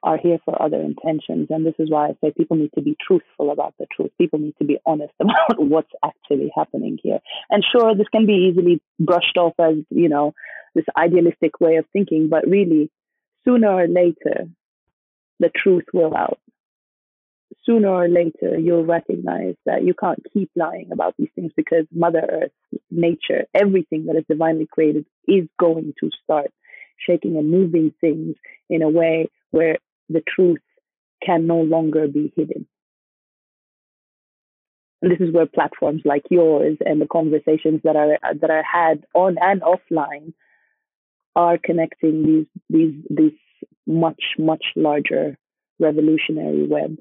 are 0.01 0.17
here 0.17 0.39
for 0.43 0.61
other 0.61 0.81
intentions. 0.81 1.47
And 1.49 1.65
this 1.65 1.75
is 1.79 1.89
why 1.89 2.07
I 2.07 2.17
say 2.19 2.33
people 2.35 2.57
need 2.57 2.71
to 2.75 2.81
be 2.81 2.97
truthful 2.99 3.51
about 3.51 3.73
the 3.79 3.85
truth. 3.95 4.11
People 4.17 4.39
need 4.39 4.55
to 4.57 4.65
be 4.65 4.77
honest 4.85 5.13
about 5.19 5.59
what's 5.59 5.91
actually 6.03 6.51
happening 6.55 6.97
here. 7.01 7.19
And 7.49 7.63
sure, 7.71 7.95
this 7.95 8.09
can 8.09 8.25
be 8.25 8.49
easily 8.51 8.81
brushed 8.99 9.37
off 9.37 9.53
as, 9.59 9.75
you 9.89 10.09
know, 10.09 10.33
this 10.75 10.85
idealistic 10.97 11.59
way 11.61 11.77
of 11.77 11.85
thinking, 11.93 12.29
but 12.29 12.47
really, 12.47 12.89
sooner 13.45 13.69
or 13.69 13.87
later, 13.87 14.49
the 15.39 15.51
truth 15.55 15.85
will 15.93 16.15
out. 16.15 16.39
Sooner 17.65 17.87
or 17.87 18.07
later, 18.07 18.57
you'll 18.57 18.85
recognize 18.85 19.55
that 19.65 19.83
you 19.83 19.93
can't 19.93 20.23
keep 20.33 20.49
lying 20.55 20.89
about 20.91 21.15
these 21.17 21.29
things 21.35 21.51
because 21.55 21.85
Mother 21.91 22.25
Earth, 22.29 22.79
nature, 22.91 23.45
everything 23.53 24.05
that 24.05 24.15
is 24.15 24.25
divinely 24.29 24.67
created 24.69 25.05
is 25.27 25.47
going 25.59 25.93
to 25.99 26.09
start 26.23 26.51
shaking 26.97 27.37
and 27.37 27.49
moving 27.49 27.93
things 28.01 28.35
in 28.69 28.81
a 28.81 28.89
way 28.89 29.29
where 29.51 29.77
the 30.09 30.23
truth 30.27 30.61
can 31.25 31.47
no 31.47 31.61
longer 31.61 32.07
be 32.07 32.33
hidden. 32.35 32.67
And 35.01 35.11
this 35.11 35.19
is 35.19 35.33
where 35.33 35.45
platforms 35.45 36.01
like 36.05 36.23
yours 36.29 36.77
and 36.85 37.01
the 37.01 37.07
conversations 37.07 37.81
that 37.83 37.95
are 37.95 38.17
that 38.39 38.49
are 38.49 38.63
had 38.63 39.05
on 39.13 39.37
and 39.39 39.61
offline 39.61 40.33
are 41.35 41.57
connecting 41.57 42.25
these 42.25 42.45
these 42.69 43.03
these 43.09 43.39
much 43.85 44.23
much 44.37 44.63
larger 44.77 45.37
revolutionary 45.79 46.65
web 46.65 46.97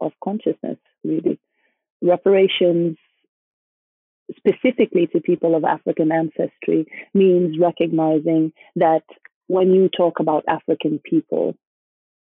of 0.00 0.12
consciousness 0.22 0.78
really 1.04 1.38
reparations 2.02 2.96
specifically 4.36 5.08
to 5.08 5.20
people 5.20 5.54
of 5.54 5.64
african 5.64 6.12
ancestry 6.12 6.86
means 7.14 7.58
recognizing 7.58 8.52
that 8.76 9.02
when 9.50 9.72
you 9.74 9.88
talk 9.88 10.20
about 10.20 10.44
African 10.46 11.00
people, 11.04 11.56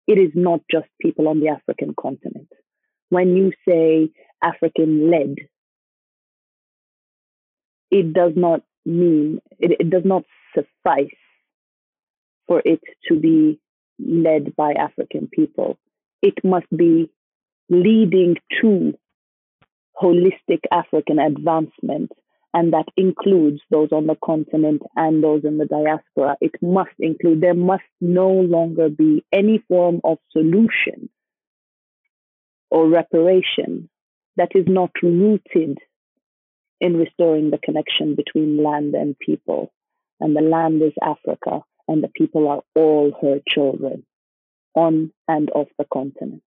it 0.08 0.18
is 0.18 0.32
not 0.34 0.58
just 0.68 0.88
people 1.00 1.28
on 1.28 1.38
the 1.38 1.50
African 1.50 1.94
continent. 1.94 2.48
When 3.10 3.36
you 3.36 3.52
say 3.66 4.10
African 4.42 5.08
led, 5.08 5.36
it 7.92 8.12
does 8.12 8.32
not 8.34 8.62
mean, 8.84 9.40
it, 9.60 9.76
it 9.78 9.88
does 9.88 10.02
not 10.04 10.24
suffice 10.52 11.14
for 12.48 12.60
it 12.64 12.80
to 13.06 13.14
be 13.14 13.60
led 14.00 14.56
by 14.56 14.72
African 14.72 15.28
people. 15.32 15.78
It 16.22 16.34
must 16.42 16.66
be 16.76 17.08
leading 17.72 18.36
to 18.60 18.94
holistic 20.00 20.60
African 20.70 21.18
advancement 21.18 22.12
and 22.54 22.72
that 22.74 22.86
includes 22.96 23.60
those 23.70 23.88
on 23.92 24.06
the 24.06 24.16
continent 24.22 24.82
and 24.94 25.24
those 25.24 25.42
in 25.44 25.56
the 25.56 25.64
diaspora. 25.64 26.36
It 26.40 26.52
must 26.60 26.90
include, 26.98 27.40
there 27.40 27.54
must 27.54 27.82
no 28.00 28.28
longer 28.28 28.90
be 28.90 29.24
any 29.32 29.64
form 29.68 30.00
of 30.04 30.18
solution 30.32 31.08
or 32.70 32.88
reparation 32.88 33.88
that 34.36 34.50
is 34.54 34.66
not 34.66 34.90
rooted 35.02 35.78
in 36.80 36.96
restoring 36.96 37.50
the 37.50 37.58
connection 37.58 38.16
between 38.16 38.62
land 38.62 38.94
and 38.94 39.18
people. 39.18 39.72
And 40.20 40.36
the 40.36 40.42
land 40.42 40.82
is 40.82 40.92
Africa, 41.02 41.62
and 41.88 42.02
the 42.02 42.10
people 42.14 42.48
are 42.48 42.62
all 42.74 43.12
her 43.22 43.40
children 43.48 44.04
on 44.74 45.12
and 45.26 45.50
off 45.50 45.68
the 45.78 45.86
continent. 45.92 46.42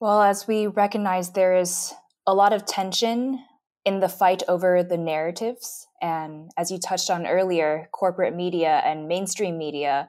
Well, 0.00 0.22
as 0.22 0.48
we 0.48 0.66
recognize 0.66 1.32
there 1.32 1.54
is 1.54 1.92
a 2.26 2.34
lot 2.34 2.54
of 2.54 2.64
tension 2.64 3.44
in 3.84 4.00
the 4.00 4.08
fight 4.08 4.42
over 4.48 4.82
the 4.82 4.96
narratives. 4.96 5.86
And 6.00 6.50
as 6.56 6.70
you 6.70 6.78
touched 6.78 7.10
on 7.10 7.26
earlier, 7.26 7.88
corporate 7.92 8.34
media 8.34 8.80
and 8.84 9.08
mainstream 9.08 9.58
media 9.58 10.08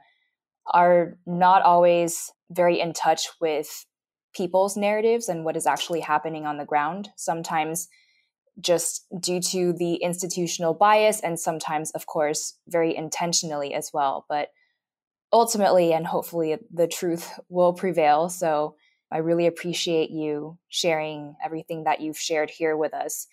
are 0.73 1.17
not 1.25 1.63
always 1.63 2.31
very 2.49 2.79
in 2.79 2.93
touch 2.93 3.27
with 3.41 3.85
people's 4.33 4.77
narratives 4.77 5.27
and 5.27 5.43
what 5.43 5.57
is 5.57 5.67
actually 5.67 5.99
happening 5.99 6.45
on 6.45 6.57
the 6.57 6.65
ground. 6.65 7.09
Sometimes 7.17 7.89
just 8.61 9.05
due 9.19 9.41
to 9.41 9.73
the 9.73 9.95
institutional 9.95 10.73
bias, 10.73 11.19
and 11.19 11.39
sometimes, 11.39 11.91
of 11.91 12.05
course, 12.05 12.57
very 12.67 12.95
intentionally 12.95 13.73
as 13.73 13.91
well. 13.93 14.25
But 14.29 14.49
ultimately, 15.33 15.91
and 15.93 16.07
hopefully, 16.07 16.57
the 16.71 16.87
truth 16.87 17.39
will 17.49 17.73
prevail. 17.73 18.29
So 18.29 18.75
I 19.11 19.17
really 19.17 19.47
appreciate 19.47 20.09
you 20.09 20.57
sharing 20.69 21.35
everything 21.43 21.83
that 21.83 22.01
you've 22.01 22.17
shared 22.17 22.49
here 22.49 22.77
with 22.77 22.93
us. 22.93 23.27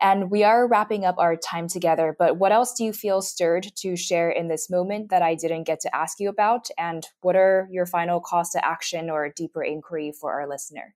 And 0.00 0.30
we 0.30 0.42
are 0.42 0.66
wrapping 0.66 1.04
up 1.04 1.16
our 1.18 1.36
time 1.36 1.68
together, 1.68 2.14
but 2.18 2.36
what 2.36 2.52
else 2.52 2.74
do 2.74 2.84
you 2.84 2.92
feel 2.92 3.22
stirred 3.22 3.68
to 3.76 3.96
share 3.96 4.28
in 4.28 4.48
this 4.48 4.68
moment 4.68 5.08
that 5.10 5.22
I 5.22 5.34
didn't 5.34 5.64
get 5.64 5.80
to 5.80 5.96
ask 5.96 6.20
you 6.20 6.28
about? 6.28 6.68
And 6.76 7.06
what 7.22 7.36
are 7.36 7.68
your 7.70 7.86
final 7.86 8.20
calls 8.20 8.50
to 8.50 8.64
action 8.64 9.08
or 9.08 9.28
deeper 9.28 9.62
inquiry 9.62 10.12
for 10.12 10.32
our 10.32 10.48
listener? 10.48 10.94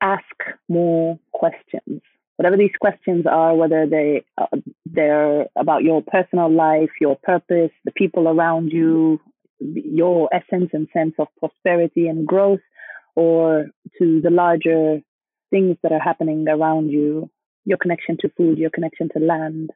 Ask 0.00 0.24
more 0.68 1.18
questions. 1.32 2.00
Whatever 2.36 2.56
these 2.56 2.74
questions 2.80 3.26
are, 3.26 3.54
whether 3.54 3.86
they 3.86 4.24
uh, 4.36 4.46
they're 4.84 5.46
about 5.56 5.84
your 5.84 6.02
personal 6.02 6.52
life, 6.52 6.90
your 7.00 7.16
purpose, 7.22 7.70
the 7.84 7.92
people 7.92 8.28
around 8.28 8.72
you, 8.72 9.20
your 9.60 10.28
essence 10.32 10.70
and 10.72 10.88
sense 10.92 11.14
of 11.18 11.28
prosperity 11.38 12.08
and 12.08 12.26
growth, 12.26 12.60
or 13.14 13.66
to 13.98 14.20
the 14.20 14.30
larger 14.30 15.00
things 15.50 15.76
that 15.82 15.92
are 15.92 16.00
happening 16.00 16.46
around 16.48 16.90
you, 16.90 17.30
your 17.64 17.78
connection 17.78 18.16
to 18.20 18.28
food, 18.36 18.58
your 18.58 18.70
connection 18.70 19.08
to 19.12 19.18
land. 19.18 19.70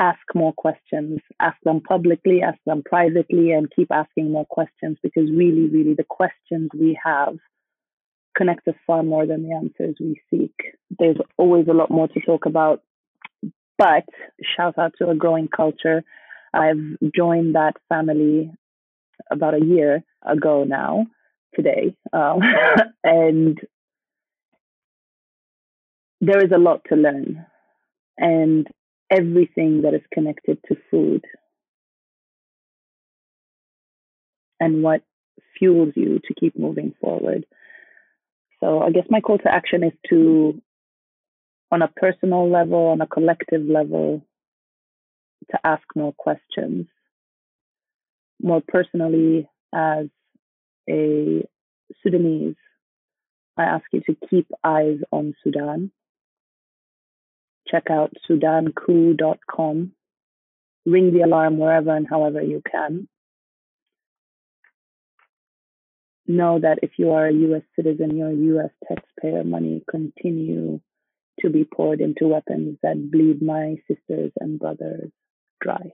Ask 0.00 0.20
more 0.32 0.52
questions, 0.52 1.18
ask 1.40 1.56
them 1.64 1.80
publicly, 1.80 2.40
ask 2.40 2.58
them 2.64 2.82
privately, 2.84 3.50
and 3.50 3.72
keep 3.74 3.90
asking 3.90 4.30
more 4.30 4.46
questions 4.46 4.96
because 5.02 5.28
really, 5.28 5.68
really, 5.68 5.94
the 5.94 6.04
questions 6.04 6.70
we 6.72 6.98
have 7.04 7.36
connect 8.36 8.68
us 8.68 8.74
far 8.86 9.02
more 9.02 9.26
than 9.26 9.42
the 9.42 9.52
answers 9.52 9.96
we 9.98 10.20
seek. 10.30 10.54
There's 10.96 11.16
always 11.36 11.66
a 11.68 11.74
lot 11.74 11.90
more 11.90 12.06
to 12.06 12.20
talk 12.20 12.46
about, 12.46 12.82
but 13.76 14.04
shout 14.56 14.78
out 14.78 14.92
to 14.98 15.08
a 15.08 15.16
growing 15.16 15.48
culture. 15.48 16.04
I've 16.52 16.96
joined 17.14 17.54
that 17.54 17.76
family 17.88 18.50
about 19.30 19.54
a 19.54 19.64
year 19.64 20.02
ago 20.26 20.64
now, 20.64 21.06
today, 21.54 21.94
um, 22.12 22.40
and 23.04 23.58
there 26.20 26.44
is 26.44 26.50
a 26.52 26.58
lot 26.58 26.80
to 26.88 26.96
learn 26.96 27.46
and 28.16 28.66
everything 29.10 29.82
that 29.82 29.94
is 29.94 30.02
connected 30.12 30.58
to 30.68 30.76
food 30.90 31.24
and 34.60 34.82
what 34.82 35.02
fuels 35.58 35.92
you 35.94 36.18
to 36.24 36.34
keep 36.34 36.58
moving 36.58 36.94
forward. 37.00 37.46
So 38.60 38.80
I 38.82 38.90
guess 38.90 39.06
my 39.08 39.20
call 39.20 39.38
to 39.38 39.52
action 39.52 39.84
is 39.84 39.92
to, 40.10 40.60
on 41.70 41.82
a 41.82 41.88
personal 41.88 42.50
level, 42.50 42.88
on 42.88 43.00
a 43.00 43.06
collective 43.06 43.64
level, 43.64 44.22
to 45.50 45.58
ask 45.64 45.82
more 45.94 46.12
questions. 46.12 46.86
More 48.40 48.62
personally, 48.66 49.48
as 49.74 50.06
a 50.88 51.46
Sudanese, 52.02 52.56
I 53.56 53.64
ask 53.64 53.84
you 53.92 54.00
to 54.02 54.16
keep 54.28 54.46
eyes 54.62 54.98
on 55.10 55.34
Sudan. 55.42 55.90
Check 57.66 57.90
out 57.90 58.12
sudancoup.com. 58.28 59.92
Ring 60.86 61.12
the 61.12 61.22
alarm 61.22 61.58
wherever 61.58 61.94
and 61.94 62.06
however 62.08 62.40
you 62.40 62.62
can. 62.70 63.08
Know 66.26 66.60
that 66.60 66.78
if 66.82 66.92
you 66.98 67.10
are 67.12 67.26
a 67.26 67.32
US 67.32 67.62
citizen, 67.74 68.16
your 68.16 68.30
US 68.30 68.70
taxpayer 68.86 69.44
money 69.44 69.82
continue 69.90 70.80
to 71.40 71.50
be 71.50 71.64
poured 71.64 72.00
into 72.00 72.28
weapons 72.28 72.78
that 72.82 73.10
bleed 73.10 73.42
my 73.42 73.76
sisters 73.88 74.32
and 74.40 74.58
brothers 74.58 75.10
dry. 75.60 75.92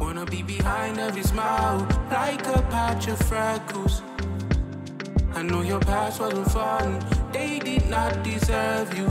Wanna 0.00 0.24
be 0.26 0.42
behind 0.42 0.98
every 0.98 1.22
smile, 1.22 1.86
like 2.10 2.46
a 2.46 2.62
patch 2.70 3.08
of 3.08 3.18
freckles. 3.18 4.02
I 5.34 5.42
know 5.42 5.62
your 5.62 5.80
past 5.80 6.20
wasn't 6.20 6.50
fun, 6.50 6.98
they 7.32 7.58
did 7.58 7.88
not 7.88 8.22
deserve 8.24 8.96
you. 8.98 9.08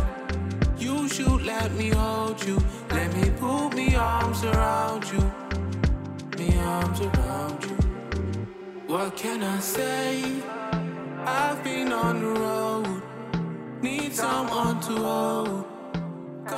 You 0.78 1.08
should 1.10 1.44
let 1.44 1.72
me 1.74 1.90
hold 1.90 2.44
you, 2.46 2.58
let 2.92 3.14
me 3.16 3.30
put 3.40 3.76
me 3.76 3.96
arms 3.96 4.44
around 4.44 5.06
you, 5.12 5.24
me 6.38 6.58
arms 6.60 7.02
around 7.02 7.64
you. 7.64 7.78
What 8.88 9.16
can 9.16 9.44
I 9.44 9.60
say? 9.60 10.24
I've 11.26 11.64
been 11.64 11.94
on 11.94 12.22
the 12.22 12.40
road, 12.40 13.04
need 13.82 14.14
someone 14.14 14.80
to 14.82 14.96
hold. 14.96 15.69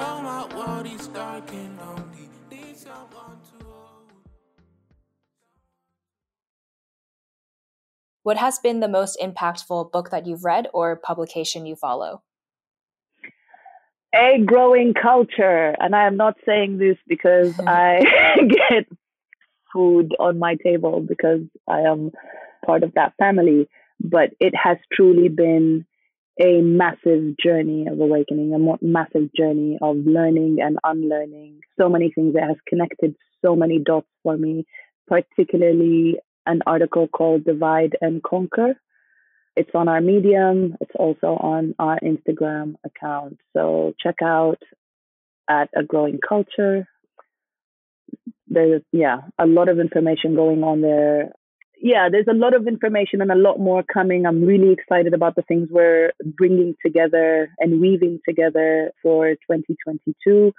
Come 0.02 0.26
out 0.26 0.52
what 0.56 0.88
is 0.88 1.08
dark 1.10 1.54
and 1.54 1.78
lonely, 1.78 2.28
need 2.49 2.76
someone 2.76 3.38
to 3.60 3.66
hold. 3.66 4.12
What 8.24 8.38
has 8.38 8.58
been 8.58 8.80
the 8.80 8.88
most 8.88 9.20
impactful 9.22 9.91
book 9.91 10.10
that 10.10 10.26
you've 10.26 10.43
read 10.43 10.70
or 10.74 10.95
publication 10.95 11.68
you 11.68 11.76
follow? 11.76 12.24
A 14.16 14.39
growing 14.43 14.95
culture. 14.95 15.76
And 15.80 15.95
I 15.95 16.08
am 16.08 16.18
not 16.18 16.36
saying 16.47 16.80
this 16.80 16.97
because 17.08 17.54
I 17.68 17.99
get 18.70 18.88
food 19.72 20.16
on 20.20 20.39
my 20.39 20.56
table 20.56 20.99
because 20.99 21.41
I 21.68 21.82
am 21.82 22.10
part 22.66 22.82
of 22.82 22.95
that 22.95 23.14
family 23.20 23.70
but 24.04 24.32
it 24.39 24.54
has 24.56 24.78
truly 24.91 25.30
been 25.30 25.86
a 26.40 26.62
massive 26.62 27.38
journey 27.38 27.88
of 27.88 28.00
awakening, 28.00 28.54
a 28.54 28.86
massive 28.86 29.34
journey 29.36 29.78
of 29.82 29.98
learning 30.06 30.58
and 30.62 30.78
unlearning 30.84 31.60
so 31.80 31.90
many 31.90 32.12
things 32.12 32.34
that 32.34 32.44
has 32.44 32.58
connected 32.68 33.16
so 33.44 33.56
many 33.56 33.80
dots 33.80 34.08
for 34.24 34.38
me, 34.38 34.66
particularly 35.08 36.18
an 36.46 36.62
article 36.66 37.08
called 37.08 37.44
Divide 37.44 37.98
and 38.02 38.24
Conquer. 38.24 38.80
It's 39.56 39.70
on 39.76 39.90
our 39.90 40.00
Medium, 40.00 40.76
it's 40.80 40.96
also 40.96 41.28
on 41.28 41.76
our 41.78 42.00
Instagram 42.00 42.76
account. 42.86 43.40
So 43.54 43.94
check 44.02 44.16
out 44.24 44.62
at 45.50 45.70
A 45.76 45.84
Growing 45.84 46.20
Culture. 46.28 46.88
There's, 48.48 48.82
yeah, 48.92 49.18
a 49.38 49.46
lot 49.46 49.70
of 49.70 49.80
information 49.80 50.36
going 50.36 50.64
on 50.64 50.82
there 50.82 51.34
yeah, 51.82 52.10
there's 52.10 52.28
a 52.30 52.34
lot 52.34 52.54
of 52.54 52.68
information 52.68 53.22
and 53.22 53.32
a 53.32 53.36
lot 53.36 53.60
more 53.60 53.84
coming. 53.84 54.26
I'm 54.26 54.44
really 54.44 54.72
excited 54.72 55.14
about 55.14 55.36
the 55.36 55.42
things 55.42 55.68
we're 55.72 56.12
bringing 56.24 56.76
together 56.86 57.50
and 57.60 57.82
weaving 57.82 58.20
together 58.28 58.92
for 59.02 59.32
2022. 59.32 60.54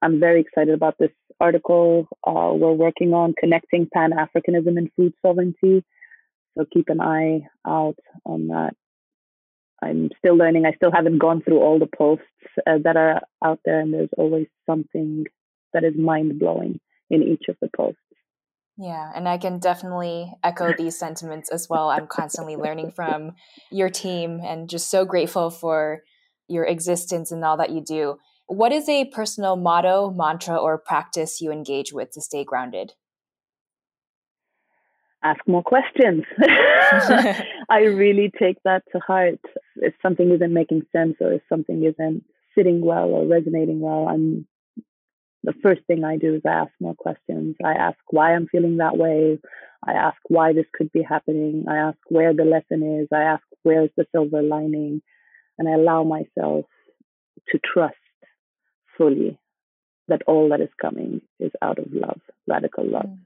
I'm 0.00 0.20
very 0.20 0.40
excited 0.40 0.74
about 0.74 0.96
this 0.98 1.10
article 1.40 2.08
uh, 2.26 2.52
we're 2.54 2.72
working 2.72 3.12
on 3.12 3.34
connecting 3.38 3.88
Pan 3.92 4.12
Africanism 4.12 4.78
and 4.78 4.90
food 4.96 5.12
sovereignty. 5.20 5.84
So 6.56 6.64
keep 6.72 6.88
an 6.88 7.00
eye 7.00 7.46
out 7.66 7.98
on 8.24 8.48
that. 8.48 8.74
I'm 9.82 10.10
still 10.18 10.36
learning. 10.36 10.64
I 10.64 10.72
still 10.72 10.92
haven't 10.92 11.18
gone 11.18 11.42
through 11.42 11.60
all 11.60 11.78
the 11.78 11.88
posts 11.98 12.24
uh, 12.66 12.78
that 12.84 12.96
are 12.96 13.20
out 13.44 13.60
there, 13.64 13.80
and 13.80 13.92
there's 13.92 14.08
always 14.16 14.46
something 14.64 15.24
that 15.74 15.84
is 15.84 15.94
mind 15.98 16.38
blowing 16.38 16.80
in 17.10 17.22
each 17.22 17.44
of 17.48 17.56
the 17.60 17.68
posts. 17.76 18.00
Yeah, 18.76 19.12
and 19.14 19.28
I 19.28 19.38
can 19.38 19.60
definitely 19.60 20.32
echo 20.42 20.72
these 20.76 20.98
sentiments 20.98 21.48
as 21.50 21.68
well. 21.68 21.90
I'm 21.90 22.08
constantly 22.08 22.56
learning 22.56 22.90
from 22.90 23.32
your 23.70 23.88
team 23.88 24.40
and 24.42 24.68
just 24.68 24.90
so 24.90 25.04
grateful 25.04 25.50
for 25.50 26.02
your 26.48 26.64
existence 26.64 27.30
and 27.30 27.44
all 27.44 27.56
that 27.56 27.70
you 27.70 27.80
do. 27.80 28.18
What 28.46 28.72
is 28.72 28.88
a 28.88 29.06
personal 29.06 29.56
motto, 29.56 30.10
mantra, 30.10 30.56
or 30.56 30.76
practice 30.76 31.40
you 31.40 31.52
engage 31.52 31.92
with 31.92 32.10
to 32.12 32.20
stay 32.20 32.44
grounded? 32.44 32.94
Ask 35.22 35.40
more 35.46 35.62
questions. 35.62 36.24
I 37.70 37.78
really 37.78 38.30
take 38.38 38.58
that 38.64 38.82
to 38.92 38.98
heart. 38.98 39.40
If 39.76 39.94
something 40.02 40.30
isn't 40.32 40.52
making 40.52 40.82
sense 40.92 41.14
or 41.20 41.32
if 41.32 41.42
something 41.48 41.84
isn't 41.84 42.24
sitting 42.56 42.84
well 42.84 43.08
or 43.08 43.26
resonating 43.26 43.80
well, 43.80 44.08
I'm 44.08 44.46
the 45.44 45.52
first 45.62 45.82
thing 45.86 46.04
I 46.04 46.16
do 46.16 46.34
is 46.34 46.42
I 46.46 46.52
ask 46.52 46.72
more 46.80 46.94
questions. 46.94 47.56
I 47.62 47.72
ask 47.72 47.98
why 48.08 48.34
I'm 48.34 48.46
feeling 48.46 48.78
that 48.78 48.96
way. 48.96 49.38
I 49.86 49.92
ask 49.92 50.16
why 50.28 50.54
this 50.54 50.64
could 50.72 50.90
be 50.90 51.02
happening. 51.02 51.66
I 51.68 51.76
ask 51.76 51.98
where 52.08 52.32
the 52.34 52.44
lesson 52.44 53.00
is. 53.00 53.08
I 53.12 53.22
ask 53.22 53.42
where's 53.62 53.90
the 53.96 54.06
silver 54.10 54.42
lining. 54.42 55.02
And 55.58 55.68
I 55.68 55.72
allow 55.72 56.02
myself 56.02 56.64
to 57.50 57.58
trust 57.58 57.94
fully 58.96 59.38
that 60.08 60.22
all 60.26 60.48
that 60.48 60.62
is 60.62 60.70
coming 60.80 61.20
is 61.38 61.52
out 61.60 61.78
of 61.78 61.92
love, 61.92 62.20
radical 62.48 62.88
love. 62.88 63.04
Mm. 63.04 63.18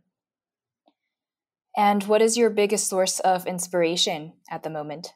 And 1.77 2.03
what 2.05 2.21
is 2.21 2.37
your 2.37 2.51
biggest 2.51 2.89
source 2.89 3.21
of 3.21 3.47
inspiration 3.47 4.33
at 4.51 4.65
the 4.65 4.71
moment? 4.71 5.15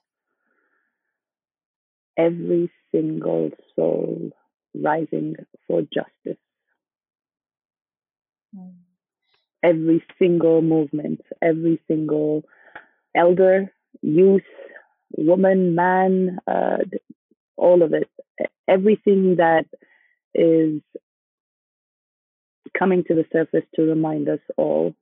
Every 2.16 2.70
single 2.92 3.50
soul 3.74 4.30
rising 4.74 5.34
for 5.66 5.82
justice 5.82 6.38
Mm. 8.57 8.74
Every 9.62 10.05
single 10.18 10.61
movement, 10.62 11.20
every 11.40 11.80
single 11.88 12.42
elder, 13.14 13.72
youth, 14.03 14.42
woman, 15.16 15.74
man, 15.74 16.38
uh, 16.46 16.78
all 17.57 17.82
of 17.82 17.92
it, 17.94 18.11
everything 18.68 19.36
that 19.36 19.66
is 20.34 20.80
coming 22.76 23.05
to 23.05 23.14
the 23.14 23.24
surface 23.32 23.64
to 23.76 23.82
remind 23.82 24.28
us 24.28 24.40
all 24.57 24.94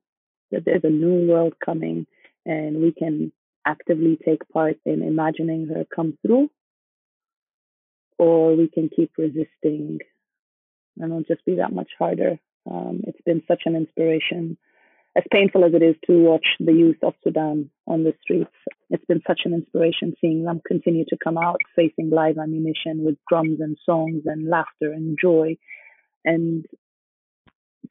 that 0.51 0.65
there's 0.65 0.83
a 0.83 0.89
new 0.89 1.27
world 1.27 1.53
coming 1.63 2.05
and 2.45 2.81
we 2.81 2.91
can 2.91 3.31
actively 3.65 4.17
take 4.23 4.47
part 4.49 4.77
in 4.85 5.01
imagining 5.03 5.67
her 5.67 5.85
come 5.95 6.17
through 6.25 6.49
or 8.17 8.55
we 8.55 8.67
can 8.67 8.89
keep 8.89 9.11
resisting 9.17 9.99
and 10.97 11.11
it'll 11.11 11.23
just 11.23 11.45
be 11.45 11.55
that 11.55 11.73
much 11.73 11.89
harder 11.97 12.39
um, 12.69 13.01
it's 13.07 13.21
been 13.25 13.41
such 13.47 13.63
an 13.65 13.75
inspiration. 13.75 14.57
As 15.15 15.23
painful 15.31 15.65
as 15.65 15.73
it 15.73 15.83
is 15.83 15.95
to 16.07 16.19
watch 16.19 16.45
the 16.59 16.71
youth 16.71 17.03
of 17.03 17.13
Sudan 17.23 17.69
on 17.85 18.03
the 18.03 18.13
streets, 18.21 18.51
it's 18.89 19.03
been 19.05 19.21
such 19.27 19.41
an 19.45 19.53
inspiration 19.53 20.13
seeing 20.21 20.43
them 20.43 20.61
continue 20.65 21.03
to 21.09 21.17
come 21.21 21.37
out 21.37 21.59
facing 21.75 22.09
live 22.09 22.37
ammunition 22.37 23.03
with 23.03 23.17
drums 23.27 23.59
and 23.59 23.77
songs 23.85 24.23
and 24.25 24.47
laughter 24.47 24.91
and 24.93 25.17
joy. 25.21 25.57
And 26.23 26.65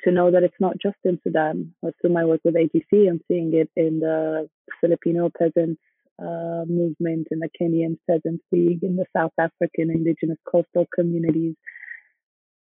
to 0.04 0.10
know 0.10 0.30
that 0.30 0.42
it's 0.42 0.60
not 0.60 0.78
just 0.80 0.96
in 1.04 1.20
Sudan. 1.22 1.74
Through 2.00 2.12
my 2.12 2.24
work 2.24 2.40
with 2.44 2.54
AGC, 2.54 3.08
I'm 3.08 3.20
seeing 3.28 3.52
it 3.54 3.70
in 3.76 4.00
the 4.00 4.48
Filipino 4.80 5.30
peasants 5.36 5.80
uh, 6.18 6.64
movement, 6.66 7.28
in 7.30 7.40
the 7.40 7.48
Kenyan 7.60 7.98
Peasants 8.08 8.44
League, 8.52 8.82
in 8.82 8.96
the 8.96 9.06
South 9.14 9.32
African 9.38 9.90
indigenous 9.90 10.38
coastal 10.50 10.86
communities 10.94 11.56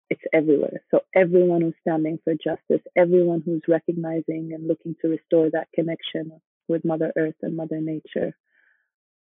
it's 0.09 0.21
everywhere. 0.33 0.81
So 0.91 1.01
everyone 1.15 1.61
who's 1.61 1.75
standing 1.81 2.19
for 2.23 2.33
justice, 2.33 2.85
everyone 2.97 3.41
who's 3.45 3.61
recognizing 3.67 4.51
and 4.53 4.67
looking 4.67 4.95
to 5.01 5.09
restore 5.09 5.49
that 5.51 5.67
connection 5.73 6.31
with 6.67 6.85
Mother 6.85 7.11
Earth 7.15 7.35
and 7.41 7.55
Mother 7.55 7.79
Nature 7.81 8.35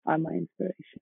are 0.05 0.17
my 0.17 0.31
inspiration. 0.31 1.01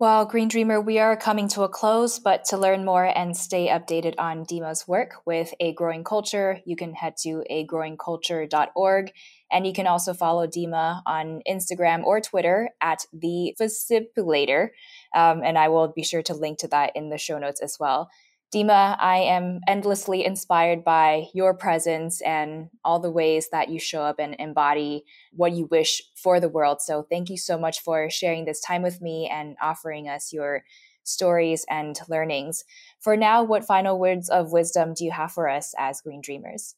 Well, 0.00 0.26
Green 0.26 0.46
Dreamer, 0.46 0.80
we 0.80 1.00
are 1.00 1.16
coming 1.16 1.48
to 1.48 1.62
a 1.62 1.68
close, 1.68 2.20
but 2.20 2.44
to 2.50 2.56
learn 2.56 2.84
more 2.84 3.04
and 3.04 3.36
stay 3.36 3.66
updated 3.66 4.14
on 4.16 4.44
Dimah's 4.44 4.86
work 4.86 5.14
with 5.26 5.52
A 5.58 5.72
Growing 5.72 6.04
Culture, 6.04 6.60
you 6.64 6.76
can 6.76 6.94
head 6.94 7.16
to 7.22 7.42
agrowingculture.org. 7.50 9.12
And 9.50 9.66
you 9.66 9.72
can 9.72 9.88
also 9.88 10.14
follow 10.14 10.46
Dimah 10.46 11.02
on 11.04 11.42
Instagram 11.50 12.04
or 12.04 12.20
Twitter 12.20 12.70
at 12.80 13.06
The 13.12 13.56
Facilitator. 13.60 14.68
Um, 15.16 15.42
and 15.42 15.58
I 15.58 15.66
will 15.68 15.88
be 15.88 16.04
sure 16.04 16.22
to 16.22 16.34
link 16.34 16.58
to 16.58 16.68
that 16.68 16.94
in 16.94 17.08
the 17.08 17.18
show 17.18 17.40
notes 17.40 17.60
as 17.60 17.76
well. 17.80 18.08
Dimah, 18.54 18.96
I 18.98 19.18
am 19.18 19.60
endlessly 19.68 20.24
inspired 20.24 20.82
by 20.82 21.26
your 21.34 21.52
presence 21.52 22.22
and 22.22 22.70
all 22.82 22.98
the 22.98 23.10
ways 23.10 23.50
that 23.52 23.68
you 23.68 23.78
show 23.78 24.02
up 24.02 24.18
and 24.18 24.34
embody 24.38 25.04
what 25.32 25.52
you 25.52 25.66
wish 25.66 26.02
for 26.16 26.40
the 26.40 26.48
world. 26.48 26.80
So, 26.80 27.02
thank 27.10 27.28
you 27.28 27.36
so 27.36 27.58
much 27.58 27.80
for 27.80 28.08
sharing 28.08 28.46
this 28.46 28.62
time 28.62 28.80
with 28.80 29.02
me 29.02 29.28
and 29.30 29.56
offering 29.60 30.08
us 30.08 30.32
your 30.32 30.64
stories 31.04 31.66
and 31.68 31.98
learnings. 32.08 32.64
For 33.00 33.18
now, 33.18 33.42
what 33.42 33.66
final 33.66 33.98
words 33.98 34.30
of 34.30 34.50
wisdom 34.50 34.94
do 34.94 35.04
you 35.04 35.10
have 35.10 35.32
for 35.32 35.46
us 35.46 35.74
as 35.78 36.00
Green 36.00 36.22
Dreamers? 36.22 36.74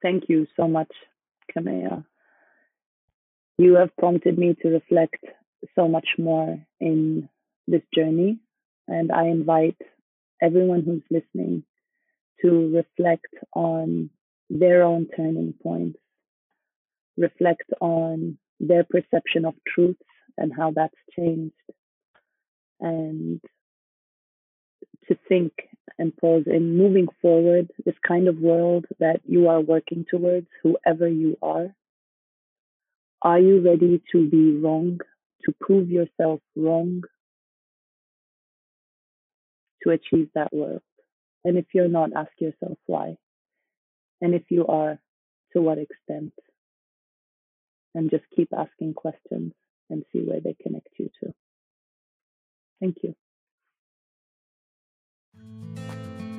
Thank 0.00 0.28
you 0.28 0.46
so 0.56 0.68
much, 0.68 0.92
Kamea. 1.52 2.04
You 3.58 3.74
have 3.74 3.94
prompted 3.96 4.38
me 4.38 4.56
to 4.62 4.68
reflect 4.68 5.24
so 5.74 5.88
much 5.88 6.06
more 6.18 6.64
in 6.78 7.28
this 7.66 7.82
journey, 7.92 8.38
and 8.86 9.10
I 9.10 9.26
invite 9.26 9.76
everyone 10.40 10.82
who's 10.82 11.02
listening 11.10 11.64
to 12.42 12.74
reflect 12.74 13.34
on 13.54 14.10
their 14.48 14.82
own 14.82 15.06
turning 15.16 15.54
points, 15.62 15.98
reflect 17.16 17.70
on 17.80 18.38
their 18.58 18.84
perception 18.84 19.44
of 19.44 19.54
truth 19.66 19.96
and 20.36 20.52
how 20.56 20.70
that's 20.70 20.94
changed, 21.16 21.54
and 22.80 23.40
to 25.08 25.18
think 25.28 25.52
and 25.98 26.16
pause 26.16 26.44
in 26.46 26.76
moving 26.76 27.08
forward, 27.20 27.70
this 27.84 27.94
kind 28.06 28.28
of 28.28 28.38
world 28.38 28.86
that 29.00 29.20
you 29.26 29.48
are 29.48 29.60
working 29.60 30.06
towards, 30.10 30.46
whoever 30.62 31.06
you 31.06 31.36
are. 31.42 31.74
Are 33.22 33.38
you 33.38 33.60
ready 33.60 34.02
to 34.12 34.30
be 34.30 34.56
wrong, 34.56 35.00
to 35.44 35.54
prove 35.60 35.90
yourself 35.90 36.40
wrong, 36.56 37.02
to 39.82 39.90
achieve 39.90 40.28
that 40.34 40.52
world? 40.52 40.82
And 41.44 41.56
if 41.56 41.66
you're 41.74 41.88
not, 41.88 42.10
ask 42.14 42.30
yourself 42.38 42.78
why. 42.86 43.16
And 44.20 44.34
if 44.34 44.42
you 44.50 44.66
are, 44.66 44.98
to 45.52 45.60
what 45.60 45.78
extent? 45.78 46.32
And 47.94 48.10
just 48.10 48.24
keep 48.34 48.48
asking 48.56 48.94
questions 48.94 49.52
and 49.88 50.04
see 50.12 50.20
where 50.20 50.40
they 50.40 50.54
connect 50.62 50.88
you 50.98 51.10
to. 51.22 51.34
Thank 52.80 52.98
you. 53.02 53.14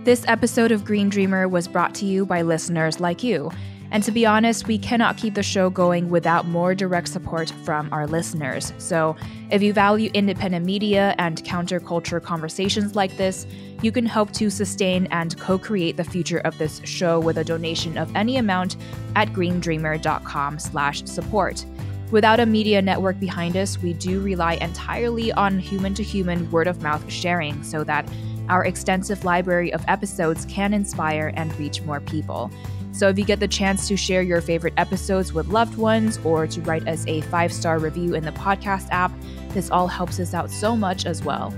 This 0.04 0.26
episode 0.28 0.72
of 0.72 0.84
Green 0.86 1.10
Dreamer 1.10 1.48
was 1.48 1.68
brought 1.68 1.94
to 1.96 2.06
you 2.06 2.26
by 2.26 2.42
listeners 2.42 3.00
like 3.00 3.22
you. 3.22 3.52
And 3.92 4.04
to 4.04 4.12
be 4.12 4.26
honest, 4.26 4.68
we 4.68 4.78
cannot 4.78 5.16
keep 5.18 5.36
the 5.36 5.44
show 5.44 5.70
going 5.70 6.10
without 6.10 6.48
more 6.48 6.74
direct 6.74 7.10
support 7.10 7.52
from 7.64 7.90
our 7.92 8.08
listeners. 8.08 8.72
So, 8.78 9.18
if 9.50 9.62
you 9.62 9.74
value 9.74 10.10
independent 10.14 10.66
media 10.66 11.14
and 11.18 11.44
counterculture 11.44 12.24
conversations 12.24 12.96
like 12.96 13.18
this, 13.18 13.46
you 13.82 13.92
can 13.92 14.06
help 14.06 14.32
to 14.34 14.50
sustain 14.50 15.08
and 15.08 15.38
co-create 15.38 15.98
the 15.98 16.06
future 16.06 16.40
of 16.40 16.58
this 16.58 16.80
show 16.86 17.20
with 17.20 17.38
a 17.38 17.44
donation 17.44 17.98
of 17.98 18.16
any 18.16 18.38
amount 18.38 18.78
at 19.16 19.34
greendreamer.com/support. 19.34 21.66
Without 22.12 22.40
a 22.40 22.46
media 22.46 22.82
network 22.82 23.20
behind 23.20 23.58
us, 23.58 23.82
we 23.82 23.92
do 23.94 24.22
rely 24.22 24.54
entirely 24.56 25.32
on 25.34 25.60
human-to-human 25.60 26.50
word-of-mouth 26.52 27.10
sharing 27.10 27.64
so 27.64 27.84
that 27.86 28.06
our 28.50 28.66
extensive 28.66 29.24
library 29.24 29.72
of 29.74 29.82
episodes 29.88 30.46
can 30.46 30.74
inspire 30.74 31.32
and 31.36 31.58
reach 31.58 31.82
more 31.84 32.02
people. 32.02 32.52
So 32.92 33.08
if 33.08 33.18
you 33.18 33.26
get 33.26 33.40
the 33.40 33.48
chance 33.48 33.88
to 33.88 33.96
share 33.96 34.22
your 34.22 34.42
favorite 34.42 34.74
episodes 34.78 35.34
with 35.34 35.48
loved 35.48 35.78
ones 35.78 36.20
or 36.26 36.46
to 36.48 36.62
write 36.62 36.88
us 36.88 37.06
a 37.08 37.22
five 37.22 37.54
star 37.54 37.80
review 37.80 38.16
in 38.16 38.24
the 38.26 38.32
podcast 38.32 38.88
app, 38.92 39.12
this 39.50 39.72
all 39.72 39.88
helps 39.88 40.20
us 40.20 40.34
out 40.34 40.52
so 40.52 40.76
much 40.76 41.06
as 41.06 41.24
well. 41.24 41.54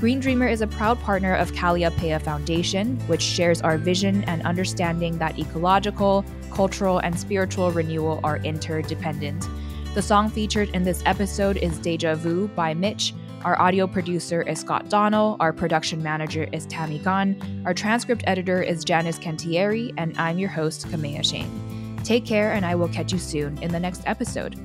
Green 0.00 0.18
Dreamer 0.18 0.48
is 0.48 0.62
a 0.62 0.66
proud 0.66 0.98
partner 1.00 1.36
of 1.36 1.52
Kalliopeia 1.52 2.20
Foundation, 2.20 2.98
which 3.06 3.22
shares 3.22 3.62
our 3.62 3.78
vision 3.78 4.24
and 4.24 4.42
understanding 4.42 5.16
that 5.18 5.38
ecological, 5.38 6.24
cultural, 6.50 6.98
and 6.98 7.18
spiritual 7.18 7.70
renewal 7.70 8.18
are 8.24 8.38
interdependent. 8.38 9.48
The 9.94 10.02
song 10.02 10.28
featured 10.28 10.70
in 10.70 10.82
this 10.82 11.04
episode 11.06 11.58
is 11.58 11.78
Deja 11.78 12.16
Vu 12.16 12.48
by 12.48 12.74
Mitch, 12.74 13.14
our 13.44 13.60
audio 13.60 13.86
producer 13.86 14.42
is 14.42 14.60
Scott 14.60 14.88
Donnell. 14.88 15.36
Our 15.40 15.52
production 15.52 16.02
manager 16.02 16.48
is 16.52 16.66
Tammy 16.66 16.98
Gunn. 16.98 17.62
Our 17.66 17.74
transcript 17.74 18.22
editor 18.26 18.62
is 18.62 18.84
Janice 18.84 19.18
Cantieri. 19.18 19.92
And 19.96 20.16
I'm 20.16 20.38
your 20.38 20.48
host, 20.48 20.86
Kamea 20.88 21.20
Chayne. 21.20 21.50
Take 22.04 22.24
care, 22.24 22.52
and 22.52 22.64
I 22.64 22.74
will 22.74 22.88
catch 22.88 23.12
you 23.12 23.18
soon 23.18 23.58
in 23.58 23.72
the 23.72 23.80
next 23.80 24.02
episode. 24.06 24.56